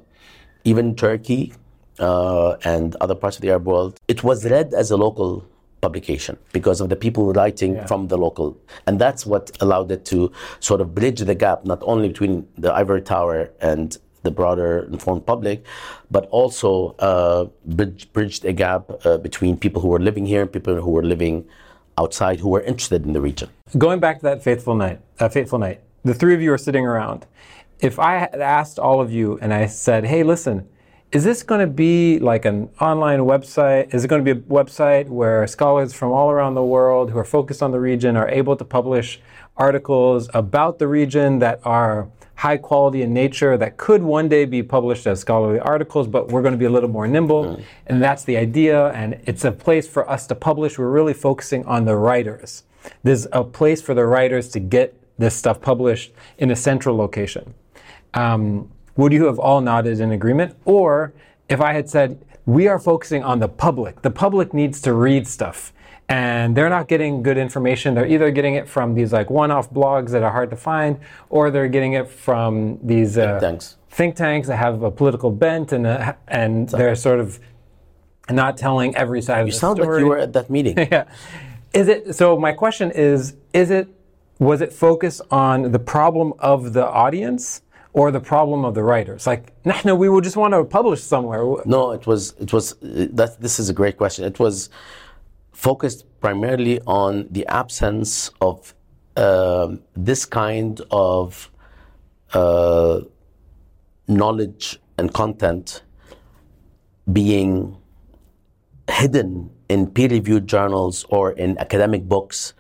even 0.67 0.95
Turkey, 0.97 1.53
uh, 1.99 2.57
and 2.65 2.97
other 2.97 3.15
parts 3.15 3.37
of 3.37 3.43
the 3.43 3.51
Arab 3.51 3.67
world. 3.67 3.99
It 4.09 4.23
was 4.23 4.45
read 4.45 4.75
as 4.75 4.91
a 4.91 4.97
local 4.97 5.47
publication 5.81 6.37
because 6.53 6.81
of 6.81 6.89
the 6.89 6.97
people 6.97 7.33
writing 7.33 7.73
from 7.87 8.09
the 8.09 8.19
local. 8.19 8.59
And 8.87 8.99
that's 8.99 9.25
what 9.25 9.51
allowed 9.61 9.91
it 9.91 10.05
to 10.07 10.33
sort 10.61 10.81
of 10.81 10.95
bridge 10.95 11.21
the 11.21 11.35
gap, 11.35 11.65
not 11.65 11.81
only 11.83 12.09
between 12.09 12.47
the 12.59 12.73
Ivory 12.73 13.03
Tower 13.03 13.51
and 13.61 13.97
the 14.23 14.31
broader 14.31 14.89
informed 14.91 15.25
public, 15.25 15.65
but 16.11 16.27
also 16.31 16.97
uh, 16.99 17.45
bridge, 17.65 18.13
bridged 18.13 18.45
a 18.45 18.53
gap 18.53 18.91
uh, 19.05 19.19
between 19.19 19.57
people 19.57 19.81
who 19.81 19.89
were 19.89 20.01
living 20.01 20.27
here 20.27 20.43
and 20.43 20.53
people 20.53 20.75
who 20.81 20.91
were 20.91 21.05
living 21.05 21.47
outside 21.99 22.41
who 22.41 22.49
were 22.49 22.63
interested 22.63 23.07
in 23.07 23.13
the 23.13 23.21
region. 23.21 23.49
Going 23.79 24.01
back 24.01 24.19
to 24.19 24.23
that 24.25 24.43
faithful 24.43 24.75
night, 24.75 25.01
that 25.19 25.33
fateful 25.33 25.59
night, 25.59 25.81
the 26.05 26.15
three 26.15 26.35
of 26.35 26.43
you 26.43 26.53
are 26.53 26.59
sitting 26.59 26.85
around. 26.85 27.27
If 27.81 27.99
I 27.99 28.19
had 28.19 28.41
asked 28.41 28.79
all 28.79 29.01
of 29.01 29.13
you 29.13 29.39
and 29.43 29.53
I 29.53 29.67
said, 29.67 30.05
"Hey, 30.05 30.23
listen, 30.23 30.67
is 31.13 31.25
this 31.25 31.43
going 31.43 31.61
to 31.61 31.67
be 31.67 32.19
like 32.19 32.45
an 32.45 32.69
online 32.81 33.21
website? 33.21 33.95
Is 33.95 34.05
it 34.05 34.09
going 34.09 34.25
to 34.25 34.35
be 34.35 34.41
a 34.41 34.43
website 34.45 35.09
where 35.09 35.47
scholars 35.47 35.93
from 35.93 36.11
all 36.11 36.31
around 36.31 36.55
the 36.55 36.65
world 36.65 37.11
who 37.11 37.19
are 37.19 37.25
focused 37.25 37.63
on 37.63 37.71
the 37.71 37.81
region 37.81 38.17
are 38.17 38.29
able 38.29 38.57
to 38.57 38.65
publish 38.65 39.21
articles 39.57 40.29
about 40.35 40.79
the 40.79 40.89
region 40.89 41.39
that 41.39 41.61
are 41.65 42.09
high 42.35 42.57
quality 42.57 43.03
in 43.03 43.15
nature 43.15 43.57
that 43.57 43.77
could 43.79 44.03
one 44.03 44.29
day 44.29 44.45
be 44.45 44.63
published 44.63 45.07
as 45.07 45.21
scholarly 45.21 45.59
articles, 45.61 46.07
but 46.07 46.29
we're 46.29 46.43
going 46.43 46.53
to 46.53 46.59
be 46.59 46.67
a 46.67 46.71
little 46.71 46.91
more 46.91 47.07
nimble. 47.07 47.45
And 47.87 48.03
that's 48.03 48.25
the 48.25 48.37
idea. 48.37 48.89
And 48.89 49.21
it's 49.25 49.45
a 49.45 49.53
place 49.53 49.89
for 49.89 50.09
us 50.11 50.27
to 50.27 50.35
publish. 50.35 50.79
We're 50.79 50.91
really 50.91 51.15
focusing 51.15 51.65
on 51.67 51.85
the 51.85 51.97
writers. 51.97 52.65
There's 53.03 53.27
a 53.33 53.43
place 53.43 53.81
for 53.81 53.95
the 53.95 54.05
writers 54.05 54.49
to 54.49 54.61
get 54.61 54.95
this 55.19 55.35
stuff 55.35 55.63
published 55.63 56.13
in 56.37 56.51
a 56.51 56.57
central 56.57 56.95
location. 56.95 57.55
Um, 58.17 58.71
would 58.97 59.13
you 59.13 59.27
have 59.27 59.39
all 59.39 59.61
nodded 59.61 60.01
in 60.01 60.11
agreement? 60.11 60.57
Or 60.65 61.13
if 61.49 61.61
I 61.61 61.73
had 61.73 61.89
said, 61.89 62.25
we 62.47 62.67
are 62.67 62.79
focusing 62.79 63.23
on 63.23 63.39
the 63.39 63.49
public, 63.49 64.03
the 64.03 64.11
public 64.11 64.55
needs 64.55 64.81
to 64.83 64.93
read 64.93 65.27
stuff 65.27 65.73
and 66.09 66.57
they're 66.57 66.71
not 66.71 66.89
getting 66.89 67.23
good 67.23 67.37
information. 67.37 67.95
They're 67.95 68.07
either 68.07 68.31
getting 68.31 68.55
it 68.55 68.69
from 68.69 68.95
these 68.95 69.13
like 69.13 69.29
one-off 69.29 69.71
blogs 69.71 70.11
that 70.11 70.23
are 70.23 70.31
hard 70.31 70.51
to 70.51 70.57
find, 70.57 71.01
or 71.31 71.51
they're 71.51 71.69
getting 71.69 71.95
it 71.95 72.09
from 72.09 72.79
these 72.83 73.19
uh, 73.19 73.41
tanks. 73.41 73.77
think 73.91 74.15
tanks 74.15 74.47
that 74.49 74.57
have 74.57 74.83
a 74.83 74.91
political 74.91 75.31
bent 75.31 75.73
and 75.73 75.87
a, 75.87 76.17
and 76.29 76.69
they're 76.69 76.95
sort 76.95 77.19
of 77.19 77.41
not 78.31 78.57
telling 78.57 78.95
every 78.97 79.21
side 79.21 79.41
of 79.41 79.47
You 79.49 79.53
the 79.53 79.59
sound 79.59 79.79
story. 79.79 79.97
like 79.97 80.01
you 80.01 80.07
were 80.07 80.19
at 80.19 80.33
that 80.35 80.49
meeting. 80.49 80.79
yeah. 80.93 81.05
Is 81.73 81.89
it 81.89 82.15
so 82.15 82.39
my 82.39 82.53
question 82.53 82.91
is 82.93 83.37
is 83.53 83.71
it 83.71 83.89
was 84.39 84.61
it 84.61 84.73
focused 84.73 85.23
on 85.31 85.73
the 85.73 85.79
problem 85.79 86.35
of 86.39 86.73
the 86.73 86.87
audience 86.87 87.63
or 87.97 88.11
the 88.11 88.21
problem 88.21 88.63
of 88.67 88.75
the 88.75 88.83
writers? 88.83 89.27
Like, 89.27 89.53
no, 89.85 89.95
we 89.95 90.09
would 90.09 90.23
just 90.23 90.37
want 90.37 90.53
to 90.53 90.63
publish 90.65 91.03
somewhere. 91.03 91.43
No, 91.65 91.93
it 91.93 92.07
was, 92.07 92.35
it 92.39 92.53
was, 92.53 92.77
that, 92.83 93.41
this 93.41 93.59
is 93.59 93.71
a 93.71 93.73
great 93.73 93.97
question. 93.97 94.25
It 94.25 94.39
was 94.39 94.69
focused 95.53 96.05
primarily 96.21 96.79
on 96.87 97.27
the 97.31 97.47
absence 97.47 98.31
of 98.43 98.75
uh, 99.17 99.77
this 99.95 100.27
kind 100.27 100.83
of 100.91 101.51
uh, 102.35 103.01
knowledge 104.07 104.79
and 104.99 105.15
content 105.15 105.83
being 107.11 107.79
hidden 108.91 109.51
in 109.71 109.87
peer 109.87 110.11
reviewed 110.11 110.47
journals 110.47 111.07
or 111.09 111.33
in 111.33 111.57
academic 111.59 112.05
books. 112.05 112.53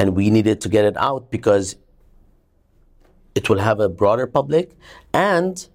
And 0.00 0.16
we 0.16 0.28
needed 0.28 0.60
to 0.62 0.68
get 0.68 0.84
it 0.84 0.96
out 0.96 1.30
because 1.30 1.76
it 3.34 3.48
will 3.48 3.58
have 3.58 3.80
a 3.80 3.88
broader 3.88 4.26
public 4.26 4.72
and 5.12 5.68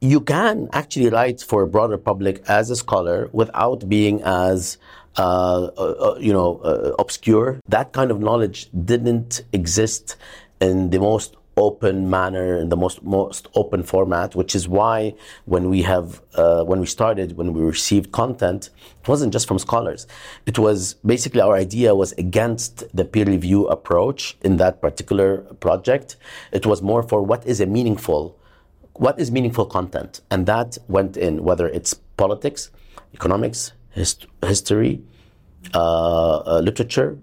you 0.00 0.20
can 0.20 0.68
actually 0.72 1.08
write 1.08 1.40
for 1.40 1.62
a 1.62 1.66
broader 1.66 1.96
public 1.96 2.42
as 2.46 2.70
a 2.70 2.76
scholar 2.76 3.30
without 3.32 3.88
being 3.88 4.22
as 4.22 4.76
uh, 5.16 5.70
uh, 5.78 5.80
uh, 5.80 6.16
you 6.18 6.32
know 6.32 6.58
uh, 6.58 6.92
obscure. 6.98 7.60
That 7.68 7.92
kind 7.92 8.10
of 8.10 8.20
knowledge 8.20 8.68
didn't 8.84 9.42
exist 9.52 10.16
in 10.60 10.90
the 10.90 10.98
most 10.98 11.36
open 11.56 12.10
manner 12.10 12.58
in 12.58 12.68
the 12.68 12.76
most 12.76 13.02
most 13.02 13.48
open 13.54 13.82
format, 13.82 14.34
which 14.34 14.54
is 14.54 14.68
why 14.68 15.14
when 15.44 15.68
we 15.68 15.82
have 15.82 16.20
uh, 16.34 16.64
when 16.64 16.80
we 16.80 16.86
started 16.86 17.36
when 17.36 17.52
we 17.52 17.62
received 17.62 18.12
content, 18.12 18.70
it 19.02 19.08
wasn't 19.08 19.32
just 19.32 19.46
from 19.46 19.58
scholars. 19.58 20.06
It 20.46 20.58
was 20.58 20.94
basically 21.04 21.40
our 21.40 21.56
idea 21.56 21.94
was 21.94 22.12
against 22.12 22.84
the 22.96 23.04
peer 23.04 23.24
review 23.24 23.66
approach 23.68 24.36
in 24.42 24.56
that 24.58 24.80
particular 24.80 25.38
project. 25.60 26.16
It 26.52 26.66
was 26.66 26.82
more 26.82 27.02
for 27.02 27.22
what 27.22 27.46
is 27.46 27.60
a 27.60 27.66
meaningful 27.66 28.38
what 28.96 29.18
is 29.18 29.30
meaningful 29.30 29.66
content 29.66 30.20
and 30.30 30.46
that 30.46 30.78
went 30.86 31.16
in 31.16 31.42
whether 31.42 31.66
it's 31.68 31.94
politics 32.16 32.70
economics 33.12 33.72
hist- 33.90 34.26
history 34.46 35.02
uh, 35.74 36.36
uh, 36.36 36.60
literature 36.60 37.18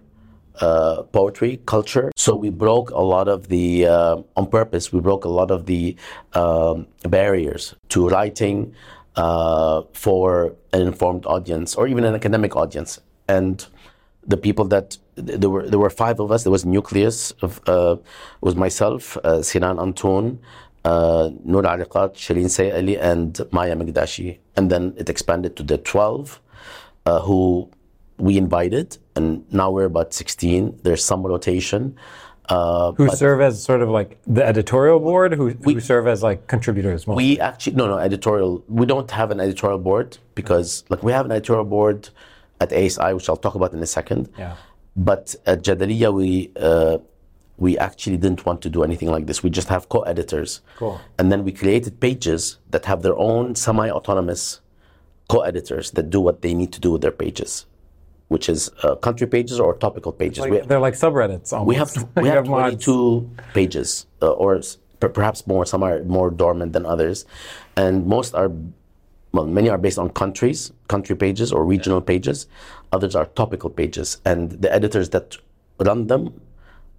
uh, 0.59 1.03
poetry 1.13 1.59
culture 1.65 2.11
so 2.15 2.35
we 2.35 2.49
broke 2.49 2.91
a 2.91 3.01
lot 3.01 3.27
of 3.27 3.47
the 3.47 3.85
uh, 3.85 4.17
on 4.35 4.47
purpose 4.47 4.91
we 4.91 4.99
broke 4.99 5.25
a 5.25 5.29
lot 5.29 5.51
of 5.51 5.65
the 5.65 5.95
um, 6.33 6.87
barriers 7.03 7.75
to 7.89 8.07
writing 8.07 8.73
uh, 9.15 9.81
for 9.93 10.55
an 10.73 10.81
informed 10.81 11.25
audience 11.25 11.75
or 11.75 11.87
even 11.87 12.03
an 12.03 12.15
academic 12.15 12.55
audience 12.55 12.99
and 13.27 13.67
the 14.25 14.37
people 14.37 14.65
that 14.65 14.97
there 15.15 15.49
were 15.49 15.67
there 15.67 15.79
were 15.79 15.89
five 15.89 16.19
of 16.19 16.31
us. 16.31 16.43
There 16.43 16.51
was 16.51 16.65
nucleus 16.65 17.31
of 17.41 17.61
uh, 17.67 17.97
was 18.41 18.55
myself, 18.55 19.17
uh, 19.17 19.41
Sinan 19.41 19.79
Antoon, 19.79 20.39
uh, 20.85 21.29
Noor 21.43 21.63
Erakat, 21.63 22.15
Sherene 22.15 22.45
Seikaly, 22.45 22.99
and 23.01 23.39
Maya 23.51 23.75
Mikdashi. 23.75 24.39
And 24.55 24.69
then 24.71 24.93
it 24.97 25.09
expanded 25.09 25.55
to 25.57 25.63
the 25.63 25.77
twelve 25.77 26.39
who 27.05 27.69
we 28.21 28.37
invited, 28.37 28.97
and 29.15 29.51
now 29.51 29.71
we're 29.71 29.85
about 29.85 30.13
sixteen. 30.13 30.79
There's 30.83 31.03
some 31.03 31.23
rotation. 31.23 31.95
Uh, 32.49 32.91
Who 32.93 33.07
serve 33.09 33.39
as 33.39 33.63
sort 33.63 33.81
of 33.81 33.89
like 33.89 34.19
the 34.27 34.43
editorial 34.45 34.99
board, 34.99 35.33
who, 35.33 35.49
who 35.49 35.79
serve 35.79 36.07
as 36.07 36.21
like 36.21 36.47
contributors. 36.47 37.07
Most. 37.07 37.15
We 37.15 37.39
actually 37.39 37.75
no 37.75 37.87
no 37.87 37.97
editorial. 37.97 38.63
We 38.67 38.85
don't 38.85 39.09
have 39.11 39.31
an 39.31 39.39
editorial 39.39 39.79
board 39.79 40.17
because 40.35 40.83
like 40.89 41.01
we 41.01 41.11
have 41.11 41.25
an 41.25 41.31
editorial 41.31 41.65
board 41.65 42.09
at 42.59 42.71
ASI, 42.73 43.13
which 43.13 43.27
I'll 43.29 43.37
talk 43.37 43.55
about 43.55 43.73
in 43.73 43.81
a 43.81 43.91
second. 43.99 44.29
Yeah. 44.37 44.55
But 44.95 45.35
at 45.45 45.63
Jadaliyya, 45.63 46.13
we 46.13 46.51
uh, 46.59 46.97
we 47.57 47.77
actually 47.77 48.17
didn't 48.17 48.45
want 48.45 48.61
to 48.63 48.69
do 48.69 48.83
anything 48.83 49.09
like 49.09 49.27
this. 49.27 49.43
We 49.43 49.49
just 49.49 49.69
have 49.69 49.87
co-editors. 49.89 50.61
Cool. 50.77 50.99
And 51.17 51.31
then 51.31 51.43
we 51.43 51.51
created 51.51 51.99
pages 51.99 52.57
that 52.71 52.85
have 52.85 53.01
their 53.03 53.17
own 53.17 53.55
semi-autonomous 53.55 54.61
co-editors 55.29 55.91
that 55.91 56.09
do 56.09 56.19
what 56.19 56.41
they 56.41 56.53
need 56.53 56.73
to 56.73 56.79
do 56.81 56.91
with 56.91 57.01
their 57.01 57.11
pages, 57.11 57.65
which 58.31 58.47
is 58.47 58.71
uh, 58.83 58.95
country 58.95 59.27
pages 59.27 59.59
or 59.59 59.75
topical 59.75 60.13
pages. 60.13 60.39
Like, 60.39 60.65
they're 60.65 60.79
like 60.79 60.93
subreddits 60.93 61.51
almost. 61.51 61.67
we 61.67 61.75
have 61.75 61.91
we 62.15 62.29
have 62.35 62.47
mods. 62.47 62.85
22 62.85 63.29
pages, 63.53 64.05
uh, 64.21 64.31
or 64.31 64.61
per- 65.01 65.09
perhaps 65.09 65.45
more. 65.45 65.65
Some 65.65 65.83
are 65.83 66.01
more 66.05 66.31
dormant 66.31 66.71
than 66.71 66.85
others, 66.85 67.25
and 67.75 68.07
most 68.07 68.33
are 68.33 68.49
well, 69.33 69.45
many 69.45 69.67
are 69.67 69.77
based 69.77 69.99
on 69.99 70.07
countries, 70.11 70.71
country 70.87 71.13
pages 71.13 71.51
or 71.51 71.65
regional 71.65 71.99
pages. 71.99 72.47
Others 72.93 73.15
are 73.17 73.25
topical 73.25 73.69
pages, 73.69 74.21
and 74.23 74.51
the 74.63 74.73
editors 74.73 75.09
that 75.09 75.35
run 75.79 76.07
them 76.07 76.39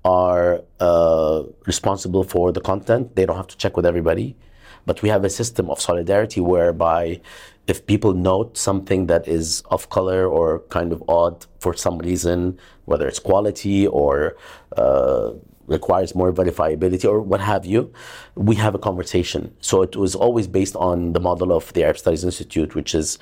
are 0.05 0.61
uh, 0.81 1.45
responsible 1.65 2.25
for 2.25 2.53
the 2.53 2.61
content. 2.61 3.17
They 3.17 3.25
don't 3.25 3.39
have 3.39 3.53
to 3.55 3.57
check 3.57 3.75
with 3.75 3.87
everybody, 3.87 4.37
but 4.85 5.01
we 5.01 5.09
have 5.09 5.25
a 5.25 5.31
system 5.31 5.71
of 5.71 5.81
solidarity 5.81 6.43
whereby 6.43 7.23
if 7.67 7.87
people 7.87 8.13
note 8.13 8.59
something 8.59 9.07
that 9.07 9.29
is 9.29 9.63
off 9.71 9.89
color 9.89 10.27
or 10.27 10.61
kind 10.69 10.93
of 10.93 11.03
odd 11.09 11.47
for 11.61 11.75
some 11.75 11.99
reason, 11.99 12.59
whether 12.87 13.07
it's 13.07 13.19
quality 13.19 13.87
or 13.87 14.37
uh, 14.77 15.31
requires 15.67 16.15
more 16.15 16.33
verifiability 16.33 17.09
or 17.09 17.21
what 17.21 17.41
have 17.41 17.65
you, 17.65 17.93
we 18.35 18.57
have 18.57 18.75
a 18.75 18.79
conversation. 18.79 19.55
So 19.61 19.83
it 19.83 19.97
was 19.97 20.15
always 20.15 20.49
based 20.49 20.77
on 20.77 21.13
the 21.13 21.21
model 21.21 21.53
of 21.53 21.73
the 21.73 21.85
Arab 21.85 21.99
Studies 21.99 22.25
Institute, 22.25 22.75
which 22.75 22.95
is 22.95 23.19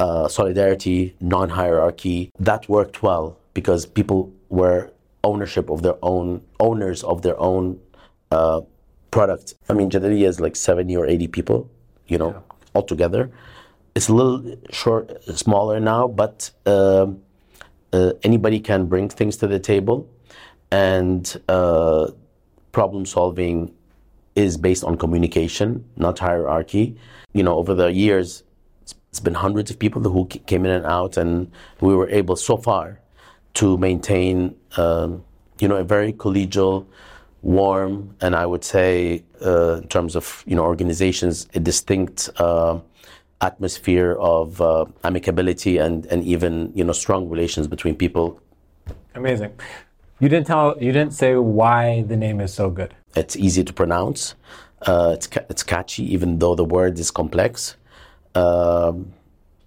uh, 0.00 0.28
solidarity, 0.28 1.14
non-hierarchy. 1.20 2.32
That 2.38 2.68
worked 2.68 3.02
well 3.02 3.38
because 3.54 3.86
people 3.86 4.32
were 4.48 4.90
ownership 5.24 5.70
of 5.70 5.82
their 5.82 5.96
own 6.02 6.42
owners 6.60 7.02
of 7.02 7.22
their 7.22 7.38
own 7.40 7.80
uh, 8.30 8.60
product. 9.10 9.54
I 9.68 9.72
mean, 9.72 9.90
Jadaliyya 9.90 10.28
is 10.28 10.40
like 10.40 10.56
70 10.56 10.96
or 10.96 11.06
80 11.06 11.28
people, 11.28 11.70
you 12.06 12.18
know, 12.18 12.42
altogether. 12.74 13.30
It's 13.98 14.08
a 14.08 14.14
little 14.14 14.54
short, 14.70 15.06
smaller 15.44 15.80
now, 15.80 16.06
but 16.22 16.36
um 16.74 17.08
uh, 17.92 18.12
anybody 18.22 18.60
can 18.60 18.80
bring 18.92 19.08
things 19.18 19.34
to 19.38 19.46
the 19.54 19.58
table, 19.72 19.98
and 20.70 21.24
uh, 21.48 22.04
problem 22.70 23.02
solving 23.06 23.56
is 24.44 24.52
based 24.68 24.84
on 24.88 24.92
communication, 25.04 25.68
not 25.96 26.16
hierarchy. 26.28 26.84
You 27.38 27.42
know, 27.46 27.56
over 27.60 27.72
the 27.82 27.88
years, 28.04 28.28
it's- 28.82 28.94
it's 29.10 29.22
been 29.28 29.38
hundreds 29.46 29.68
of 29.72 29.76
people 29.84 30.00
who 30.14 30.22
came 30.50 30.62
in 30.68 30.72
and 30.78 30.86
out, 30.98 31.12
and 31.22 31.32
we 31.86 31.92
were 31.98 32.10
able 32.20 32.36
so 32.50 32.54
far 32.68 32.86
to 33.60 33.66
maintain, 33.88 34.34
um, 34.82 35.10
you 35.62 35.66
know, 35.70 35.78
a 35.84 35.86
very 35.96 36.12
collegial, 36.24 36.74
warm, 37.42 37.92
and 38.24 38.32
I 38.42 38.44
would 38.50 38.64
say, 38.74 39.22
uh, 39.50 39.74
in 39.82 39.88
terms 39.96 40.12
of 40.20 40.24
you 40.48 40.54
know 40.56 40.64
organizations, 40.72 41.34
a 41.58 41.60
distinct 41.70 42.16
uh, 42.46 42.74
atmosphere 43.40 44.12
of 44.18 44.60
uh, 44.60 44.84
amicability 45.04 45.80
and 45.80 46.06
and 46.06 46.24
even 46.24 46.72
you 46.74 46.84
know 46.84 46.92
strong 46.92 47.28
relations 47.28 47.66
between 47.66 47.94
people. 47.94 48.40
Amazing. 49.14 49.52
You 50.20 50.28
didn't 50.28 50.46
tell. 50.46 50.76
You 50.80 50.92
didn't 50.92 51.14
say 51.14 51.36
why 51.36 52.02
the 52.02 52.16
name 52.16 52.40
is 52.40 52.52
so 52.52 52.70
good. 52.70 52.94
It's 53.14 53.36
easy 53.36 53.64
to 53.64 53.72
pronounce. 53.72 54.34
Uh, 54.82 55.12
it's 55.14 55.28
it's 55.48 55.62
catchy, 55.62 56.12
even 56.12 56.38
though 56.38 56.54
the 56.54 56.64
word 56.64 56.98
is 56.98 57.10
complex. 57.10 57.76
Um, 58.34 59.12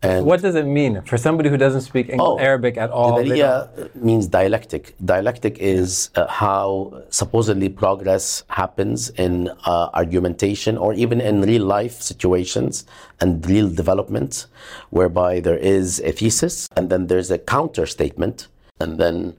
and 0.04 0.26
What 0.26 0.42
does 0.42 0.56
it 0.56 0.66
mean 0.66 1.02
for 1.04 1.18
somebody 1.18 1.50
who 1.50 1.58
doesn't 1.58 1.82
speak 1.82 2.10
Oh, 2.18 2.40
Arabic 2.40 2.76
at 2.78 2.90
all? 2.90 3.24
they 3.24 3.64
means 3.94 4.28
dialectic. 4.28 4.96
Dialectic 5.04 5.58
is 5.60 6.10
uh, 6.16 6.26
how 6.28 7.04
supposedly 7.10 7.70
progress 7.70 8.44
happens 8.50 9.10
in 9.12 9.50
uh, 9.66 9.90
argumentation 9.94 10.78
or 10.78 10.94
even 10.94 11.22
in 11.22 11.42
real 11.42 11.66
life 11.66 12.02
situations 12.02 12.86
and 13.20 13.46
real 13.48 13.70
development, 13.70 14.48
whereby 14.90 15.40
there 15.40 15.58
is 15.58 16.00
a 16.02 16.12
thesis 16.12 16.68
and 16.76 16.90
then 16.90 17.08
there's 17.08 17.30
a 17.30 17.38
counter 17.38 17.86
statement 17.86 18.48
and 18.80 19.00
then 19.00 19.36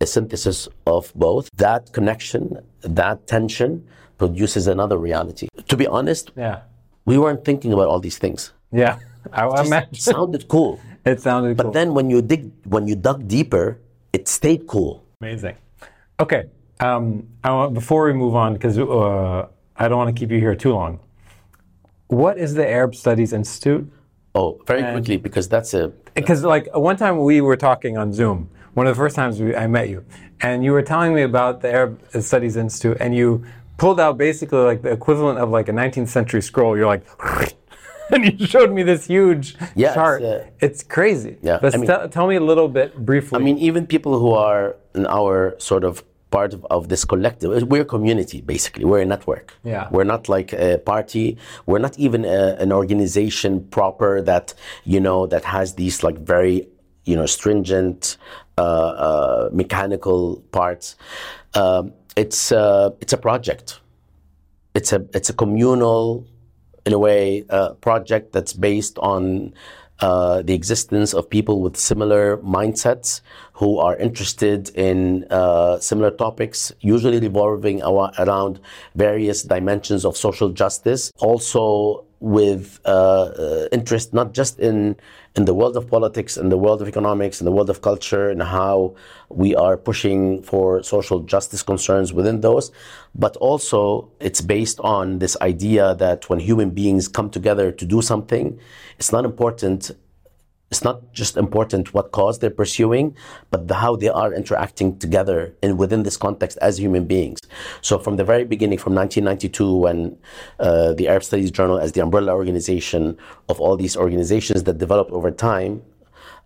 a 0.00 0.06
synthesis 0.06 0.68
of 0.86 1.12
both. 1.16 1.48
That 1.56 1.92
connection, 1.92 2.58
that 2.82 3.26
tension 3.26 3.84
produces 4.18 4.68
another 4.68 4.96
reality. 4.96 5.48
To 5.66 5.76
be 5.76 5.86
honest, 5.88 6.30
Yeah. 6.36 6.60
we 7.04 7.18
weren't 7.18 7.44
thinking 7.44 7.72
about 7.72 7.88
all 7.88 7.98
these 7.98 8.18
things. 8.18 8.52
Yeah. 8.70 8.98
I 9.32 9.46
It 9.46 9.66
imagine 9.66 9.94
sounded 9.94 10.48
cool. 10.48 10.80
it 11.04 11.20
sounded 11.20 11.56
But 11.56 11.64
cool. 11.64 11.72
then 11.72 11.94
when 11.94 12.10
you 12.10 12.22
dig, 12.22 12.50
when 12.64 12.86
you 12.88 12.96
dug 12.96 13.28
deeper, 13.28 13.78
it 14.12 14.28
stayed 14.28 14.66
cool. 14.66 15.02
Amazing. 15.20 15.56
Okay. 16.20 16.44
Um, 16.80 17.28
I 17.44 17.50
want, 17.52 17.74
before 17.74 18.04
we 18.06 18.12
move 18.12 18.34
on, 18.34 18.54
because 18.54 18.78
uh, 18.78 19.46
I 19.76 19.88
don't 19.88 19.98
want 19.98 20.14
to 20.14 20.18
keep 20.18 20.30
you 20.30 20.38
here 20.40 20.54
too 20.56 20.72
long. 20.72 20.98
What 22.08 22.38
is 22.38 22.54
the 22.54 22.68
Arab 22.68 22.94
Studies 22.94 23.32
Institute? 23.32 23.90
Oh, 24.34 24.60
very 24.66 24.82
quickly 24.92 25.16
because 25.18 25.48
that's 25.48 25.74
a 25.74 25.92
Because 26.14 26.42
like 26.42 26.66
one 26.74 26.96
time 26.96 27.18
we 27.22 27.40
were 27.40 27.56
talking 27.56 27.96
on 27.98 28.12
Zoom, 28.12 28.48
one 28.74 28.86
of 28.86 28.94
the 28.96 28.98
first 29.00 29.14
times 29.14 29.40
we, 29.40 29.54
I 29.54 29.66
met 29.66 29.88
you, 29.88 30.04
and 30.40 30.64
you 30.64 30.72
were 30.72 30.82
telling 30.82 31.14
me 31.14 31.22
about 31.22 31.60
the 31.60 31.70
Arab 31.70 32.00
Studies 32.20 32.56
Institute, 32.56 32.96
and 33.00 33.14
you 33.14 33.44
pulled 33.76 34.00
out 34.00 34.16
basically 34.18 34.58
like 34.60 34.82
the 34.82 34.90
equivalent 34.90 35.38
of 35.38 35.50
like 35.50 35.68
a 35.68 35.72
19th 35.72 36.08
century 36.08 36.42
scroll. 36.42 36.76
You're 36.76 36.86
like, 36.86 37.04
and 38.14 38.40
you 38.40 38.46
showed 38.46 38.72
me 38.72 38.82
this 38.82 39.06
huge 39.06 39.56
Yeah, 39.74 39.88
it's, 39.88 39.94
chart. 39.94 40.22
uh, 40.22 40.40
it's 40.60 40.82
crazy. 40.82 41.36
Yeah, 41.42 41.58
But 41.62 41.74
I 41.74 41.78
mean- 41.78 41.86
tell- 41.86 42.08
tell 42.08 42.26
me 42.26 42.36
a 42.36 42.40
little 42.50 42.68
bit 42.68 42.96
briefly. 43.04 43.38
I 43.40 43.42
mean, 43.42 43.58
even 43.58 43.86
people 43.86 44.18
who 44.18 44.32
are 44.32 44.76
in 44.94 45.06
our 45.06 45.54
sort 45.58 45.84
of 45.84 46.02
part 46.30 46.54
of, 46.54 46.64
of 46.70 46.88
this 46.88 47.04
collective, 47.04 47.50
we're 47.68 47.82
a 47.82 47.84
community 47.96 48.40
basically. 48.40 48.84
We're 48.84 49.00
a 49.02 49.04
network. 49.14 49.54
Yeah. 49.64 49.88
We're 49.90 50.04
not 50.14 50.28
like 50.28 50.52
a 50.54 50.78
party. 50.78 51.36
We're 51.66 51.78
not 51.86 51.98
even 51.98 52.24
a, 52.24 52.56
an 52.64 52.72
organization 52.72 53.64
proper 53.70 54.22
that 54.22 54.54
you 54.84 55.00
know 55.00 55.26
that 55.26 55.44
has 55.44 55.74
these 55.74 56.02
like 56.02 56.18
very 56.18 56.68
you 57.04 57.16
know 57.16 57.26
stringent 57.26 58.16
uh, 58.58 58.62
uh, 58.62 59.48
mechanical 59.52 60.42
parts. 60.52 60.96
Um, 61.54 61.92
it's 62.16 62.50
uh, 62.52 62.90
it's 63.02 63.12
a 63.12 63.18
project. 63.18 63.80
It's 64.74 64.92
a 64.92 65.04
it's 65.12 65.28
a 65.28 65.34
communal 65.34 66.26
in 66.84 66.92
a 66.92 66.98
way, 66.98 67.44
a 67.48 67.74
project 67.74 68.32
that's 68.32 68.52
based 68.52 68.98
on 68.98 69.52
uh, 70.00 70.42
the 70.42 70.52
existence 70.52 71.14
of 71.14 71.30
people 71.30 71.60
with 71.60 71.76
similar 71.76 72.38
mindsets 72.38 73.20
who 73.52 73.78
are 73.78 73.96
interested 73.96 74.68
in 74.70 75.24
uh, 75.30 75.78
similar 75.78 76.10
topics, 76.10 76.72
usually 76.80 77.20
revolving 77.20 77.80
around 77.82 78.58
various 78.96 79.44
dimensions 79.44 80.04
of 80.04 80.16
social 80.16 80.48
justice. 80.48 81.12
Also, 81.18 82.04
with 82.18 82.80
uh, 82.84 82.88
uh, 82.88 83.68
interest 83.72 84.14
not 84.14 84.32
just 84.32 84.58
in 84.60 84.96
in 85.34 85.46
the 85.46 85.54
world 85.54 85.76
of 85.76 85.88
politics, 85.88 86.36
in 86.36 86.50
the 86.50 86.58
world 86.58 86.82
of 86.82 86.88
economics, 86.88 87.40
in 87.40 87.46
the 87.46 87.52
world 87.52 87.70
of 87.70 87.80
culture, 87.80 88.28
and 88.28 88.42
how 88.42 88.94
we 89.30 89.54
are 89.54 89.76
pushing 89.76 90.42
for 90.42 90.82
social 90.82 91.20
justice 91.20 91.62
concerns 91.62 92.12
within 92.12 92.42
those, 92.42 92.70
but 93.14 93.36
also 93.38 94.10
it's 94.20 94.42
based 94.42 94.78
on 94.80 95.20
this 95.20 95.36
idea 95.40 95.94
that 95.94 96.28
when 96.28 96.38
human 96.38 96.70
beings 96.70 97.08
come 97.08 97.30
together 97.30 97.72
to 97.72 97.86
do 97.86 98.02
something, 98.02 98.58
it's 98.98 99.10
not 99.10 99.24
important 99.24 99.90
it's 100.72 100.82
not 100.82 101.12
just 101.12 101.36
important 101.36 101.92
what 101.92 102.12
cause 102.12 102.38
they're 102.38 102.48
pursuing, 102.48 103.14
but 103.50 103.68
the, 103.68 103.74
how 103.74 103.94
they 103.94 104.08
are 104.08 104.32
interacting 104.32 104.98
together 104.98 105.54
and 105.62 105.78
within 105.78 106.02
this 106.02 106.16
context 106.16 106.56
as 106.62 106.78
human 106.78 107.04
beings. 107.04 107.40
So 107.82 107.98
from 107.98 108.16
the 108.16 108.24
very 108.24 108.44
beginning, 108.44 108.78
from 108.78 108.94
1992, 108.94 109.76
when 109.76 110.16
uh, 110.58 110.94
the 110.94 111.08
Arab 111.08 111.24
Studies 111.24 111.50
Journal, 111.50 111.78
as 111.78 111.92
the 111.92 112.00
umbrella 112.00 112.32
organization 112.32 113.18
of 113.50 113.60
all 113.60 113.76
these 113.76 113.98
organizations 113.98 114.62
that 114.62 114.78
developed 114.78 115.10
over 115.10 115.30
time, 115.30 115.82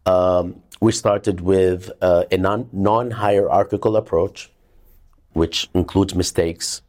um, 0.06 0.60
we 0.80 0.90
started 0.90 1.40
with 1.40 1.92
uh, 2.02 2.24
a 2.32 2.36
non, 2.36 2.68
non-hierarchical 2.72 3.94
approach, 3.94 4.50
which 5.34 5.70
includes 5.72 6.16
mistakes, 6.16 6.82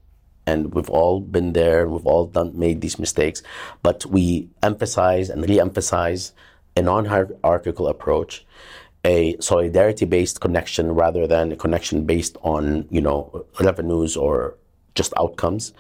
and 0.48 0.74
we've 0.74 0.90
all 0.90 1.20
been 1.20 1.54
there. 1.54 1.88
We've 1.88 2.08
all 2.08 2.26
done 2.26 2.58
made 2.58 2.82
these 2.82 2.98
mistakes, 2.98 3.44
but 3.84 4.08
we 4.08 4.50
emphasize 4.64 5.30
and 5.30 5.48
re-emphasize 5.48 6.34
a 6.78 6.82
non-hierarchical 6.82 7.88
approach, 7.88 8.46
a 9.04 9.36
solidarity-based 9.40 10.40
connection 10.40 10.92
rather 10.92 11.26
than 11.26 11.52
a 11.52 11.56
connection 11.56 12.06
based 12.06 12.38
on 12.42 12.88
you 12.92 13.02
know 13.02 13.46
revenues 13.60 14.16
or 14.16 14.56
just 14.94 15.14
outcomes, 15.18 15.74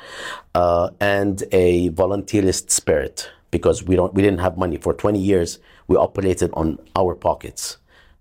uh, 0.56 0.90
and 1.00 1.44
a 1.52 1.90
volunteerist 1.92 2.72
spirit 2.72 3.30
because 3.52 3.84
we 3.84 3.96
don't 3.96 4.14
we 4.14 4.22
didn't 4.22 4.40
have 4.40 4.58
money 4.58 4.78
for 4.78 4.94
20 4.94 5.20
years. 5.20 5.60
We 5.88 5.96
operated 5.96 6.50
on 6.54 6.80
our 6.96 7.16
pockets. 7.16 7.78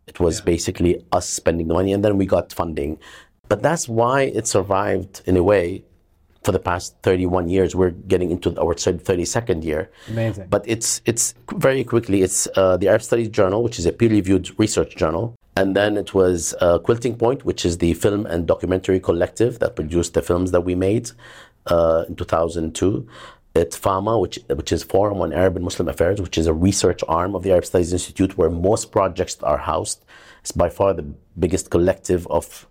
It 0.07 0.21
was 0.21 0.41
basically 0.41 1.05
us 1.11 1.29
spending 1.29 1.67
the 1.69 1.75
money, 1.75 1.93
and 1.93 2.05
then 2.05 2.17
we 2.17 2.27
got 2.27 2.53
funding. 2.53 2.99
But 3.49 3.63
that's 3.63 3.89
why 3.89 4.23
it 4.23 4.47
survived 4.47 5.23
in 5.25 5.37
a 5.37 5.43
way 5.43 5.85
for 6.47 6.53
the 6.53 6.61
past 6.61 6.95
31 7.03 7.49
years. 7.49 7.75
We're 7.75 7.91
getting 7.91 8.31
into 8.31 8.49
our 8.61 8.75
32nd 8.75 9.65
year. 9.65 9.91
Amazing. 10.09 10.47
But 10.49 10.63
it's 10.75 11.03
it's 11.05 11.35
very 11.53 11.83
quickly. 11.83 12.23
It's 12.23 12.47
uh, 12.55 12.77
the 12.77 12.89
Arab 12.89 13.03
Studies 13.03 13.31
Journal, 13.39 13.65
which 13.65 13.79
is 13.81 13.85
a 13.85 13.93
peer-reviewed 13.93 14.47
research 14.57 14.95
journal, 14.95 15.35
and 15.57 15.75
then 15.75 15.97
it 15.97 16.15
was 16.15 16.55
uh, 16.61 16.79
Quilting 16.79 17.17
Point, 17.17 17.45
which 17.45 17.63
is 17.69 17.79
the 17.79 17.93
film 17.95 18.27
and 18.27 18.47
documentary 18.47 19.01
collective 19.01 19.59
that 19.59 19.75
produced 19.75 20.15
the 20.15 20.23
films 20.23 20.53
that 20.53 20.61
we 20.61 20.75
made 20.77 21.11
uh, 21.67 22.05
in 22.09 22.15
2002. 22.15 23.09
It's 23.57 23.77
FAMA, 23.77 24.21
which 24.21 24.39
which 24.61 24.71
is 24.71 24.85
Forum 24.85 25.21
on 25.25 25.33
Arab 25.33 25.57
and 25.57 25.65
Muslim 25.65 25.89
Affairs, 25.89 26.19
which 26.21 26.39
is 26.39 26.47
a 26.47 26.55
research 26.69 27.03
arm 27.09 27.35
of 27.35 27.43
the 27.43 27.51
Arab 27.51 27.65
Studies 27.65 27.93
Institute, 27.93 28.39
where 28.39 28.51
most 28.51 28.93
projects 28.93 29.37
are 29.43 29.61
housed. 29.71 30.05
It's 30.43 30.53
by 30.53 30.69
far 30.69 30.95
the 30.95 31.07
biggest 31.45 31.71
collective 31.71 32.23
of 32.39 32.69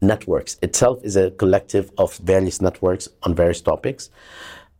networks. 0.00 0.56
Itself 0.62 1.00
is 1.02 1.16
a 1.16 1.30
collective 1.32 1.90
of 1.98 2.16
various 2.18 2.60
networks 2.60 3.08
on 3.22 3.34
various 3.34 3.60
topics. 3.60 4.10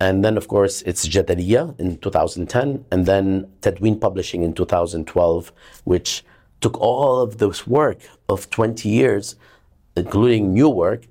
And 0.00 0.24
then, 0.24 0.36
of 0.36 0.48
course, 0.48 0.82
it's 0.82 1.06
Jadaliyya 1.06 1.78
in 1.78 1.98
2010, 1.98 2.84
and 2.90 3.06
then 3.06 3.46
Tadween 3.60 4.00
Publishing 4.00 4.42
in 4.42 4.52
2012, 4.52 5.52
which 5.84 6.24
took 6.60 6.80
all 6.80 7.20
of 7.20 7.38
this 7.38 7.66
work 7.66 7.98
of 8.28 8.50
20 8.50 8.88
years, 8.88 9.36
including 9.96 10.52
new 10.52 10.68
work, 10.68 11.06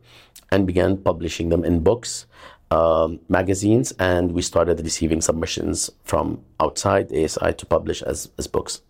and 0.51 0.67
began 0.67 0.97
publishing 0.97 1.49
them 1.49 1.63
in 1.63 1.79
books, 1.79 2.25
um, 2.69 3.19
magazines, 3.29 3.93
and 3.99 4.33
we 4.33 4.41
started 4.41 4.79
receiving 4.81 5.21
submissions 5.21 5.89
from 6.03 6.41
outside 6.59 7.13
ASI 7.13 7.53
to 7.53 7.65
publish 7.65 8.01
as, 8.01 8.29
as 8.37 8.47
books. 8.47 8.81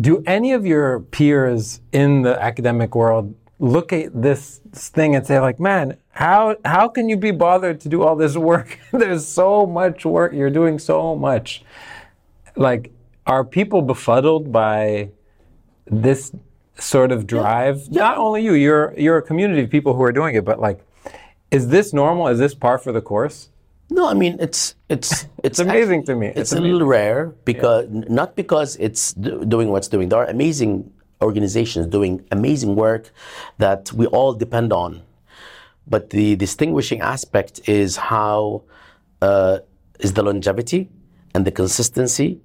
Do 0.00 0.22
any 0.24 0.52
of 0.52 0.64
your 0.64 1.00
peers 1.00 1.80
in 1.90 2.22
the 2.22 2.40
academic 2.40 2.94
world 2.94 3.34
look 3.60 3.92
at 3.92 4.20
this 4.20 4.60
thing 4.72 5.14
and 5.14 5.24
say, 5.24 5.38
like, 5.38 5.60
man, 5.60 5.98
how 6.10 6.56
how 6.64 6.88
can 6.88 7.08
you 7.08 7.16
be 7.16 7.30
bothered 7.30 7.80
to 7.82 7.88
do 7.88 8.02
all 8.02 8.16
this 8.16 8.36
work? 8.36 8.78
There's 8.92 9.26
so 9.26 9.66
much 9.66 10.04
work. 10.04 10.32
You're 10.32 10.50
doing 10.50 10.78
so 10.78 11.14
much. 11.14 11.62
Like, 12.56 12.90
are 13.26 13.44
people 13.44 13.82
befuddled 13.82 14.50
by 14.50 15.10
this 15.86 16.32
sort 16.76 17.12
of 17.12 17.26
drive? 17.26 17.90
Not 17.90 18.16
only 18.16 18.42
you, 18.42 18.54
you're 18.54 18.94
you're 18.96 19.18
a 19.18 19.22
community 19.22 19.62
of 19.62 19.70
people 19.70 19.94
who 19.94 20.02
are 20.02 20.12
doing 20.12 20.34
it, 20.34 20.44
but 20.44 20.58
like, 20.58 20.80
is 21.50 21.68
this 21.68 21.92
normal? 21.92 22.28
Is 22.28 22.38
this 22.38 22.54
par 22.54 22.78
for 22.78 22.92
the 22.92 23.02
course? 23.02 23.50
No, 23.90 24.08
I 24.08 24.14
mean 24.14 24.36
it's 24.40 24.74
it's 24.88 25.26
it's, 25.44 25.58
amazing 25.58 26.04
to 26.04 26.16
me. 26.16 26.28
It's, 26.28 26.38
It's 26.38 26.52
a 26.52 26.60
little 26.60 26.86
rare 26.86 27.34
because 27.44 27.86
not 27.90 28.36
because 28.36 28.76
it's 28.76 29.12
do, 29.12 29.44
doing 29.44 29.68
what's 29.68 29.88
doing. 29.88 30.08
There 30.08 30.18
are 30.20 30.26
amazing 30.26 30.90
organizations 31.22 31.86
doing 31.86 32.24
amazing 32.30 32.76
work 32.76 33.10
that 33.58 33.92
we 33.92 34.06
all 34.06 34.32
depend 34.32 34.72
on, 34.72 35.02
but 35.86 36.10
the 36.10 36.36
distinguishing 36.36 37.00
aspect 37.00 37.68
is 37.68 37.96
how 37.96 38.62
uh, 39.22 39.58
is 40.00 40.14
the 40.14 40.22
longevity 40.22 40.88
and 41.34 41.46
the 41.46 41.50
consistency 41.50 42.40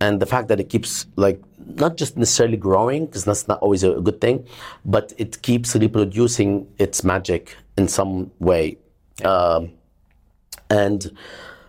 and 0.00 0.20
the 0.20 0.26
fact 0.26 0.48
that 0.48 0.60
it 0.60 0.68
keeps 0.68 1.06
like 1.16 1.40
not 1.58 1.96
just 1.96 2.16
necessarily 2.16 2.56
growing 2.56 3.06
because 3.06 3.24
that's 3.24 3.48
not 3.48 3.58
always 3.60 3.82
a 3.82 3.94
good 4.00 4.20
thing, 4.20 4.46
but 4.84 5.12
it 5.18 5.42
keeps 5.42 5.74
reproducing 5.74 6.66
its 6.78 7.02
magic 7.02 7.56
in 7.76 7.88
some 7.88 8.30
way. 8.38 8.78
Um, 9.24 9.72
and 10.70 11.10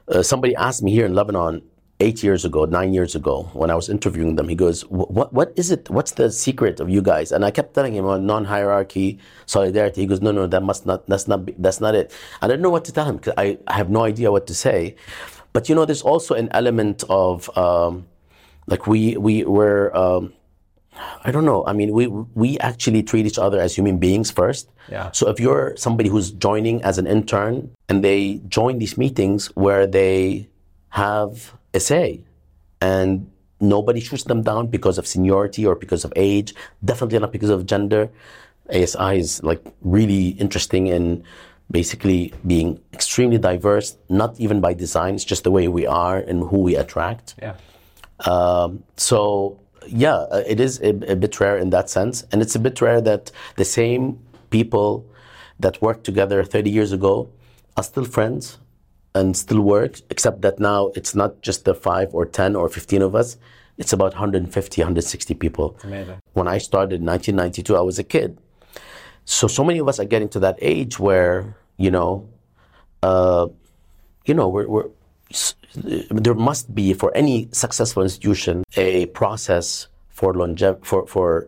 uh, 0.07 0.21
somebody 0.21 0.55
asked 0.55 0.83
me 0.83 0.91
here 0.91 1.05
in 1.05 1.13
Lebanon 1.13 1.61
eight 1.99 2.23
years 2.23 2.45
ago, 2.45 2.65
nine 2.65 2.93
years 2.93 3.13
ago, 3.15 3.49
when 3.53 3.69
I 3.69 3.75
was 3.75 3.89
interviewing 3.89 4.35
them, 4.35 4.47
he 4.47 4.55
goes, 4.55 4.81
"What 4.89 5.33
what 5.33 5.53
is 5.55 5.71
it? 5.71 5.89
What's 5.89 6.13
the 6.13 6.31
secret 6.31 6.79
of 6.79 6.89
you 6.89 7.01
guys?" 7.01 7.31
And 7.31 7.43
I 7.43 7.51
kept 7.51 7.73
telling 7.73 7.93
him 7.93 8.05
on 8.05 8.25
non-hierarchy, 8.25 9.19
solidarity. 9.45 10.01
He 10.01 10.07
goes, 10.07 10.21
"No, 10.21 10.31
no, 10.31 10.47
that 10.47 10.63
must 10.63 10.85
not. 10.85 11.05
That's 11.07 11.27
not. 11.27 11.49
That's 11.61 11.81
not 11.81 11.95
it." 11.95 12.11
I 12.41 12.47
don't 12.47 12.61
know 12.61 12.69
what 12.69 12.85
to 12.85 12.91
tell 12.91 13.05
him 13.05 13.17
because 13.17 13.33
I, 13.37 13.57
I 13.67 13.75
have 13.75 13.89
no 13.89 14.03
idea 14.03 14.31
what 14.31 14.47
to 14.47 14.55
say. 14.55 14.95
But 15.51 15.67
you 15.67 15.75
know, 15.75 15.85
there's 15.85 16.01
also 16.01 16.35
an 16.35 16.49
element 16.51 17.03
of 17.09 17.49
um, 17.57 18.07
like 18.67 18.87
we 18.87 19.17
we 19.17 19.43
were. 19.43 19.95
Um, 19.95 20.33
I 21.23 21.31
don't 21.31 21.45
know. 21.45 21.63
I 21.65 21.73
mean, 21.73 21.91
we 21.91 22.07
we 22.07 22.59
actually 22.59 23.03
treat 23.03 23.25
each 23.25 23.39
other 23.39 23.59
as 23.59 23.75
human 23.75 23.99
beings 23.99 24.31
first. 24.31 24.69
Yeah. 24.91 25.11
So 25.11 25.29
if 25.29 25.39
you're 25.39 25.75
somebody 25.77 26.09
who's 26.09 26.31
joining 26.31 26.83
as 26.83 26.97
an 26.97 27.07
intern 27.07 27.71
and 27.87 28.03
they 28.03 28.41
join 28.47 28.79
these 28.79 28.97
meetings 28.97 29.47
where 29.55 29.87
they 29.87 30.49
have 30.89 31.53
a 31.73 31.79
say 31.79 32.23
and 32.81 33.29
nobody 33.59 33.99
shoots 33.99 34.23
them 34.23 34.41
down 34.41 34.67
because 34.67 34.97
of 34.97 35.05
seniority 35.05 35.65
or 35.65 35.75
because 35.75 36.05
of 36.05 36.13
age, 36.15 36.53
definitely 36.83 37.19
not 37.19 37.31
because 37.31 37.49
of 37.49 37.65
gender. 37.65 38.09
ASI 38.69 39.17
is 39.17 39.43
like 39.43 39.63
really 39.81 40.29
interesting 40.29 40.87
in 40.87 41.23
basically 41.71 42.33
being 42.47 42.79
extremely 42.93 43.37
diverse, 43.37 43.97
not 44.09 44.39
even 44.39 44.61
by 44.61 44.73
design, 44.73 45.15
it's 45.15 45.25
just 45.25 45.43
the 45.43 45.51
way 45.51 45.67
we 45.67 45.85
are 45.85 46.17
and 46.17 46.47
who 46.49 46.59
we 46.59 46.75
attract. 46.75 47.35
Yeah. 47.41 47.55
Um, 48.25 48.83
so 48.97 49.59
yeah, 49.87 50.15
uh, 50.15 50.43
it 50.47 50.59
is 50.59 50.79
a, 50.81 50.89
a 51.11 51.15
bit 51.15 51.39
rare 51.39 51.57
in 51.57 51.69
that 51.71 51.89
sense, 51.89 52.23
and 52.31 52.41
it's 52.41 52.55
a 52.55 52.59
bit 52.59 52.81
rare 52.81 53.01
that 53.01 53.31
the 53.55 53.65
same 53.65 54.19
people 54.49 55.05
that 55.59 55.81
worked 55.81 56.03
together 56.03 56.43
30 56.43 56.69
years 56.69 56.91
ago 56.91 57.29
are 57.77 57.83
still 57.83 58.05
friends 58.05 58.57
and 59.15 59.35
still 59.35 59.61
work, 59.61 59.99
except 60.09 60.41
that 60.41 60.59
now 60.59 60.91
it's 60.95 61.15
not 61.15 61.41
just 61.41 61.65
the 61.65 61.73
five 61.73 62.13
or 62.13 62.25
10 62.25 62.55
or 62.55 62.69
15 62.69 63.01
of 63.01 63.15
us. 63.15 63.37
It's 63.77 63.93
about 63.93 64.13
150, 64.13 64.81
160 64.81 65.33
people. 65.35 65.77
Amazing. 65.83 66.19
When 66.33 66.47
I 66.47 66.57
started 66.57 66.99
in 67.01 67.05
1992, 67.05 67.75
I 67.75 67.81
was 67.81 67.97
a 67.97 68.03
kid. 68.03 68.37
So, 69.25 69.47
so 69.47 69.63
many 69.63 69.79
of 69.79 69.87
us 69.87 69.99
are 69.99 70.05
getting 70.05 70.29
to 70.29 70.39
that 70.39 70.57
age 70.61 70.99
where, 70.99 71.55
you 71.77 71.91
know, 71.91 72.27
uh, 73.03 73.47
you 74.25 74.33
know, 74.33 74.47
we're, 74.49 74.67
we're 74.67 74.89
there 76.11 76.33
must 76.33 76.73
be 76.73 76.93
for 76.93 77.15
any 77.15 77.47
successful 77.51 78.01
institution 78.01 78.63
a 78.75 79.05
process 79.07 79.87
for 80.09 80.33
longev- 80.33 80.83
for 80.83 81.05
for 81.05 81.47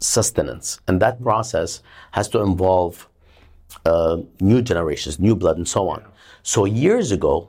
sustenance, 0.00 0.80
and 0.88 1.00
that 1.00 1.22
process 1.22 1.80
has 2.10 2.28
to 2.28 2.40
involve 2.40 3.08
uh, 3.86 4.18
new 4.40 4.60
generations, 4.60 5.18
new 5.18 5.36
blood, 5.36 5.56
and 5.56 5.68
so 5.68 5.88
on. 5.88 6.04
So 6.44 6.66
years 6.66 7.10
ago, 7.10 7.48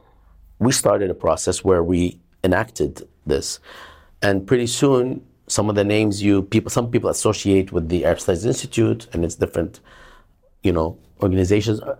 we 0.57 0.71
started 0.71 1.09
a 1.11 1.13
process 1.13 1.63
where 1.65 1.83
we 1.83 2.17
enacted 2.45 3.07
this, 3.25 3.59
and 4.21 4.47
pretty 4.47 4.67
soon, 4.67 5.21
some 5.47 5.69
of 5.69 5.75
the 5.75 5.83
names 5.83 6.23
you 6.23 6.41
people, 6.41 6.71
some 6.71 6.89
people 6.89 7.09
associate 7.09 7.71
with 7.73 7.89
the 7.89 8.05
Arab 8.05 8.21
Studies 8.21 8.45
Institute 8.45 9.07
and 9.11 9.25
its 9.25 9.35
different, 9.35 9.81
you 10.63 10.71
know, 10.71 10.97
organizations 11.21 11.81
uh, 11.81 11.97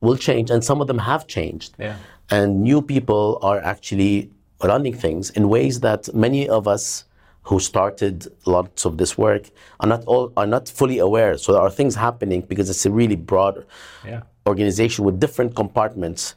will 0.00 0.16
change, 0.16 0.50
and 0.50 0.64
some 0.64 0.80
of 0.80 0.88
them 0.88 0.98
have 0.98 1.28
changed. 1.28 1.74
Yeah. 1.78 1.96
And 2.30 2.62
new 2.62 2.82
people 2.82 3.38
are 3.40 3.60
actually 3.60 4.30
running 4.62 4.94
things 4.94 5.30
in 5.30 5.48
ways 5.48 5.80
that 5.80 6.12
many 6.12 6.48
of 6.48 6.66
us 6.66 7.04
who 7.42 7.60
started 7.60 8.26
lots 8.44 8.84
of 8.84 8.98
this 8.98 9.16
work 9.16 9.50
are 9.78 9.88
not 9.88 10.04
all 10.04 10.32
are 10.36 10.46
not 10.46 10.68
fully 10.68 10.98
aware. 10.98 11.38
So 11.38 11.52
there 11.52 11.62
are 11.62 11.70
things 11.70 11.94
happening 11.94 12.40
because 12.42 12.68
it's 12.68 12.84
a 12.84 12.90
really 12.90 13.16
broad 13.16 13.64
Yeah. 14.04 14.22
Organization 14.46 15.04
with 15.04 15.20
different 15.20 15.54
compartments, 15.54 16.34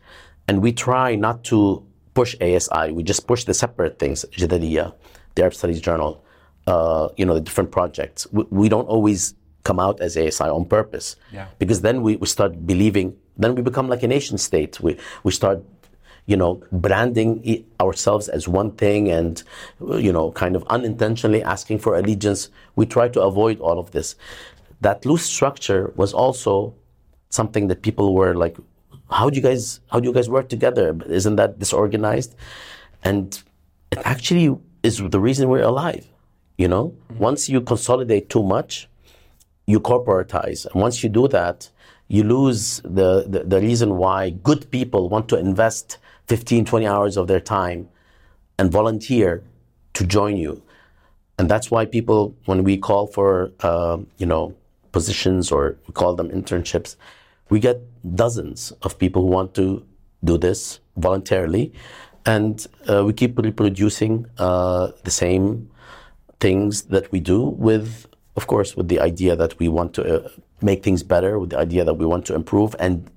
and 0.47 0.61
we 0.61 0.71
try 0.73 1.15
not 1.15 1.43
to 1.45 1.83
push 2.13 2.35
ASI. 2.41 2.91
We 2.91 3.01
just 3.03 3.25
push 3.27 3.43
the 3.45 3.53
separate 3.53 3.97
things, 3.97 4.25
Jadaliyya, 4.31 4.93
the 5.35 5.41
Arab 5.41 5.53
Studies 5.53 5.81
Journal, 5.81 6.23
uh, 6.67 7.09
you 7.17 7.25
know, 7.25 7.33
the 7.33 7.41
different 7.41 7.71
projects. 7.71 8.27
We, 8.31 8.43
we 8.49 8.69
don't 8.69 8.85
always 8.87 9.33
come 9.63 9.79
out 9.79 10.01
as 10.01 10.17
ASI 10.17 10.43
on 10.43 10.65
purpose, 10.65 11.15
Yeah. 11.31 11.47
because 11.59 11.81
then 11.81 12.01
we, 12.01 12.17
we 12.17 12.27
start 12.27 12.67
believing. 12.67 13.15
Then 13.37 13.55
we 13.55 13.61
become 13.61 13.87
like 13.87 14.03
a 14.03 14.07
nation 14.07 14.37
state. 14.37 14.79
We 14.79 14.97
we 15.23 15.31
start. 15.31 15.63
You 16.25 16.37
know, 16.37 16.63
branding 16.71 17.65
ourselves 17.81 18.29
as 18.29 18.47
one 18.47 18.71
thing 18.71 19.09
and, 19.11 19.43
you 19.81 20.13
know, 20.13 20.31
kind 20.31 20.55
of 20.55 20.63
unintentionally 20.69 21.43
asking 21.43 21.79
for 21.79 21.97
allegiance. 21.97 22.47
We 22.77 22.85
try 22.85 23.09
to 23.09 23.21
avoid 23.23 23.59
all 23.59 23.77
of 23.77 23.91
this. 23.91 24.15
That 24.79 25.05
loose 25.05 25.25
structure 25.25 25.91
was 25.97 26.13
also 26.13 26.75
something 27.39 27.67
that 27.69 27.81
people 27.87 28.07
were 28.19 28.33
like, 28.43 28.55
"How 29.19 29.29
do 29.29 29.35
you 29.39 29.45
guys? 29.49 29.79
How 29.91 29.99
do 29.99 30.07
you 30.09 30.15
guys 30.17 30.29
work 30.37 30.47
together? 30.55 30.85
Isn't 31.19 31.37
that 31.41 31.59
disorganized?" 31.63 32.35
And 33.03 33.27
it 33.91 33.99
actually 34.13 34.47
is 34.83 34.95
the 35.15 35.19
reason 35.27 35.49
we're 35.49 35.69
alive. 35.73 36.05
You 36.57 36.67
know, 36.73 36.85
once 37.17 37.49
you 37.49 37.59
consolidate 37.61 38.29
too 38.29 38.43
much, 38.55 38.87
you 39.65 39.79
corporatize, 39.79 40.65
and 40.67 40.75
once 40.87 41.03
you 41.03 41.09
do 41.09 41.27
that, 41.29 41.69
you 42.07 42.23
lose 42.23 42.81
the, 42.99 43.09
the 43.33 43.41
the 43.53 43.59
reason 43.69 43.97
why 44.03 44.19
good 44.49 44.69
people 44.77 45.09
want 45.09 45.27
to 45.29 45.37
invest 45.37 45.97
15, 46.27 46.65
20 46.65 46.87
hours 46.87 47.17
of 47.17 47.27
their 47.27 47.39
time 47.41 47.89
and 48.59 48.71
volunteer 48.71 49.43
to 49.93 50.05
join 50.05 50.37
you 50.37 50.61
and 51.37 51.49
that's 51.49 51.71
why 51.71 51.85
people 51.85 52.35
when 52.45 52.63
we 52.63 52.77
call 52.77 53.07
for 53.07 53.51
um, 53.61 54.07
you 54.17 54.25
know 54.25 54.55
positions 54.91 55.51
or 55.51 55.77
we 55.87 55.93
call 55.93 56.15
them 56.15 56.29
internships 56.29 56.95
we 57.49 57.59
get 57.59 57.81
dozens 58.15 58.71
of 58.81 58.97
people 58.97 59.23
who 59.23 59.29
want 59.29 59.53
to 59.53 59.85
do 60.23 60.37
this 60.37 60.79
voluntarily 60.97 61.73
and 62.25 62.67
uh, 62.89 63.03
we 63.03 63.13
keep 63.13 63.37
reproducing 63.37 64.25
uh, 64.37 64.91
the 65.03 65.11
same 65.11 65.69
things 66.39 66.83
that 66.83 67.11
we 67.11 67.19
do 67.19 67.41
with 67.41 68.05
of 68.35 68.47
course 68.47 68.75
with 68.75 68.87
the 68.87 68.99
idea 68.99 69.35
that 69.35 69.57
we 69.59 69.67
want 69.67 69.93
to 69.93 70.25
uh, 70.25 70.29
make 70.61 70.83
things 70.83 71.03
better 71.03 71.37
with 71.37 71.51
the 71.51 71.57
idea 71.57 71.83
that 71.83 71.95
we 71.95 72.05
want 72.05 72.25
to 72.25 72.33
improve 72.33 72.75
and 72.79 73.09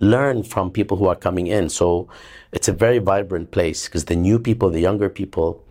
learn 0.00 0.42
from 0.42 0.70
people 0.70 0.96
who 0.96 1.06
are 1.06 1.16
coming 1.16 1.48
in. 1.48 1.68
So 1.68 2.08
it's 2.52 2.68
a 2.68 2.72
very 2.72 2.98
vibrant 2.98 3.50
place 3.50 3.86
because 3.86 4.04
the 4.06 4.16
new 4.16 4.38
people 4.38 4.70
the 4.70 4.80
younger 4.80 5.08
people 5.08 5.64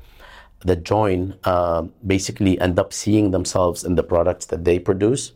that 0.66 0.84
join 0.84 1.36
uh, 1.44 1.84
basically 2.06 2.60
end 2.60 2.80
up 2.80 2.92
seeing 2.92 3.32
themselves 3.32 3.84
in 3.84 3.96
the 3.96 4.04
products 4.04 4.48
that 4.48 4.66
they 4.66 4.80
produce 4.80 5.32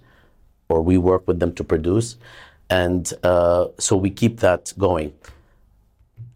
or 0.72 0.78
we 0.90 0.98
work 1.12 1.24
with 1.30 1.38
them 1.42 1.52
to 1.60 1.64
produce 1.74 2.08
and 2.70 3.04
uh, 3.32 3.64
so 3.86 3.92
we 4.06 4.10
keep 4.22 4.40
that 4.48 4.64
going 4.78 5.12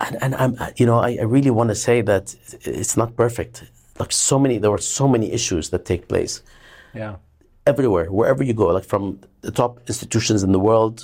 and, 0.01 0.13
and 0.23 0.35
I'm, 0.35 0.53
you 0.75 0.85
know, 0.85 0.99
I, 0.99 1.11
I 1.21 1.23
really 1.35 1.51
want 1.59 1.69
to 1.69 1.75
say 1.75 2.01
that 2.01 2.35
it's 2.65 2.97
not 2.97 3.15
perfect. 3.15 3.63
Like 4.01 4.11
so 4.11 4.37
many, 4.37 4.57
there 4.57 4.71
were 4.71 4.85
so 4.99 5.07
many 5.07 5.27
issues 5.31 5.69
that 5.69 5.85
take 5.85 6.03
place 6.13 6.33
Yeah. 6.93 7.15
everywhere, 7.65 8.07
wherever 8.19 8.43
you 8.43 8.53
go, 8.53 8.67
like 8.77 8.83
from 8.93 9.03
the 9.47 9.51
top 9.51 9.71
institutions 9.87 10.43
in 10.43 10.51
the 10.51 10.59
world 10.59 10.97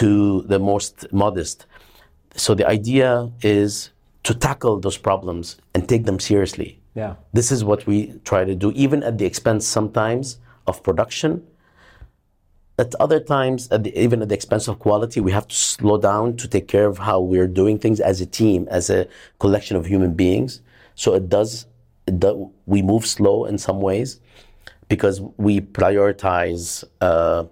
to 0.00 0.08
the 0.52 0.58
most 0.58 0.94
modest. 1.12 1.66
So 2.44 2.54
the 2.54 2.66
idea 2.78 3.30
is 3.42 3.90
to 4.28 4.32
tackle 4.34 4.80
those 4.80 4.98
problems 5.08 5.44
and 5.74 5.80
take 5.92 6.04
them 6.04 6.18
seriously. 6.18 6.70
Yeah. 6.94 7.14
This 7.38 7.48
is 7.52 7.60
what 7.70 7.86
we 7.86 7.96
try 8.24 8.44
to 8.50 8.54
do, 8.54 8.68
even 8.84 9.02
at 9.02 9.18
the 9.18 9.26
expense 9.26 9.66
sometimes 9.78 10.38
of 10.66 10.82
production. 10.82 11.30
At 12.80 12.94
other 12.98 13.20
times, 13.20 13.68
at 13.70 13.84
the, 13.84 13.92
even 14.06 14.22
at 14.22 14.28
the 14.30 14.34
expense 14.34 14.66
of 14.66 14.78
quality, 14.78 15.20
we 15.20 15.32
have 15.32 15.46
to 15.48 15.54
slow 15.54 15.98
down 15.98 16.36
to 16.38 16.48
take 16.48 16.66
care 16.66 16.86
of 16.86 16.96
how 17.08 17.20
we're 17.20 17.52
doing 17.60 17.78
things 17.78 18.00
as 18.00 18.22
a 18.22 18.26
team, 18.40 18.66
as 18.70 18.88
a 18.88 19.06
collection 19.38 19.76
of 19.76 19.84
human 19.84 20.14
beings. 20.14 20.62
So 20.94 21.08
it 21.14 21.28
does, 21.28 21.66
it 22.06 22.18
do, 22.18 22.50
we 22.64 22.80
move 22.80 23.04
slow 23.06 23.44
in 23.44 23.58
some 23.58 23.80
ways 23.82 24.20
because 24.88 25.20
we 25.36 25.60
prioritize 25.60 26.82
uh, 27.02 27.44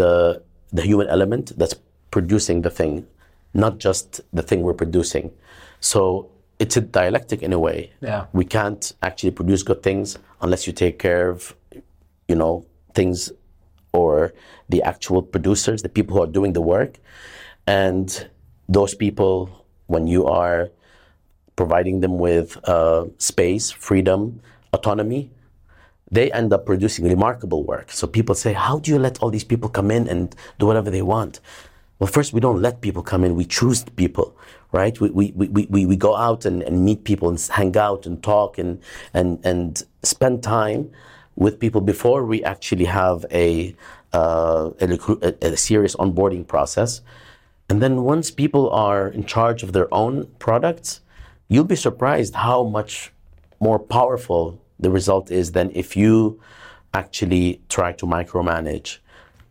the 0.00 0.42
the 0.78 0.82
human 0.82 1.08
element 1.08 1.52
that's 1.58 1.76
producing 2.10 2.62
the 2.62 2.70
thing, 2.70 3.06
not 3.54 3.78
just 3.78 4.20
the 4.32 4.42
thing 4.42 4.62
we're 4.62 4.80
producing. 4.84 5.30
So 5.80 6.30
it's 6.58 6.76
a 6.76 6.80
dialectic 6.80 7.42
in 7.42 7.52
a 7.52 7.58
way. 7.58 7.92
Yeah. 8.00 8.26
We 8.32 8.44
can't 8.44 8.84
actually 9.02 9.32
produce 9.32 9.62
good 9.62 9.82
things 9.82 10.18
unless 10.40 10.66
you 10.66 10.72
take 10.72 10.98
care 10.98 11.28
of, 11.28 11.54
you 12.28 12.36
know, 12.36 12.66
things 12.94 13.32
or 13.92 14.32
the 14.68 14.82
actual 14.82 15.22
producers, 15.22 15.82
the 15.82 15.88
people 15.88 16.16
who 16.16 16.22
are 16.22 16.26
doing 16.26 16.52
the 16.52 16.62
work. 16.62 16.98
And 17.66 18.28
those 18.68 18.94
people, 18.94 19.66
when 19.86 20.06
you 20.06 20.26
are 20.26 20.70
providing 21.56 22.00
them 22.00 22.18
with 22.18 22.56
uh, 22.68 23.06
space, 23.18 23.70
freedom, 23.70 24.40
autonomy, 24.72 25.30
they 26.10 26.30
end 26.32 26.52
up 26.52 26.66
producing 26.66 27.06
remarkable 27.08 27.64
work. 27.64 27.90
So 27.90 28.06
people 28.06 28.34
say, 28.34 28.52
How 28.52 28.78
do 28.78 28.90
you 28.90 28.98
let 28.98 29.22
all 29.22 29.30
these 29.30 29.44
people 29.44 29.68
come 29.68 29.90
in 29.90 30.08
and 30.08 30.34
do 30.58 30.66
whatever 30.66 30.90
they 30.90 31.02
want? 31.02 31.40
Well, 31.98 32.08
first, 32.08 32.32
we 32.32 32.40
don't 32.40 32.60
let 32.60 32.80
people 32.80 33.02
come 33.02 33.22
in, 33.24 33.36
we 33.36 33.44
choose 33.44 33.84
people, 33.84 34.36
right? 34.72 34.98
We, 35.00 35.10
we, 35.10 35.32
we, 35.36 35.66
we, 35.70 35.86
we 35.86 35.96
go 35.96 36.16
out 36.16 36.44
and, 36.44 36.62
and 36.62 36.84
meet 36.84 37.04
people 37.04 37.28
and 37.28 37.40
hang 37.40 37.76
out 37.76 38.06
and 38.06 38.20
talk 38.22 38.58
and, 38.58 38.80
and, 39.14 39.38
and 39.44 39.82
spend 40.02 40.42
time 40.42 40.90
with 41.36 41.58
people 41.58 41.80
before 41.80 42.24
we 42.24 42.42
actually 42.44 42.84
have 42.84 43.24
a, 43.30 43.74
uh, 44.12 44.70
a, 44.80 45.34
a, 45.42 45.56
serious 45.56 45.96
onboarding 45.96 46.46
process. 46.46 47.00
And 47.68 47.82
then 47.82 48.02
once 48.02 48.30
people 48.30 48.70
are 48.70 49.08
in 49.08 49.24
charge 49.24 49.62
of 49.62 49.72
their 49.72 49.92
own 49.94 50.26
products, 50.38 51.00
you'll 51.48 51.64
be 51.64 51.76
surprised 51.76 52.34
how 52.34 52.64
much 52.64 53.12
more 53.60 53.78
powerful 53.78 54.60
the 54.78 54.90
result 54.90 55.30
is 55.30 55.52
than 55.52 55.70
if 55.74 55.96
you 55.96 56.40
actually 56.92 57.62
try 57.68 57.92
to 57.92 58.06
micromanage. 58.06 58.98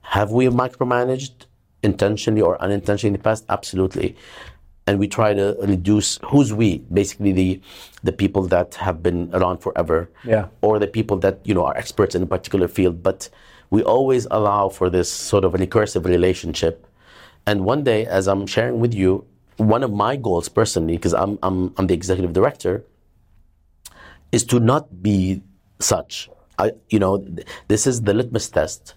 Have 0.01 0.32
we 0.32 0.45
micromanaged 0.47 1.45
intentionally 1.82 2.41
or 2.41 2.61
unintentionally 2.61 3.09
in 3.09 3.13
the 3.13 3.23
past? 3.23 3.45
Absolutely. 3.49 4.15
And 4.88 4.97
we 4.99 5.07
try 5.07 5.34
to 5.34 5.55
reduce 5.61 6.17
who's 6.25 6.51
we, 6.53 6.79
basically 6.91 7.32
the 7.32 7.61
the 8.03 8.11
people 8.11 8.43
that 8.47 8.75
have 8.75 9.03
been 9.03 9.29
around 9.34 9.59
forever, 9.59 10.09
Yeah. 10.25 10.47
or 10.61 10.79
the 10.79 10.88
people 10.88 11.17
that 11.19 11.39
you 11.45 11.53
know 11.53 11.65
are 11.65 11.77
experts 11.77 12.15
in 12.15 12.23
a 12.23 12.25
particular 12.25 12.67
field. 12.67 13.03
But 13.03 13.29
we 13.69 13.84
always 13.84 14.27
allow 14.32 14.69
for 14.69 14.89
this 14.89 15.09
sort 15.09 15.43
of 15.45 15.53
recursive 15.53 16.05
relationship. 16.05 16.86
And 17.45 17.63
one 17.63 17.84
day, 17.84 18.05
as 18.05 18.27
I'm 18.27 18.45
sharing 18.47 18.79
with 18.79 18.93
you, 18.93 19.23
one 19.57 19.84
of 19.84 19.91
my 19.93 20.15
goals 20.15 20.49
personally, 20.49 20.97
because 20.97 21.13
I'm, 21.13 21.38
I'm 21.43 21.73
I'm 21.77 21.86
the 21.88 21.93
executive 21.93 22.34
director, 22.34 22.84
is 24.32 24.43
to 24.45 24.59
not 24.59 25.03
be 25.03 25.41
such. 25.79 26.29
I, 26.57 26.71
you 26.89 26.99
know, 26.99 27.19
th- 27.19 27.47
this 27.67 27.86
is 27.88 28.01
the 28.01 28.13
litmus 28.13 28.49
test. 28.49 28.95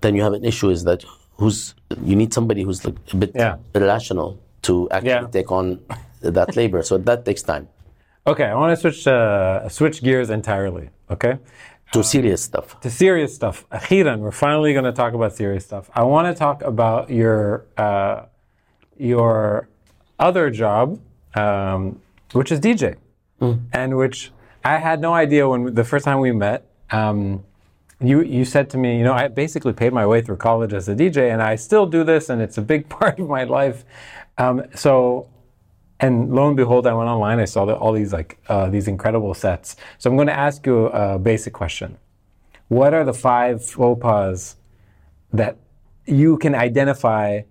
Then 0.00 0.14
you 0.16 0.22
have 0.22 0.32
an 0.32 0.44
issue 0.44 0.70
is 0.70 0.84
that 0.84 1.04
who's 1.38 1.74
you 2.02 2.16
need 2.16 2.32
somebody 2.32 2.62
who's 2.62 2.84
like 2.84 2.96
a 3.12 3.16
bit 3.16 3.32
Yeah. 3.34 3.56
irrational 3.74 4.38
to 4.62 4.88
actually 4.90 5.10
Yeah. 5.10 5.26
take 5.38 5.50
on 5.52 5.80
that 6.22 6.56
labor. 6.56 6.82
So 6.82 6.98
that 6.98 7.24
takes 7.24 7.42
time. 7.42 7.68
Okay, 8.26 8.44
I 8.44 8.54
want 8.54 8.70
to 8.74 8.76
switch 8.82 9.06
uh, 9.06 9.68
switch 9.68 10.02
gears 10.02 10.30
entirely. 10.30 10.88
Okay, 11.10 11.34
To 11.92 12.02
serious 12.02 12.40
stuff. 12.42 12.66
to 12.80 12.90
serious 12.90 13.34
stuff. 13.34 13.56
Akhiran, 13.70 14.18
we're 14.24 14.30
finally 14.46 14.72
going 14.72 14.86
to 14.92 14.96
talk 15.02 15.12
about 15.14 15.34
serious 15.36 15.64
stuff. 15.66 15.90
I 15.94 16.02
want 16.04 16.26
to 16.30 16.34
talk 16.44 16.62
about 16.62 17.10
your 17.10 17.66
uh, 17.76 18.16
your 18.96 19.68
other 20.18 20.50
job, 20.50 20.98
um, 21.34 22.00
which 22.32 22.50
is 22.52 22.60
DJ, 22.60 22.96
and 23.72 23.96
which 23.96 24.32
I 24.64 24.78
had 24.78 25.00
no 25.00 25.12
idea 25.12 25.48
when 25.48 25.74
the 25.74 25.84
first 25.84 26.04
time 26.04 26.20
we 26.20 26.32
met. 26.32 26.64
Um, 26.90 27.44
you 28.08 28.22
you 28.22 28.44
said 28.44 28.70
to 28.70 28.78
me, 28.78 28.98
you 28.98 29.04
know, 29.04 29.12
I 29.12 29.28
basically 29.28 29.72
paid 29.72 29.92
my 29.92 30.06
way 30.06 30.20
through 30.20 30.36
college 30.36 30.72
as 30.72 30.88
a 30.88 30.94
DJ, 30.94 31.32
and 31.32 31.42
I 31.42 31.56
still 31.56 31.86
do 31.86 32.04
this, 32.04 32.28
and 32.28 32.42
it's 32.42 32.58
a 32.58 32.62
big 32.62 32.88
part 32.96 33.18
of 33.18 33.28
my 33.28 33.44
life. 33.44 33.84
Um, 34.38 34.64
so, 34.74 35.28
and 36.00 36.34
lo 36.34 36.48
and 36.48 36.56
behold, 36.56 36.86
I 36.86 36.94
went 36.94 37.08
online. 37.08 37.38
I 37.38 37.44
saw 37.44 37.64
that 37.66 37.76
all 37.76 37.92
these 37.92 38.12
like 38.12 38.38
uh, 38.48 38.68
these 38.68 38.88
incredible 38.88 39.34
sets. 39.34 39.76
So 39.98 40.10
I'm 40.10 40.16
going 40.16 40.28
to 40.28 40.38
ask 40.38 40.66
you 40.66 40.86
a 40.86 41.18
basic 41.18 41.52
question: 41.52 41.98
What 42.68 42.94
are 42.94 43.04
the 43.04 43.14
five 43.14 43.64
faux 43.64 44.00
pas 44.00 44.56
that 45.32 45.56
you 46.06 46.36
can 46.38 46.54
identify 46.54 47.42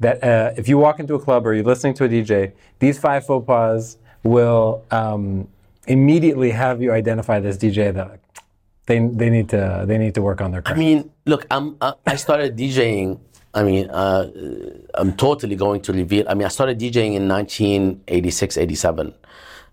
that 0.00 0.22
uh, 0.22 0.52
if 0.56 0.68
you 0.68 0.78
walk 0.78 1.00
into 1.00 1.14
a 1.14 1.18
club 1.18 1.46
or 1.46 1.54
you're 1.54 1.64
listening 1.64 1.94
to 1.94 2.04
a 2.04 2.08
DJ, 2.08 2.52
these 2.78 2.98
five 2.98 3.24
faux 3.24 3.46
pas 3.46 3.98
will 4.22 4.84
um, 4.90 5.48
immediately 5.86 6.50
have 6.50 6.82
you 6.82 6.92
identify 6.92 7.40
this 7.40 7.56
DJ 7.56 7.94
that 7.94 8.20
they, 8.86 8.98
they 8.98 9.30
need 9.30 9.48
to 9.50 9.84
they 9.86 9.98
need 9.98 10.14
to 10.14 10.22
work 10.22 10.40
on 10.40 10.50
their 10.52 10.62
I 10.66 10.74
mean, 10.74 11.10
look, 11.26 11.46
I'm, 11.50 11.76
uh, 11.80 11.94
I 12.06 12.16
started 12.16 12.56
DJing. 12.56 13.20
I 13.54 13.62
mean, 13.62 13.88
uh, 13.90 14.30
I'm 14.94 15.16
totally 15.16 15.56
going 15.56 15.80
to 15.82 15.92
reveal. 15.92 16.28
I 16.28 16.34
mean, 16.34 16.44
I 16.44 16.48
started 16.48 16.78
DJing 16.78 17.14
in 17.14 17.26
1986, 17.26 18.58
87, 18.58 19.14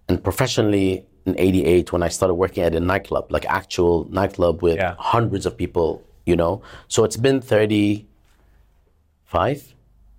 and 0.09 0.23
professionally 0.23 1.05
in 1.25 1.35
88 1.37 1.91
when 1.93 2.03
I 2.03 2.09
started 2.09 2.33
working 2.35 2.63
at 2.63 2.75
a 2.75 2.79
nightclub, 2.79 3.31
like 3.31 3.45
actual 3.45 4.07
nightclub 4.09 4.61
with 4.61 4.77
Yeah. 4.77 4.95
hundreds 4.97 5.45
of 5.45 5.57
people. 5.57 6.01
You 6.25 6.37
know, 6.37 6.61
so 6.87 7.03
it's 7.03 7.17
been 7.17 7.41
35 7.41 9.72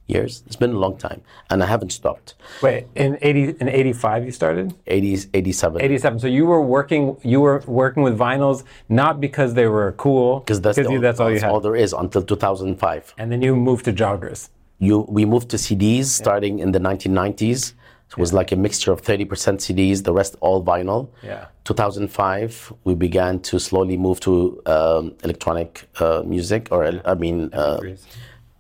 years. 0.07 0.43
It's 0.47 0.57
been 0.57 0.73
a 0.73 0.79
long 0.79 0.97
time, 0.97 1.23
and 1.51 1.63
I 1.63 1.67
haven't 1.67 1.91
stopped. 1.91 2.35
Wait, 2.63 2.87
in 2.95 3.19
eighty 3.23 3.55
in 3.61 3.69
eighty 3.69 3.93
five 3.93 4.25
you 4.25 4.31
started. 4.33 4.75
80s, 4.87 5.29
87. 5.35 5.81
87. 5.83 6.19
So 6.21 6.27
you 6.27 6.45
were 6.47 6.61
working 6.61 7.17
you 7.23 7.41
were 7.41 7.63
working 7.67 8.03
with 8.03 8.19
vinyls 8.19 8.65
not 8.89 9.21
because 9.21 9.55
they 9.55 9.67
were 9.67 9.93
cool, 9.93 10.41
because 10.41 10.61
that's, 10.61 10.77
the 10.77 10.83
you, 10.83 10.97
all, 10.97 11.01
that's 11.01 11.21
all 11.21 11.31
you 11.31 11.41
had. 11.41 11.51
all 11.51 11.61
there 11.61 11.77
is 11.77 11.93
until 11.93 12.23
2005. 12.23 13.15
and 13.19 13.33
then 13.33 13.41
you 13.43 13.57
moved 13.57 13.85
to 13.87 13.93
joggers. 13.93 14.51
you 14.79 15.07
we 15.09 15.25
moved 15.25 15.49
to 15.51 15.57
CDs 15.57 16.07
starting 16.07 16.59
in 16.59 16.73
the 16.73 16.79
1990s. 16.81 17.75
It 18.11 18.19
was 18.19 18.33
like 18.33 18.53
a 18.53 18.57
mixture 18.57 18.93
of 18.93 19.03
30% 19.03 19.27
CDs, 19.67 20.05
the 20.05 20.13
rest 20.13 20.37
all 20.41 20.63
vinyl. 20.63 21.09
Yeah. 21.23 21.47
2005, 21.65 22.73
we 22.85 22.95
began 22.95 23.41
to 23.41 23.59
slowly 23.59 23.97
move 23.97 24.21
to 24.21 24.63
um, 24.67 25.15
electronic 25.25 25.89
uh, 25.99 26.23
music, 26.25 26.69
or 26.71 27.01
I 27.05 27.15
mean, 27.15 27.51
uh, 27.53 27.81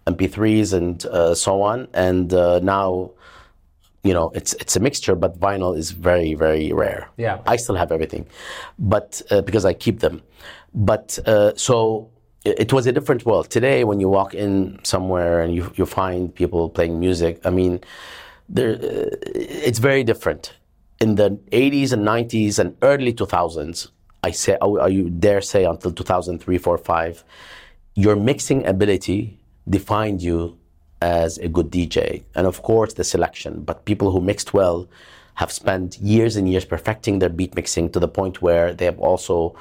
MP3s 0.06 0.72
and 0.72 1.04
uh, 1.06 1.34
so 1.34 1.62
on. 1.62 1.88
And 1.94 2.32
uh, 2.32 2.60
now, 2.60 3.10
you 4.02 4.12
know, 4.12 4.30
it's 4.34 4.52
it's 4.54 4.76
a 4.76 4.80
mixture, 4.80 5.14
but 5.14 5.38
vinyl 5.40 5.76
is 5.76 5.90
very 5.92 6.34
very 6.34 6.72
rare. 6.72 7.08
Yeah. 7.16 7.40
I 7.46 7.56
still 7.56 7.74
have 7.74 7.90
everything, 7.90 8.26
but 8.78 9.22
uh, 9.30 9.40
because 9.40 9.64
I 9.64 9.72
keep 9.72 10.00
them. 10.00 10.22
But 10.74 11.18
uh, 11.26 11.52
so 11.56 12.10
it, 12.44 12.58
it 12.58 12.72
was 12.72 12.86
a 12.86 12.92
different 12.92 13.24
world. 13.24 13.50
Today, 13.50 13.84
when 13.84 14.00
you 14.00 14.08
walk 14.08 14.34
in 14.34 14.78
somewhere 14.82 15.40
and 15.40 15.54
you 15.54 15.72
you 15.76 15.86
find 15.86 16.34
people 16.34 16.68
playing 16.68 17.00
music, 17.00 17.40
I 17.44 17.50
mean, 17.50 17.80
there 18.48 18.74
uh, 18.74 19.10
it's 19.34 19.78
very 19.78 20.04
different. 20.04 20.52
In 21.00 21.16
the 21.16 21.30
80s 21.50 21.92
and 21.92 22.06
90s 22.06 22.58
and 22.58 22.76
early 22.80 23.12
2000s, 23.12 23.88
I 24.22 24.30
say, 24.30 24.56
I, 24.62 24.66
I 24.66 25.02
dare 25.02 25.40
say, 25.40 25.64
until 25.64 25.92
2003, 25.92 26.56
4, 26.56 26.78
5, 26.78 27.24
your 27.94 28.16
mixing 28.16 28.64
ability 28.64 29.38
defined 29.68 30.22
you 30.22 30.58
as 31.00 31.38
a 31.38 31.48
good 31.48 31.70
DJ. 31.70 32.24
And 32.34 32.46
of 32.46 32.62
course, 32.62 32.94
the 32.94 33.04
selection. 33.04 33.62
But 33.62 33.84
people 33.84 34.10
who 34.10 34.20
mixed 34.20 34.54
well 34.54 34.88
have 35.34 35.50
spent 35.50 35.98
years 35.98 36.36
and 36.36 36.48
years 36.48 36.64
perfecting 36.64 37.18
their 37.18 37.28
beat 37.28 37.54
mixing 37.54 37.90
to 37.90 38.00
the 38.00 38.08
point 38.08 38.40
where 38.40 38.72
they 38.72 38.84
have 38.84 38.98
also 38.98 39.56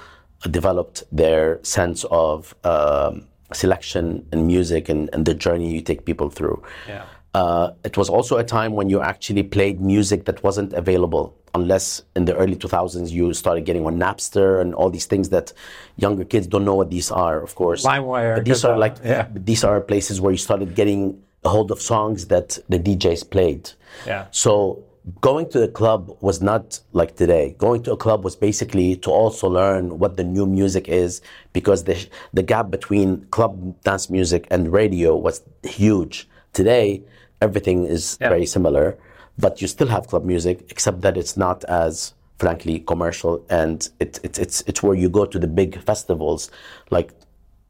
developed 0.50 1.04
their 1.12 1.60
sense 1.64 2.06
of 2.12 2.54
um, 2.64 3.28
selection 3.54 4.26
and 4.32 4.46
music 4.48 4.90
and, 4.90 5.10
and 5.14 5.26
the 5.26 5.34
journey 5.34 5.74
you 5.74 5.82
take 5.82 6.06
people 6.06 6.30
through. 6.30 6.62
Yeah. 6.88 7.06
Uh, 7.34 7.72
it 7.84 7.98
was 7.98 8.10
also 8.10 8.38
a 8.38 8.44
time 8.44 8.74
when 8.74 8.90
you 8.90 9.02
actually 9.02 9.44
played 9.44 9.82
music 9.82 10.26
that 10.26 10.44
wasn't 10.44 10.72
available 10.74 11.36
unless 11.56 12.02
in 12.16 12.26
the 12.26 12.36
early 12.36 12.56
2000s 12.56 13.12
you 13.12 13.34
started 13.34 13.64
getting 13.66 13.86
on 13.86 13.98
Napster 13.98 14.60
and 14.62 14.74
all 14.74 14.90
these 14.90 15.06
things 15.06 15.30
that 15.30 15.54
younger 15.98 16.26
kids 16.26 16.48
don't 16.48 16.66
know 16.66 16.76
what 16.76 16.90
these 16.90 17.12
are, 17.12 17.42
of 17.42 17.56
course. 17.56 17.86
LimeWire, 17.86 18.36
But 18.38 18.46
these 18.46 18.66
are 18.66 18.78
like 18.78 18.96
yeah. 19.04 19.28
these 19.34 19.64
are 19.64 19.80
places 19.82 20.20
where 20.22 20.32
you 20.32 20.38
started 20.38 20.74
getting 20.76 21.22
a 21.44 21.50
hold 21.50 21.70
of 21.72 21.82
songs 21.82 22.28
that 22.28 22.58
the 22.70 22.80
DJs 22.80 23.30
played. 23.30 23.70
Yeah. 24.08 24.26
So 24.32 24.84
going 25.22 25.50
to 25.50 25.60
the 25.60 25.68
club 25.68 26.16
was 26.22 26.42
not 26.42 26.80
like 26.94 27.18
today. 27.18 27.56
Going 27.58 27.84
to 27.84 27.92
a 27.92 27.98
club 27.98 28.24
was 28.24 28.36
basically 28.36 28.96
to 28.98 29.10
also 29.12 29.48
learn 29.50 30.00
what 30.00 30.16
the 30.18 30.24
new 30.24 30.46
music 30.46 30.88
is 30.88 31.22
because 31.52 31.84
the 31.84 31.96
the 32.34 32.42
gap 32.44 32.72
between 32.72 33.26
club 33.36 33.54
dance 33.84 34.10
music 34.10 34.48
and 34.50 34.72
radio 34.72 35.16
was 35.16 35.42
huge. 35.64 36.28
Today 36.54 37.04
everything 37.42 37.86
is 37.86 38.18
Yeah. 38.22 38.30
very 38.30 38.46
similar, 38.46 38.98
but 39.38 39.62
you 39.62 39.68
still 39.68 39.88
have 39.88 40.08
club 40.08 40.24
music 40.24 40.66
except 40.70 41.02
that 41.02 41.18
it's 41.18 41.36
not 41.38 41.64
as 41.66 42.14
frankly 42.40 42.80
commercial 42.80 43.46
and 43.50 43.90
it, 44.00 44.20
it, 44.24 44.38
it's 44.38 44.62
it's 44.68 44.84
where 44.84 44.96
you 44.96 45.10
go 45.10 45.26
to 45.26 45.40
the 45.40 45.48
big 45.48 45.80
festivals 45.82 46.52
like 46.90 47.12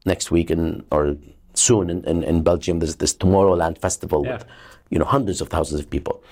next 0.05 0.32
week 0.32 0.49
in 0.49 0.84
or 0.91 1.16
soon 1.53 1.89
in, 1.89 2.03
in, 2.05 2.24
in 2.24 2.43
Belgium 2.43 2.80
there's 2.80 2.95
this 2.97 3.14
Tomorrowland 3.14 3.78
festival 3.78 4.24
with 4.24 4.45
you 4.89 4.99
know 4.99 5.05
hundreds 5.05 5.41
of 5.41 5.49
thousands 5.49 5.80
of 5.80 5.89
people. 5.89 6.24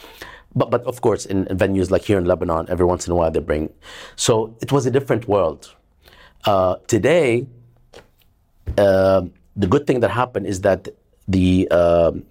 But 0.55 0.69
but 0.69 0.83
of 0.83 1.01
course 1.01 1.25
in, 1.25 1.47
in 1.47 1.57
venues 1.57 1.91
like 1.91 2.03
here 2.03 2.17
in 2.17 2.25
Lebanon, 2.25 2.65
every 2.69 2.85
once 2.85 3.07
in 3.07 3.13
a 3.13 3.15
while 3.15 3.31
they 3.31 3.39
bring. 3.39 3.71
So 4.15 4.55
it 4.61 4.71
was 4.71 4.85
a 4.85 4.91
different 4.91 5.27
world. 5.27 5.73
Uh, 6.45 6.75
today, 6.87 7.45
uh, 8.77 9.21
the 9.55 9.67
good 9.67 9.85
thing 9.87 9.99
that 10.01 10.11
happened 10.11 10.47
is 10.47 10.61
that 10.61 10.89
the 11.27 11.69
um 11.69 12.23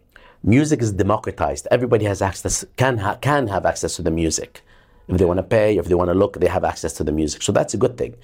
music 0.42 0.82
is 0.82 0.92
democratized. 0.92 1.68
Everybody 1.70 2.04
has 2.06 2.22
access 2.22 2.64
can 2.76 2.98
ha- 2.98 3.16
can 3.16 3.46
have 3.48 3.66
access 3.66 3.96
to 3.96 4.02
the 4.02 4.10
music. 4.10 4.62
If 5.08 5.18
they 5.18 5.24
want 5.24 5.38
to 5.38 5.42
pay, 5.42 5.76
if 5.76 5.86
they 5.86 5.94
want 5.94 6.08
to 6.08 6.14
look, 6.14 6.38
they 6.38 6.46
have 6.46 6.64
access 6.64 6.92
to 6.94 7.04
the 7.04 7.12
music. 7.12 7.42
So 7.42 7.50
that's 7.52 7.74
a 7.74 7.76
good 7.76 7.98
thing. 7.98 8.14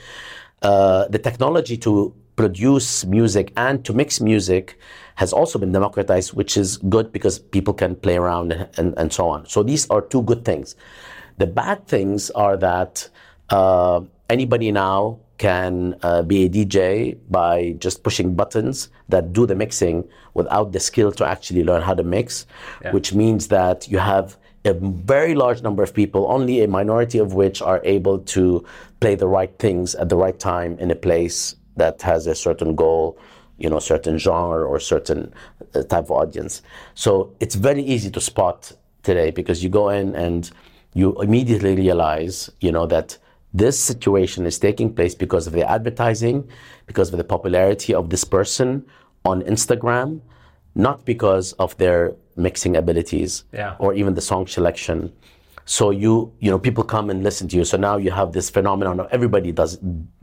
Uh, 0.63 1.09
the 1.09 1.19
technology 1.19 1.77
to 1.79 2.15
produce 2.37 3.05
music 3.05 3.53
and 3.57 3.85
to 3.85 3.93
mix 3.93 4.21
music 4.21 4.79
has 5.17 5.33
also 5.33 5.59
been 5.59 5.73
democratized, 5.73 6.35
which 6.35 6.57
is 6.57 6.77
good 6.77 7.11
because 7.11 7.39
people 7.39 7.75
can 7.75 7.97
play 7.97 8.17
around 8.17 8.53
and, 8.77 8.95
and, 8.99 9.13
so 9.13 9.29
on. 9.29 9.47
So 9.47 9.63
these 9.63 9.89
are 9.91 10.03
two 10.03 10.23
good 10.23 10.45
things. 10.45 10.77
The 11.39 11.47
bad 11.47 11.87
things 11.89 12.31
are 12.31 12.57
that 12.59 13.09
uh, 13.51 14.03
anybody 14.29 14.71
now 14.71 15.19
can 15.39 15.95
uh, 16.03 16.23
be 16.23 16.45
a 16.45 16.49
DJ 16.49 17.17
by 17.31 17.75
just 17.79 18.03
pushing 18.03 18.35
buttons 18.35 18.89
that 19.09 19.33
do 19.33 19.47
the 19.47 19.55
mixing 19.55 20.09
without 20.35 20.73
the 20.73 20.81
skill 20.81 21.13
to 21.13 21.27
actually 21.27 21.63
learn 21.65 21.83
how 21.83 21.95
to 21.95 22.03
mix, 22.03 22.47
which 22.93 23.13
means 23.15 23.49
that 23.49 23.89
you 23.89 23.99
have 23.99 24.37
a 24.65 24.75
very 24.75 25.35
large 25.35 25.63
number 25.63 25.83
of 25.83 25.95
people, 25.95 26.27
only 26.29 26.63
a 26.63 26.69
minority 26.69 27.19
of 27.19 27.35
which 27.35 27.63
are 27.63 27.81
able 27.85 28.19
to 28.21 28.65
play 29.01 29.15
the 29.15 29.29
right 29.29 29.57
things 29.59 29.95
at 29.95 30.09
the 30.09 30.17
right 30.17 30.39
time 30.39 30.77
in 30.79 30.91
a 30.91 30.97
place 30.97 31.55
that 31.77 32.03
has 32.03 32.27
a 32.27 32.35
certain 32.35 32.75
goal, 32.75 33.17
you 33.59 33.71
know, 33.71 33.79
certain 33.79 34.19
genre 34.19 34.67
or 34.67 34.81
certain 34.81 35.33
uh, 35.75 35.83
type 35.85 36.05
of 36.05 36.11
audience. 36.11 36.63
So 36.95 37.33
it's 37.41 37.55
very 37.55 37.83
easy 37.83 38.11
to 38.11 38.21
spot 38.21 38.73
today 39.03 39.31
because 39.31 39.63
you 39.63 39.69
go 39.71 39.89
in 39.91 40.17
and 40.17 40.51
you 40.95 41.15
immediately 41.23 41.77
realize, 41.77 42.51
you 42.61 42.73
know, 42.73 42.87
that 42.87 43.19
this 43.57 43.77
situation 43.81 44.47
is 44.47 44.59
taking 44.59 44.89
place 44.99 45.15
because 45.15 45.47
of 45.47 45.53
the 45.53 45.65
advertising, 45.77 46.37
because 46.87 47.11
of 47.13 47.17
the 47.17 47.25
popularity 47.25 47.95
of 47.95 48.11
this 48.11 48.25
person 48.25 48.85
on 49.25 49.43
Instagram, 49.43 50.21
not 50.75 51.05
because 51.05 51.53
of 51.65 51.77
their 51.79 52.15
mixing 52.37 52.77
abilities 52.77 53.45
Yeah. 53.53 53.75
or 53.79 53.95
even 53.95 54.13
the 54.15 54.21
song 54.21 54.47
selection. 54.47 54.99
So 55.65 55.91
you, 55.91 56.33
you 56.39 56.51
know, 56.51 56.59
people 56.59 56.85
come 56.85 57.11
and 57.11 57.23
listen 57.25 57.49
to 57.49 57.57
you. 57.57 57.65
So 57.65 57.77
now 57.77 57.97
you 57.97 58.11
have 58.11 58.33
this 58.33 58.51
phenomenon 58.51 59.01
of 59.01 59.07
everybody 59.11 59.51
does 59.53 59.79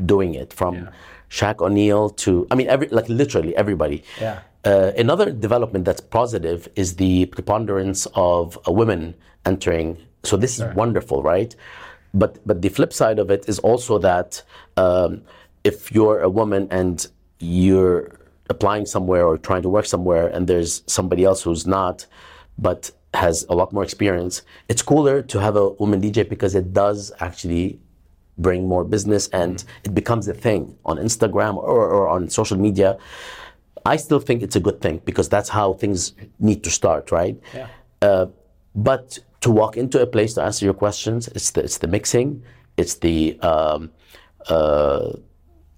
doing 0.05 0.35
it 0.35 0.53
from 0.53 0.89
Shaq 1.29 1.59
O'Neal 1.59 2.09
to, 2.23 2.47
I 2.51 2.55
mean, 2.55 2.67
every 2.67 2.87
like 2.89 3.09
literally 3.09 3.55
everybody. 3.57 4.03
Yeah. 4.21 4.39
Uh, 4.63 4.91
another 4.97 5.31
development 5.31 5.83
that's 5.85 5.99
positive 5.99 6.69
is 6.75 6.95
the 6.95 7.25
preponderance 7.25 8.07
of 8.13 8.57
uh, 8.67 8.71
women 8.71 9.15
entering. 9.45 9.97
So 10.23 10.37
this 10.37 10.59
is 10.59 10.63
wonderful, 10.75 11.21
right? 11.23 11.53
But 12.13 12.45
but 12.45 12.61
the 12.61 12.69
flip 12.69 12.93
side 12.93 13.19
of 13.19 13.31
it 13.31 13.47
is 13.47 13.59
also 13.59 13.97
that 13.99 14.43
um, 14.77 15.21
if 15.63 15.91
you're 15.91 16.19
a 16.21 16.29
woman 16.29 16.67
and 16.71 17.05
you're 17.39 18.19
applying 18.49 18.85
somewhere 18.85 19.25
or 19.25 19.37
trying 19.37 19.61
to 19.63 19.69
work 19.69 19.85
somewhere, 19.85 20.27
and 20.27 20.47
there's 20.47 20.83
somebody 20.87 21.23
else 21.23 21.41
who's 21.41 21.65
not, 21.65 22.05
but 22.57 22.91
has 23.13 23.45
a 23.49 23.55
lot 23.55 23.71
more 23.71 23.83
experience, 23.83 24.41
it's 24.69 24.81
cooler 24.81 25.21
to 25.21 25.39
have 25.39 25.55
a 25.55 25.69
woman 25.69 26.01
DJ 26.01 26.27
because 26.27 26.55
it 26.55 26.73
does 26.73 27.11
actually 27.19 27.79
bring 28.37 28.67
more 28.67 28.83
business 28.83 29.27
and 29.29 29.63
it 29.83 29.93
becomes 29.93 30.27
a 30.27 30.33
thing 30.33 30.75
on 30.85 30.97
Instagram 30.97 31.55
or, 31.55 31.87
or 31.89 32.09
on 32.09 32.29
social 32.29 32.57
media. 32.57 32.97
I 33.85 33.97
still 33.97 34.19
think 34.19 34.41
it's 34.41 34.55
a 34.55 34.59
good 34.59 34.81
thing 34.81 35.01
because 35.05 35.29
that's 35.29 35.49
how 35.49 35.73
things 35.73 36.13
need 36.39 36.63
to 36.63 36.71
start, 36.71 37.11
right? 37.11 37.39
Yeah. 37.53 37.67
Uh, 38.01 38.27
but 38.75 39.19
to 39.43 39.51
walk 39.51 39.75
into 39.75 40.01
a 40.01 40.07
place 40.07 40.33
to 40.35 40.41
answer 40.41 40.63
your 40.63 40.73
questions, 40.73 41.27
it's 41.29 41.51
the 41.51 41.61
it's 41.63 41.79
the 41.79 41.87
mixing, 41.87 42.43
it's 42.77 42.95
the 42.95 43.37
um, 43.41 43.91
uh, 44.47 45.11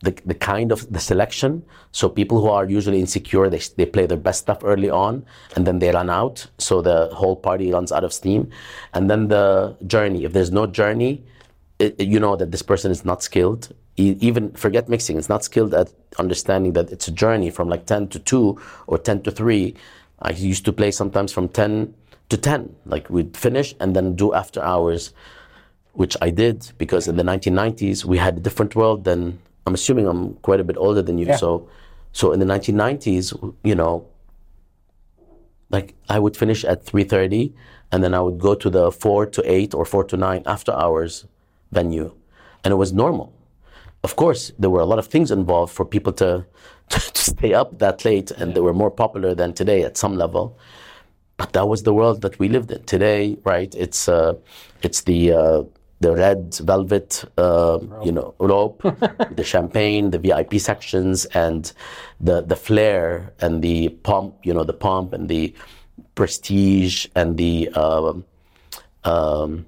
the, 0.02 0.16
the 0.24 0.36
kind 0.36 0.72
of 0.72 0.92
the 0.94 1.00
selection. 1.00 1.66
So 1.92 2.08
people 2.08 2.40
who 2.40 2.50
are 2.50 2.66
usually 2.66 3.00
insecure, 3.00 3.50
they, 3.50 3.62
they 3.76 3.88
play 3.88 4.06
their 4.06 4.18
best 4.18 4.42
stuff 4.42 4.60
early 4.64 4.90
on 4.90 5.26
and 5.56 5.66
then 5.66 5.80
they 5.80 5.90
run 5.90 6.12
out. 6.12 6.46
So 6.60 6.84
the 6.84 7.08
whole 7.08 7.36
party 7.36 7.72
runs 7.72 7.92
out 7.92 8.04
of 8.04 8.14
steam. 8.14 8.52
And 8.94 9.10
then 9.10 9.30
the 9.30 9.76
journey. 9.88 10.26
If 10.26 10.34
there's 10.34 10.52
no 10.52 10.68
journey, 10.68 11.24
it, 11.80 12.00
you 12.00 12.20
know 12.20 12.36
that 12.36 12.52
this 12.52 12.62
person 12.62 12.92
is 12.92 13.04
not 13.04 13.24
skilled. 13.24 13.74
even 13.98 14.52
forget 14.52 14.90
mixing, 14.90 15.18
it's 15.18 15.30
not 15.30 15.44
skilled 15.44 15.74
at 15.74 15.92
understanding 16.20 16.74
that 16.74 16.92
it's 16.92 17.08
a 17.08 17.12
journey 17.12 17.50
from 17.50 17.68
like 17.70 17.86
10 17.88 18.10
to 18.10 18.20
2 18.20 18.62
or 18.88 18.98
10 19.00 19.24
to 19.24 19.32
3. 19.32 19.74
I 20.20 20.32
used 20.32 20.66
to 20.66 20.74
play 20.74 20.92
sometimes 20.92 21.32
from 21.32 21.50
10 21.50 21.94
to 22.30 22.38
10. 22.38 22.76
Like 22.86 23.10
we'd 23.10 23.36
finish 23.38 23.76
and 23.80 23.96
then 23.96 24.16
do 24.16 24.34
after 24.34 24.62
hours, 24.62 25.14
which 25.94 26.16
I 26.22 26.30
did 26.30 26.72
because 26.78 27.08
in 27.08 27.18
the 27.18 27.24
1990s 27.24 28.06
we 28.06 28.18
had 28.18 28.38
a 28.38 28.40
different 28.40 28.76
world 28.76 29.04
than 29.04 29.40
I'm 29.66 29.74
assuming 29.74 30.08
I'm 30.08 30.36
quite 30.36 30.60
a 30.60 30.64
bit 30.64 30.78
older 30.78 31.02
than 31.02 31.18
you. 31.18 31.28
Yeah. 31.28 31.38
So, 31.38 31.68
so 32.12 32.32
in 32.32 32.40
the 32.40 32.46
1990s, 32.46 33.56
you 33.64 33.76
know, 33.76 34.08
like 35.70 35.96
I 36.10 36.20
would 36.20 36.38
finish 36.38 36.64
at 36.64 36.86
3:30, 36.86 37.54
and 37.92 38.04
then 38.04 38.14
I 38.14 38.22
would 38.22 38.40
go 38.40 38.56
to 38.56 38.70
the 38.70 38.92
four 38.92 39.26
to 39.26 39.42
eight 39.52 39.74
or 39.74 39.86
four 39.86 40.04
to 40.06 40.18
nine 40.18 40.44
after 40.46 40.72
hours 40.72 41.26
venue, 41.72 42.14
and 42.64 42.72
it 42.72 42.76
was 42.76 42.94
normal. 42.94 43.34
Of 44.04 44.16
course, 44.16 44.52
there 44.60 44.70
were 44.70 44.82
a 44.82 44.86
lot 44.86 45.00
of 45.00 45.08
things 45.08 45.32
involved 45.32 45.74
for 45.74 45.86
people 45.86 46.14
to 46.14 46.46
to, 46.90 47.00
stay 47.00 47.54
up 47.54 47.80
that 47.80 48.06
late, 48.06 48.30
and 48.32 48.54
they 48.54 48.62
were 48.62 48.74
more 48.74 48.92
popular 48.92 49.34
than 49.34 49.54
today 49.54 49.82
at 49.82 49.98
some 49.98 50.16
level. 50.16 50.58
But 51.38 51.54
that 51.54 51.68
was 51.68 51.84
the 51.84 51.94
world 51.94 52.22
that 52.22 52.40
we 52.40 52.48
lived 52.48 52.72
in. 52.72 52.84
Today, 52.84 53.38
right? 53.44 53.74
It's 53.76 54.08
uh, 54.08 54.36
it's 54.82 55.02
the 55.02 55.34
uh, 55.34 55.64
the 56.00 56.14
red 56.14 56.56
velvet, 56.56 57.24
uh, 57.38 57.80
you 58.04 58.12
know, 58.12 58.36
rope, 58.40 58.82
the 59.32 59.44
champagne, 59.44 60.12
the 60.12 60.20
VIP 60.20 60.60
sections, 60.60 61.26
and 61.26 61.72
the 62.20 62.42
the 62.42 62.56
flair 62.56 63.34
and 63.40 63.62
the 63.62 63.90
pomp, 63.90 64.36
you 64.44 64.54
know, 64.54 64.64
the 64.64 64.74
pomp 64.74 65.14
and 65.14 65.30
the 65.30 65.54
prestige 66.16 67.08
and 67.16 67.38
the 67.38 67.70
um, 67.70 68.26
um, 69.04 69.66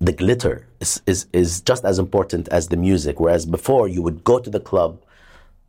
the 0.00 0.12
glitter 0.12 0.66
is, 0.80 1.02
is 1.06 1.26
is 1.32 1.60
just 1.60 1.84
as 1.84 1.98
important 1.98 2.48
as 2.48 2.68
the 2.68 2.76
music. 2.76 3.20
Whereas 3.20 3.44
before, 3.46 3.88
you 3.88 4.02
would 4.02 4.24
go 4.24 4.38
to 4.38 4.50
the 4.50 4.60
club, 4.60 5.02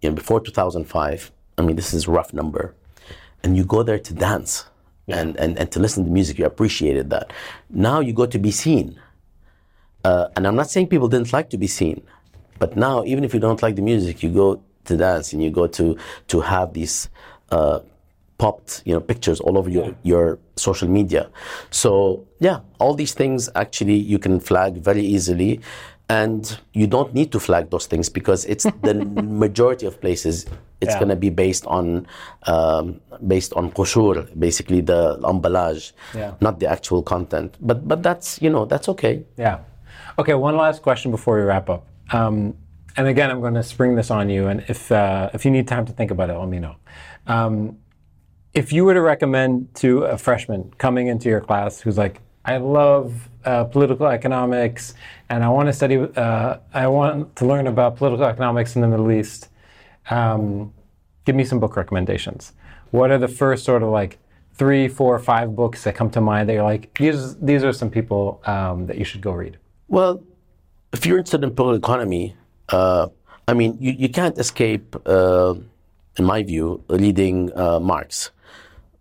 you 0.02 0.10
know, 0.10 0.16
before 0.16 0.40
2005. 0.40 1.32
I 1.58 1.62
mean, 1.62 1.76
this 1.76 1.94
is 1.94 2.08
a 2.08 2.12
rough 2.12 2.34
number, 2.34 2.74
and 3.44 3.58
you 3.58 3.66
go 3.66 3.84
there 3.84 4.00
to 4.00 4.14
dance. 4.14 4.66
And, 5.12 5.36
and, 5.38 5.58
and 5.58 5.72
to 5.72 5.80
listen 5.80 6.06
to 6.06 6.12
music, 6.12 6.40
you 6.40 6.46
appreciated 6.46 7.10
that. 7.10 7.32
Now 7.70 8.00
you 8.00 8.14
go 8.14 8.26
to 8.26 8.40
be 8.40 8.52
seen. 8.52 9.00
Uh, 10.04 10.28
and 10.36 10.48
I'm 10.48 10.56
not 10.56 10.70
saying 10.70 10.88
people 10.88 11.08
didn't 11.08 11.32
like 11.32 11.50
to 11.52 11.58
be 11.58 11.68
seen, 11.68 12.02
but 12.60 12.76
now 12.76 13.04
even 13.04 13.24
if 13.24 13.34
you 13.34 13.40
don't 13.40 13.62
like 13.62 13.76
the 13.76 13.82
music, 13.82 14.24
you 14.24 14.32
go 14.32 14.62
to 14.86 14.98
dance 14.98 15.34
and 15.34 15.44
you 15.44 15.52
go 15.52 15.68
to 15.68 15.96
to 16.28 16.42
have 16.42 16.74
these 16.74 17.10
uh, 17.52 17.80
popped, 18.38 18.82
you 18.86 18.94
know, 18.94 19.00
pictures 19.00 19.40
all 19.40 19.58
over 19.58 19.70
your 19.70 19.96
your 20.02 20.40
social 20.56 20.88
media. 20.88 21.30
So 21.70 22.26
yeah, 22.40 22.62
all 22.80 22.96
these 22.96 23.14
things 23.14 23.50
actually 23.54 23.96
you 23.96 24.18
can 24.18 24.40
flag 24.40 24.78
very 24.78 25.04
easily, 25.04 25.62
and 26.12 26.60
you 26.74 26.88
don't 26.96 27.12
need 27.14 27.30
to 27.32 27.40
flag 27.40 27.70
those 27.74 27.86
things 27.92 28.10
because 28.10 28.42
it's 28.46 28.66
the 28.88 28.94
majority 29.44 29.86
of 29.92 29.94
places. 30.06 30.46
It's 30.82 30.94
Yeah. 30.94 31.00
going 31.02 31.14
to 31.18 31.22
be 31.28 31.30
based 31.46 31.66
on 31.78 31.86
um, 32.54 32.86
based 33.34 33.52
on 33.60 33.72
qusur, 33.78 34.16
basically 34.48 34.82
the 34.92 35.02
emballage, 35.32 35.94
Yeah. 36.16 36.32
not 36.42 36.60
the 36.60 36.68
actual 36.76 37.02
content. 37.14 37.50
But 37.70 37.78
but 37.92 38.00
that's 38.08 38.42
you 38.44 38.50
know 38.50 38.66
that's 38.72 38.88
okay. 38.94 39.16
Yeah. 39.38 39.58
Okay, 40.18 40.34
one 40.48 40.56
last 40.58 40.82
question 40.82 41.12
before 41.12 41.34
we 41.40 41.44
wrap 41.52 41.70
up. 41.70 41.82
Um, 42.12 42.56
and 42.98 43.08
again, 43.08 43.30
I'm 43.32 43.40
going 43.40 43.54
to 43.54 43.64
spring 43.64 43.96
this 43.96 44.12
on 44.12 44.30
you, 44.30 44.48
and 44.52 44.60
if 44.74 44.92
uh, 44.92 45.30
if 45.36 45.46
you 45.46 45.52
need 45.52 45.68
time 45.68 45.86
to 45.86 45.94
think 45.94 46.12
about 46.12 46.30
it, 46.30 46.36
let 46.44 46.50
me 46.50 46.60
know. 46.60 46.76
Um, 47.28 47.78
if 48.54 48.74
you 48.74 48.84
were 48.86 48.94
to 48.94 49.02
recommend 49.02 49.54
to 49.76 49.90
a 50.16 50.18
freshman 50.18 50.62
coming 50.78 51.08
into 51.08 51.30
your 51.30 51.40
class 51.42 51.80
who's 51.84 51.98
like, 51.98 52.20
I 52.44 52.58
love 52.58 53.30
uh, 53.46 53.64
political 53.66 54.08
economics, 54.08 54.94
and 55.30 55.44
I 55.44 55.50
want 55.50 55.68
to 55.68 55.74
study, 55.74 55.98
uh, 55.98 56.58
I 56.74 56.88
want 56.88 57.36
to 57.38 57.46
learn 57.46 57.68
about 57.68 57.98
political 57.98 58.26
economics 58.26 58.76
in 58.76 58.82
the 58.82 58.88
Middle 58.88 59.12
East. 59.12 59.50
Um, 60.10 60.74
give 61.26 61.36
me 61.36 61.44
some 61.44 61.60
book 61.60 61.76
recommendations. 61.76 62.54
What 62.92 63.12
are 63.12 63.18
the 63.18 63.28
first 63.28 63.64
sort 63.64 63.84
of 63.84 63.90
like 63.90 64.18
three, 64.54 64.88
four, 64.88 65.18
five 65.20 65.56
books 65.56 65.84
that 65.84 65.96
come 65.96 66.10
to 66.12 66.22
mind 66.22 66.50
that 66.50 66.54
you're 66.54 66.64
like, 66.64 66.94
these 66.98 67.38
these 67.38 67.64
are 67.64 67.74
some 67.74 67.90
people 67.90 68.42
um, 68.46 68.88
that 68.88 68.98
you 68.98 69.06
should 69.06 69.22
go 69.22 69.32
read? 69.32 69.58
Well, 69.88 70.22
if 70.94 71.06
you're 71.06 71.18
interested 71.18 71.44
in 71.44 71.56
political 71.56 71.86
economy, 71.90 72.36
uh, 72.70 73.08
I 73.48 73.54
mean, 73.54 73.78
you, 73.80 73.92
you 73.94 74.10
can't 74.10 74.38
escape, 74.38 74.96
uh, 75.06 75.56
in 76.18 76.26
my 76.26 76.44
view, 76.44 76.84
reading 76.90 77.52
uh, 77.56 77.80
Marx. 77.80 78.32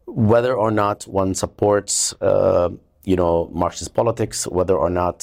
Whether 0.06 0.54
or 0.54 0.70
not 0.70 1.04
one 1.04 1.34
supports, 1.34 2.14
uh, 2.20 2.70
you 3.10 3.16
know, 3.16 3.34
Marxist 3.52 3.92
politics, 4.00 4.38
whether 4.58 4.76
or 4.84 4.90
not 5.02 5.18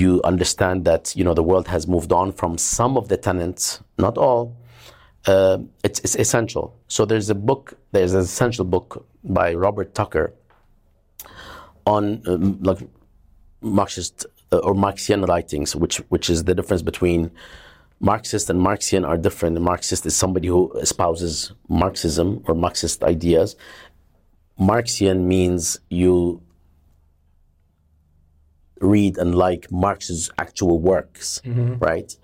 you 0.00 0.10
understand 0.32 0.78
that, 0.90 1.02
you 1.16 1.24
know, 1.26 1.34
the 1.40 1.46
world 1.50 1.66
has 1.74 1.82
moved 1.94 2.12
on 2.20 2.32
from 2.40 2.52
some 2.76 2.92
of 3.00 3.04
the 3.10 3.18
tenets, 3.28 3.64
not 3.98 4.14
all, 4.16 4.42
uh, 5.26 5.58
it's, 5.86 5.98
it's 6.00 6.16
essential. 6.24 6.66
So 6.88 7.04
there's 7.04 7.28
a 7.28 7.34
book, 7.50 7.64
there's 7.92 8.14
an 8.14 8.20
essential 8.20 8.64
book 8.64 8.88
by 9.22 9.48
Robert 9.54 9.94
Tucker 9.94 10.26
on 11.84 12.22
um, 12.26 12.58
like 12.62 12.80
Marxist 13.60 14.26
uh, 14.52 14.66
or 14.66 14.74
Marxian 14.74 15.20
writings, 15.30 15.76
which 15.76 15.96
which 16.12 16.26
is 16.34 16.44
the 16.44 16.54
difference 16.54 16.82
between 16.92 17.30
Marxist 18.00 18.48
and 18.50 18.58
Marxian 18.68 19.04
are 19.10 19.18
different. 19.18 19.60
Marxist 19.60 20.06
is 20.06 20.16
somebody 20.16 20.48
who 20.48 20.72
espouses 20.86 21.52
Marxism 21.68 22.42
or 22.46 22.54
Marxist 22.54 23.04
ideas. 23.14 23.56
Marxian 24.58 25.18
means 25.34 25.80
you 25.90 26.40
read 28.80 29.18
and 29.18 29.34
like 29.34 29.70
Marx's 29.70 30.30
actual 30.38 30.78
works, 30.80 31.40
right? 31.78 32.14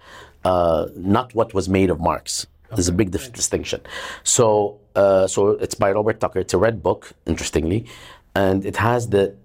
Uh, 0.45 0.87
not 0.97 1.35
what 1.35 1.55
was 1.55 1.69
made 1.69 1.91
of 1.91 2.01
Marx. 2.01 2.47
There's 2.75 2.89
a 2.89 2.93
big 2.93 3.11
dif- 3.11 3.33
distinction. 3.33 3.81
So, 4.25 4.81
uh, 4.95 5.27
so 5.27 5.51
it's 5.51 5.75
by 5.75 5.93
Robert 5.93 6.19
Tucker. 6.21 6.41
It's 6.41 6.55
a 6.55 6.59
red 6.59 6.83
book, 6.83 7.13
interestingly, 7.27 7.87
and 8.35 8.65
it 8.65 8.77
has 8.77 9.09
the 9.09 9.37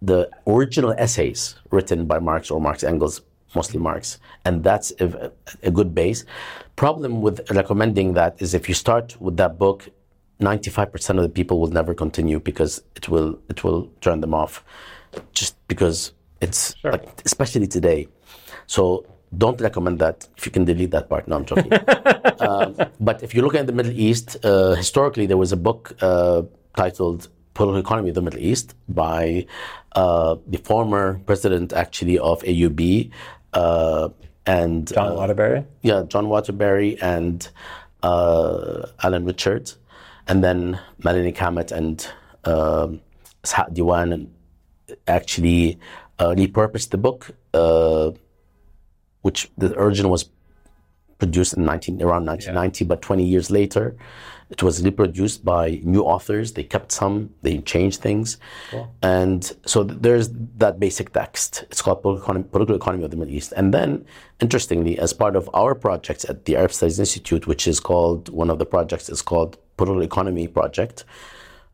the 0.00 0.30
original 0.46 0.94
essays 0.96 1.56
written 1.70 2.06
by 2.06 2.20
Marx 2.20 2.50
or 2.52 2.60
Marx 2.60 2.84
Engels, 2.84 3.20
mostly 3.56 3.80
Marx, 3.80 4.18
and 4.44 4.62
that's 4.62 4.92
a, 5.00 5.32
a 5.64 5.70
good 5.72 5.92
base. 5.94 6.24
Problem 6.76 7.20
with 7.20 7.50
recommending 7.50 8.14
that 8.14 8.40
is 8.40 8.54
if 8.54 8.68
you 8.68 8.74
start 8.74 9.20
with 9.20 9.36
that 9.38 9.58
book, 9.58 9.88
95% 10.40 11.16
of 11.16 11.22
the 11.22 11.28
people 11.28 11.58
will 11.60 11.72
never 11.80 11.94
continue 11.94 12.38
because 12.38 12.80
it 12.94 13.08
will 13.08 13.40
it 13.48 13.64
will 13.64 13.90
turn 14.00 14.20
them 14.20 14.34
off, 14.34 14.62
just 15.32 15.56
because 15.66 16.12
it's 16.40 16.74
like, 16.84 17.22
especially 17.24 17.66
today. 17.66 18.08
So 18.66 19.06
don't 19.36 19.60
recommend 19.60 19.98
that. 19.98 20.28
If 20.36 20.46
you 20.46 20.52
can 20.52 20.64
delete 20.64 20.90
that 20.92 21.08
part, 21.08 21.28
no, 21.28 21.36
I'm 21.36 21.44
joking. 21.44 21.72
um, 22.40 22.76
but 23.00 23.22
if 23.22 23.34
you 23.34 23.42
look 23.42 23.54
at 23.54 23.66
the 23.66 23.72
Middle 23.72 23.92
East, 23.92 24.36
uh, 24.44 24.74
historically 24.74 25.26
there 25.26 25.36
was 25.36 25.52
a 25.52 25.56
book 25.56 25.96
uh, 26.00 26.42
titled 26.76 27.28
"Political 27.54 27.80
Economy 27.80 28.08
of 28.10 28.14
the 28.14 28.22
Middle 28.22 28.40
East" 28.40 28.74
by 28.88 29.46
uh, 29.92 30.36
the 30.46 30.58
former 30.58 31.20
president, 31.26 31.72
actually, 31.72 32.18
of 32.18 32.42
AUB, 32.42 33.10
uh, 33.52 34.08
and 34.46 34.92
John 34.92 35.14
Waterbury. 35.14 35.64
yeah, 35.82 36.04
John 36.08 36.28
Waterbury 36.28 37.00
and 37.02 37.48
uh, 38.02 38.86
Alan 39.02 39.24
Richard, 39.24 39.72
and 40.26 40.42
then 40.42 40.80
Melanie 41.02 41.32
Cammett 41.32 41.72
and 41.72 42.06
um 42.44 43.00
Ishaq 43.44 43.74
Diwan 43.74 44.28
actually 45.06 45.78
uh, 46.18 46.34
repurposed 46.34 46.90
the 46.90 46.98
book, 46.98 47.30
uh, 47.54 48.10
which 49.22 49.50
the 49.56 49.78
original 49.78 50.10
was 50.10 50.30
produced 51.18 51.54
in 51.54 51.64
19, 51.64 52.00
around 52.02 52.26
1990, 52.26 52.84
but 52.84 53.02
20 53.02 53.24
years 53.24 53.50
later, 53.50 53.96
it 54.50 54.62
was 54.62 54.82
reproduced 54.82 55.44
by 55.44 55.80
new 55.84 56.02
authors. 56.02 56.52
They 56.52 56.62
kept 56.62 56.90
some, 56.90 57.30
they 57.42 57.58
changed 57.58 58.00
things. 58.00 58.38
And 59.02 59.44
so 59.66 59.84
th- 59.84 59.98
there's 60.00 60.30
that 60.56 60.80
basic 60.80 61.12
text. 61.12 61.64
It's 61.70 61.82
called 61.82 62.02
Political 62.02 62.22
Economy, 62.22 62.44
Political 62.50 62.76
Economy 62.76 63.04
of 63.04 63.10
the 63.10 63.16
Middle 63.16 63.34
East. 63.34 63.52
And 63.56 63.74
then, 63.74 64.06
interestingly, 64.40 64.98
as 64.98 65.12
part 65.12 65.36
of 65.36 65.50
our 65.52 65.74
projects 65.74 66.24
at 66.24 66.46
the 66.46 66.56
Arab 66.56 66.72
Studies 66.72 66.98
Institute, 66.98 67.46
which 67.46 67.68
is 67.68 67.78
called, 67.78 68.30
one 68.30 68.48
of 68.48 68.58
the 68.58 68.64
projects 68.64 69.10
is 69.10 69.20
called 69.20 69.58
Political 69.76 70.02
Economy 70.02 70.48
Project, 70.48 71.04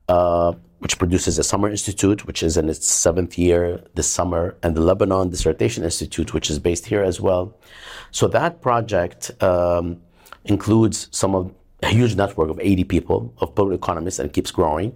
uh, 0.08 0.52
which 0.84 0.98
produces 0.98 1.38
a 1.38 1.42
summer 1.42 1.70
institute, 1.70 2.26
which 2.26 2.42
is 2.42 2.58
in 2.58 2.68
its 2.68 2.86
seventh 2.86 3.38
year 3.38 3.80
this 3.94 4.06
summer, 4.06 4.54
and 4.62 4.76
the 4.76 4.82
Lebanon 4.82 5.30
Dissertation 5.30 5.82
Institute, 5.82 6.34
which 6.34 6.50
is 6.50 6.58
based 6.58 6.84
here 6.84 7.02
as 7.02 7.22
well. 7.22 7.56
So 8.10 8.28
that 8.28 8.60
project 8.60 9.30
um, 9.42 10.02
includes 10.44 11.08
some 11.10 11.34
of 11.34 11.54
a 11.82 11.86
huge 11.86 12.16
network 12.16 12.50
of 12.50 12.60
80 12.60 12.84
people 12.84 13.32
of 13.38 13.54
political 13.54 13.82
economists 13.82 14.18
and 14.18 14.30
keeps 14.30 14.50
growing. 14.50 14.94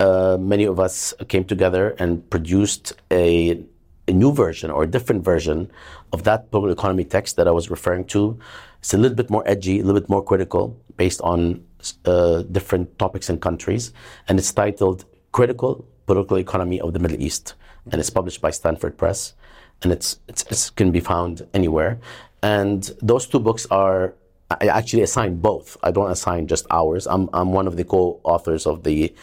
Uh, 0.00 0.36
many 0.40 0.64
of 0.64 0.80
us 0.80 1.14
came 1.28 1.44
together 1.44 1.94
and 2.00 2.28
produced 2.30 2.94
a, 3.12 3.64
a 4.08 4.12
new 4.12 4.32
version 4.32 4.72
or 4.72 4.82
a 4.82 4.88
different 4.88 5.24
version 5.24 5.70
of 6.12 6.24
that 6.24 6.50
political 6.50 6.72
economy 6.72 7.04
text 7.04 7.36
that 7.36 7.46
I 7.46 7.52
was 7.52 7.70
referring 7.70 8.06
to. 8.06 8.36
It's 8.80 8.92
a 8.92 8.98
little 8.98 9.16
bit 9.16 9.30
more 9.30 9.44
edgy, 9.46 9.78
a 9.78 9.84
little 9.84 10.00
bit 10.00 10.10
more 10.10 10.24
critical, 10.24 10.76
based 10.96 11.20
on 11.20 11.64
uh, 12.04 12.42
different 12.42 12.98
topics 12.98 13.28
and 13.30 13.40
countries, 13.40 13.92
and 14.26 14.36
it's 14.40 14.52
titled 14.52 15.04
"Critical 15.32 15.84
Political 16.06 16.38
Economy 16.38 16.80
of 16.80 16.92
the 16.92 16.98
Middle 16.98 17.20
East," 17.20 17.54
and 17.90 18.00
it's 18.00 18.10
published 18.10 18.40
by 18.40 18.50
Stanford 18.50 18.96
Press, 18.96 19.34
and 19.82 19.92
it's, 19.92 20.18
it's, 20.28 20.44
it's 20.50 20.70
can 20.70 20.90
be 20.90 21.00
found 21.00 21.46
anywhere. 21.54 21.98
And 22.42 22.90
those 23.02 23.26
two 23.26 23.40
books 23.40 23.66
are 23.70 24.14
I 24.50 24.68
actually 24.68 25.02
assign 25.02 25.36
both. 25.36 25.76
I 25.82 25.90
don't 25.90 26.10
assign 26.10 26.46
just 26.46 26.66
ours. 26.70 27.06
I'm, 27.06 27.28
I'm 27.34 27.52
one 27.52 27.66
of 27.66 27.76
the 27.76 27.84
co-authors 27.84 28.66
of 28.66 28.82
the, 28.82 29.14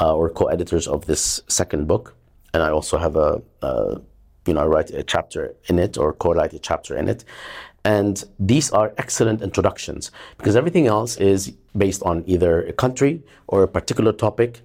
uh, 0.00 0.14
or 0.14 0.28
co-editors 0.28 0.88
of 0.88 1.06
this 1.06 1.40
second 1.46 1.86
book, 1.86 2.14
and 2.52 2.62
I 2.62 2.70
also 2.70 2.98
have 2.98 3.16
a, 3.16 3.40
uh, 3.62 3.98
you 4.46 4.54
know, 4.54 4.62
I 4.62 4.66
write 4.66 4.90
a 4.90 5.04
chapter 5.04 5.54
in 5.66 5.78
it 5.78 5.96
or 5.96 6.12
co-write 6.12 6.52
a 6.52 6.58
chapter 6.58 6.96
in 6.96 7.08
it. 7.08 7.24
And 7.84 8.24
these 8.38 8.70
are 8.72 8.92
excellent 8.98 9.40
introductions 9.42 10.10
because 10.36 10.56
everything 10.56 10.86
else 10.86 11.16
is 11.16 11.52
based 11.76 12.02
on 12.02 12.24
either 12.26 12.62
a 12.62 12.72
country 12.72 13.22
or 13.46 13.62
a 13.62 13.68
particular 13.68 14.12
topic, 14.12 14.62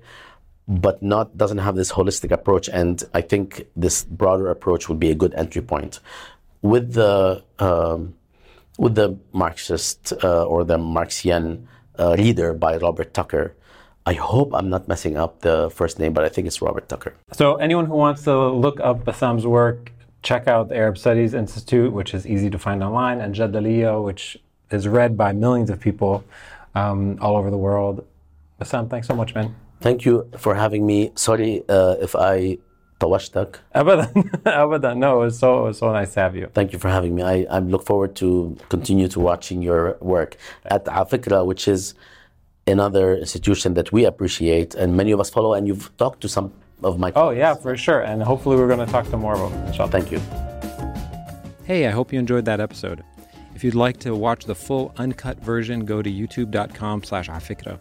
but 0.68 1.02
not 1.02 1.38
doesn't 1.38 1.60
have 1.60 1.76
this 1.76 1.92
holistic 1.92 2.32
approach. 2.32 2.70
And 2.70 3.04
I 3.14 3.22
think 3.22 3.68
this 3.76 4.04
broader 4.04 4.50
approach 4.50 4.90
would 4.90 5.00
be 5.00 5.10
a 5.12 5.16
good 5.16 5.34
entry 5.36 5.62
point. 5.62 6.00
With 6.62 6.94
the 6.94 7.44
um, 7.60 8.16
with 8.78 8.96
the 8.96 9.18
Marxist 9.34 10.14
uh, 10.24 10.46
or 10.46 10.64
the 10.64 10.78
Marxian 10.78 11.68
uh, 12.00 12.12
leader 12.14 12.54
by 12.54 12.78
Robert 12.78 13.14
Tucker. 13.14 13.56
I 14.06 14.14
hope 14.14 14.54
I'm 14.54 14.70
not 14.70 14.88
messing 14.88 15.18
up 15.18 15.42
the 15.42 15.70
first 15.70 16.00
name, 16.00 16.14
but 16.14 16.24
I 16.24 16.30
think 16.30 16.48
it's 16.48 16.62
Robert 16.62 16.88
Tucker. 16.88 17.14
So, 17.34 17.56
anyone 17.56 17.88
who 17.88 17.96
wants 17.96 18.24
to 18.24 18.50
look 18.50 18.80
up 18.80 19.04
Bassam's 19.04 19.46
work, 19.46 19.92
check 20.24 20.48
out 20.48 20.70
the 20.70 20.78
Arab 20.78 20.98
Studies 20.98 21.34
Institute, 21.34 21.92
which 21.92 22.14
is 22.14 22.26
easy 22.26 22.50
to 22.50 22.58
find 22.58 22.82
online, 22.84 23.20
and 23.20 23.36
Jadaliyya, 23.36 24.02
which 24.02 24.38
is 24.72 24.88
read 24.88 25.18
by 25.18 25.34
millions 25.34 25.70
of 25.70 25.80
people 25.80 26.24
um, 26.76 27.18
all 27.20 27.36
over 27.36 27.52
the 27.52 27.58
world. 27.58 28.06
Bassam, 28.60 28.90
thanks 28.90 29.08
so 29.08 29.16
much, 29.16 29.36
man. 29.36 29.54
Thank 29.81 30.05
you 30.05 30.29
for 30.39 30.55
having 30.55 30.87
me. 30.87 31.13
Sorry 31.17 31.63
uh, 31.69 31.97
if 32.01 32.15
I 32.15 32.59
طوشتك 33.03 33.61
ابدا 33.75 34.13
ابدا 34.47 34.95
no 34.95 35.23
it 35.23 35.25
was 35.25 35.39
so 35.39 35.61
it 35.61 35.65
was 35.69 35.79
so 35.79 35.93
nice 35.93 36.15
to 36.15 36.21
have 36.21 36.37
you 36.37 36.47
thank 36.59 36.73
you 36.73 36.79
for 36.79 36.89
having 36.89 37.13
me 37.17 37.23
I, 37.23 37.37
I 37.57 37.59
look 37.59 37.85
forward 37.91 38.13
to 38.23 38.29
continue 38.69 39.09
to 39.15 39.19
watching 39.31 39.59
your 39.69 39.83
work 40.01 40.37
at 40.77 40.85
Afikra 41.01 41.41
which 41.51 41.65
is 41.75 41.95
another 42.67 43.07
institution 43.25 43.75
that 43.79 43.89
we 43.97 44.01
appreciate 44.13 44.71
and 44.81 44.89
many 45.01 45.11
of 45.15 45.19
us 45.25 45.31
follow 45.37 45.53
and 45.57 45.63
you've 45.69 45.87
talked 46.03 46.21
to 46.25 46.29
some 46.37 46.47
of 46.89 46.95
my 47.03 47.11
oh 47.23 47.31
yeah 47.43 47.55
for 47.65 47.77
sure 47.87 48.01
and 48.11 48.19
hopefully 48.31 48.55
we're 48.59 48.73
going 48.75 48.85
to 48.87 48.93
talk 48.97 49.07
to 49.15 49.17
more 49.27 49.35
of 49.37 49.41
them 49.45 49.53
inshallah. 49.69 49.93
thank 49.97 50.09
you 50.15 50.21
hey 51.71 51.81
I 51.91 51.93
hope 51.99 52.07
you 52.13 52.19
enjoyed 52.25 52.45
that 52.51 52.61
episode 52.69 52.99
if 53.57 53.61
you'd 53.65 53.81
like 53.87 53.99
to 54.07 54.11
watch 54.27 54.43
the 54.53 54.59
full 54.67 54.85
uncut 55.05 55.37
version 55.53 55.79
go 55.93 55.99
to 56.07 56.11
youtube.com 56.21 56.97
slash 57.11 57.29
afikra 57.39 57.75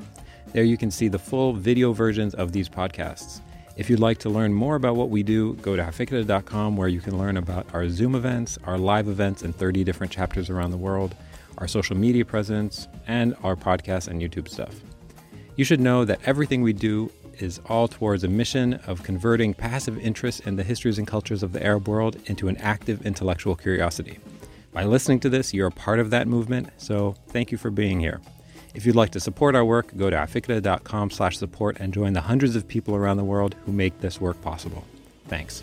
there 0.56 0.64
you 0.64 0.78
can 0.78 0.90
see 0.90 1.06
the 1.06 1.18
full 1.18 1.52
video 1.52 1.92
versions 1.92 2.34
of 2.34 2.52
these 2.52 2.66
podcasts 2.66 3.42
if 3.76 3.90
you'd 3.90 4.00
like 4.00 4.16
to 4.18 4.30
learn 4.30 4.54
more 4.54 4.74
about 4.74 4.96
what 4.96 5.10
we 5.10 5.22
do, 5.22 5.52
go 5.56 5.76
to 5.76 5.82
afikra.com 5.82 6.76
where 6.78 6.88
you 6.88 7.00
can 7.00 7.18
learn 7.18 7.36
about 7.36 7.66
our 7.74 7.90
Zoom 7.90 8.14
events, 8.14 8.58
our 8.64 8.78
live 8.78 9.06
events 9.06 9.42
in 9.42 9.52
30 9.52 9.84
different 9.84 10.10
chapters 10.10 10.48
around 10.48 10.70
the 10.70 10.78
world, 10.78 11.14
our 11.58 11.68
social 11.68 11.94
media 11.94 12.24
presence, 12.24 12.88
and 13.06 13.36
our 13.42 13.54
podcast 13.54 14.08
and 14.08 14.22
YouTube 14.22 14.48
stuff. 14.48 14.80
You 15.56 15.64
should 15.64 15.80
know 15.80 16.06
that 16.06 16.20
everything 16.24 16.62
we 16.62 16.72
do 16.72 17.12
is 17.38 17.60
all 17.66 17.86
towards 17.86 18.24
a 18.24 18.28
mission 18.28 18.74
of 18.86 19.02
converting 19.02 19.52
passive 19.52 19.98
interest 19.98 20.46
in 20.46 20.56
the 20.56 20.64
histories 20.64 20.96
and 20.96 21.06
cultures 21.06 21.42
of 21.42 21.52
the 21.52 21.62
Arab 21.62 21.86
world 21.86 22.16
into 22.26 22.48
an 22.48 22.56
active 22.58 23.04
intellectual 23.04 23.56
curiosity. 23.56 24.18
By 24.72 24.84
listening 24.84 25.20
to 25.20 25.28
this, 25.28 25.52
you're 25.52 25.66
a 25.66 25.70
part 25.70 25.98
of 25.98 26.08
that 26.10 26.26
movement, 26.26 26.70
so 26.78 27.14
thank 27.28 27.52
you 27.52 27.58
for 27.58 27.70
being 27.70 28.00
here. 28.00 28.22
If 28.76 28.84
you'd 28.84 28.94
like 28.94 29.12
to 29.12 29.20
support 29.20 29.56
our 29.56 29.64
work, 29.64 29.96
go 29.96 30.10
to 30.10 30.16
afikra.com 30.16 31.10
slash 31.10 31.38
support 31.38 31.78
and 31.80 31.94
join 31.94 32.12
the 32.12 32.20
hundreds 32.20 32.54
of 32.56 32.68
people 32.68 32.94
around 32.94 33.16
the 33.16 33.24
world 33.24 33.56
who 33.64 33.72
make 33.72 34.00
this 34.00 34.20
work 34.20 34.40
possible. 34.42 34.84
Thanks. 35.28 35.62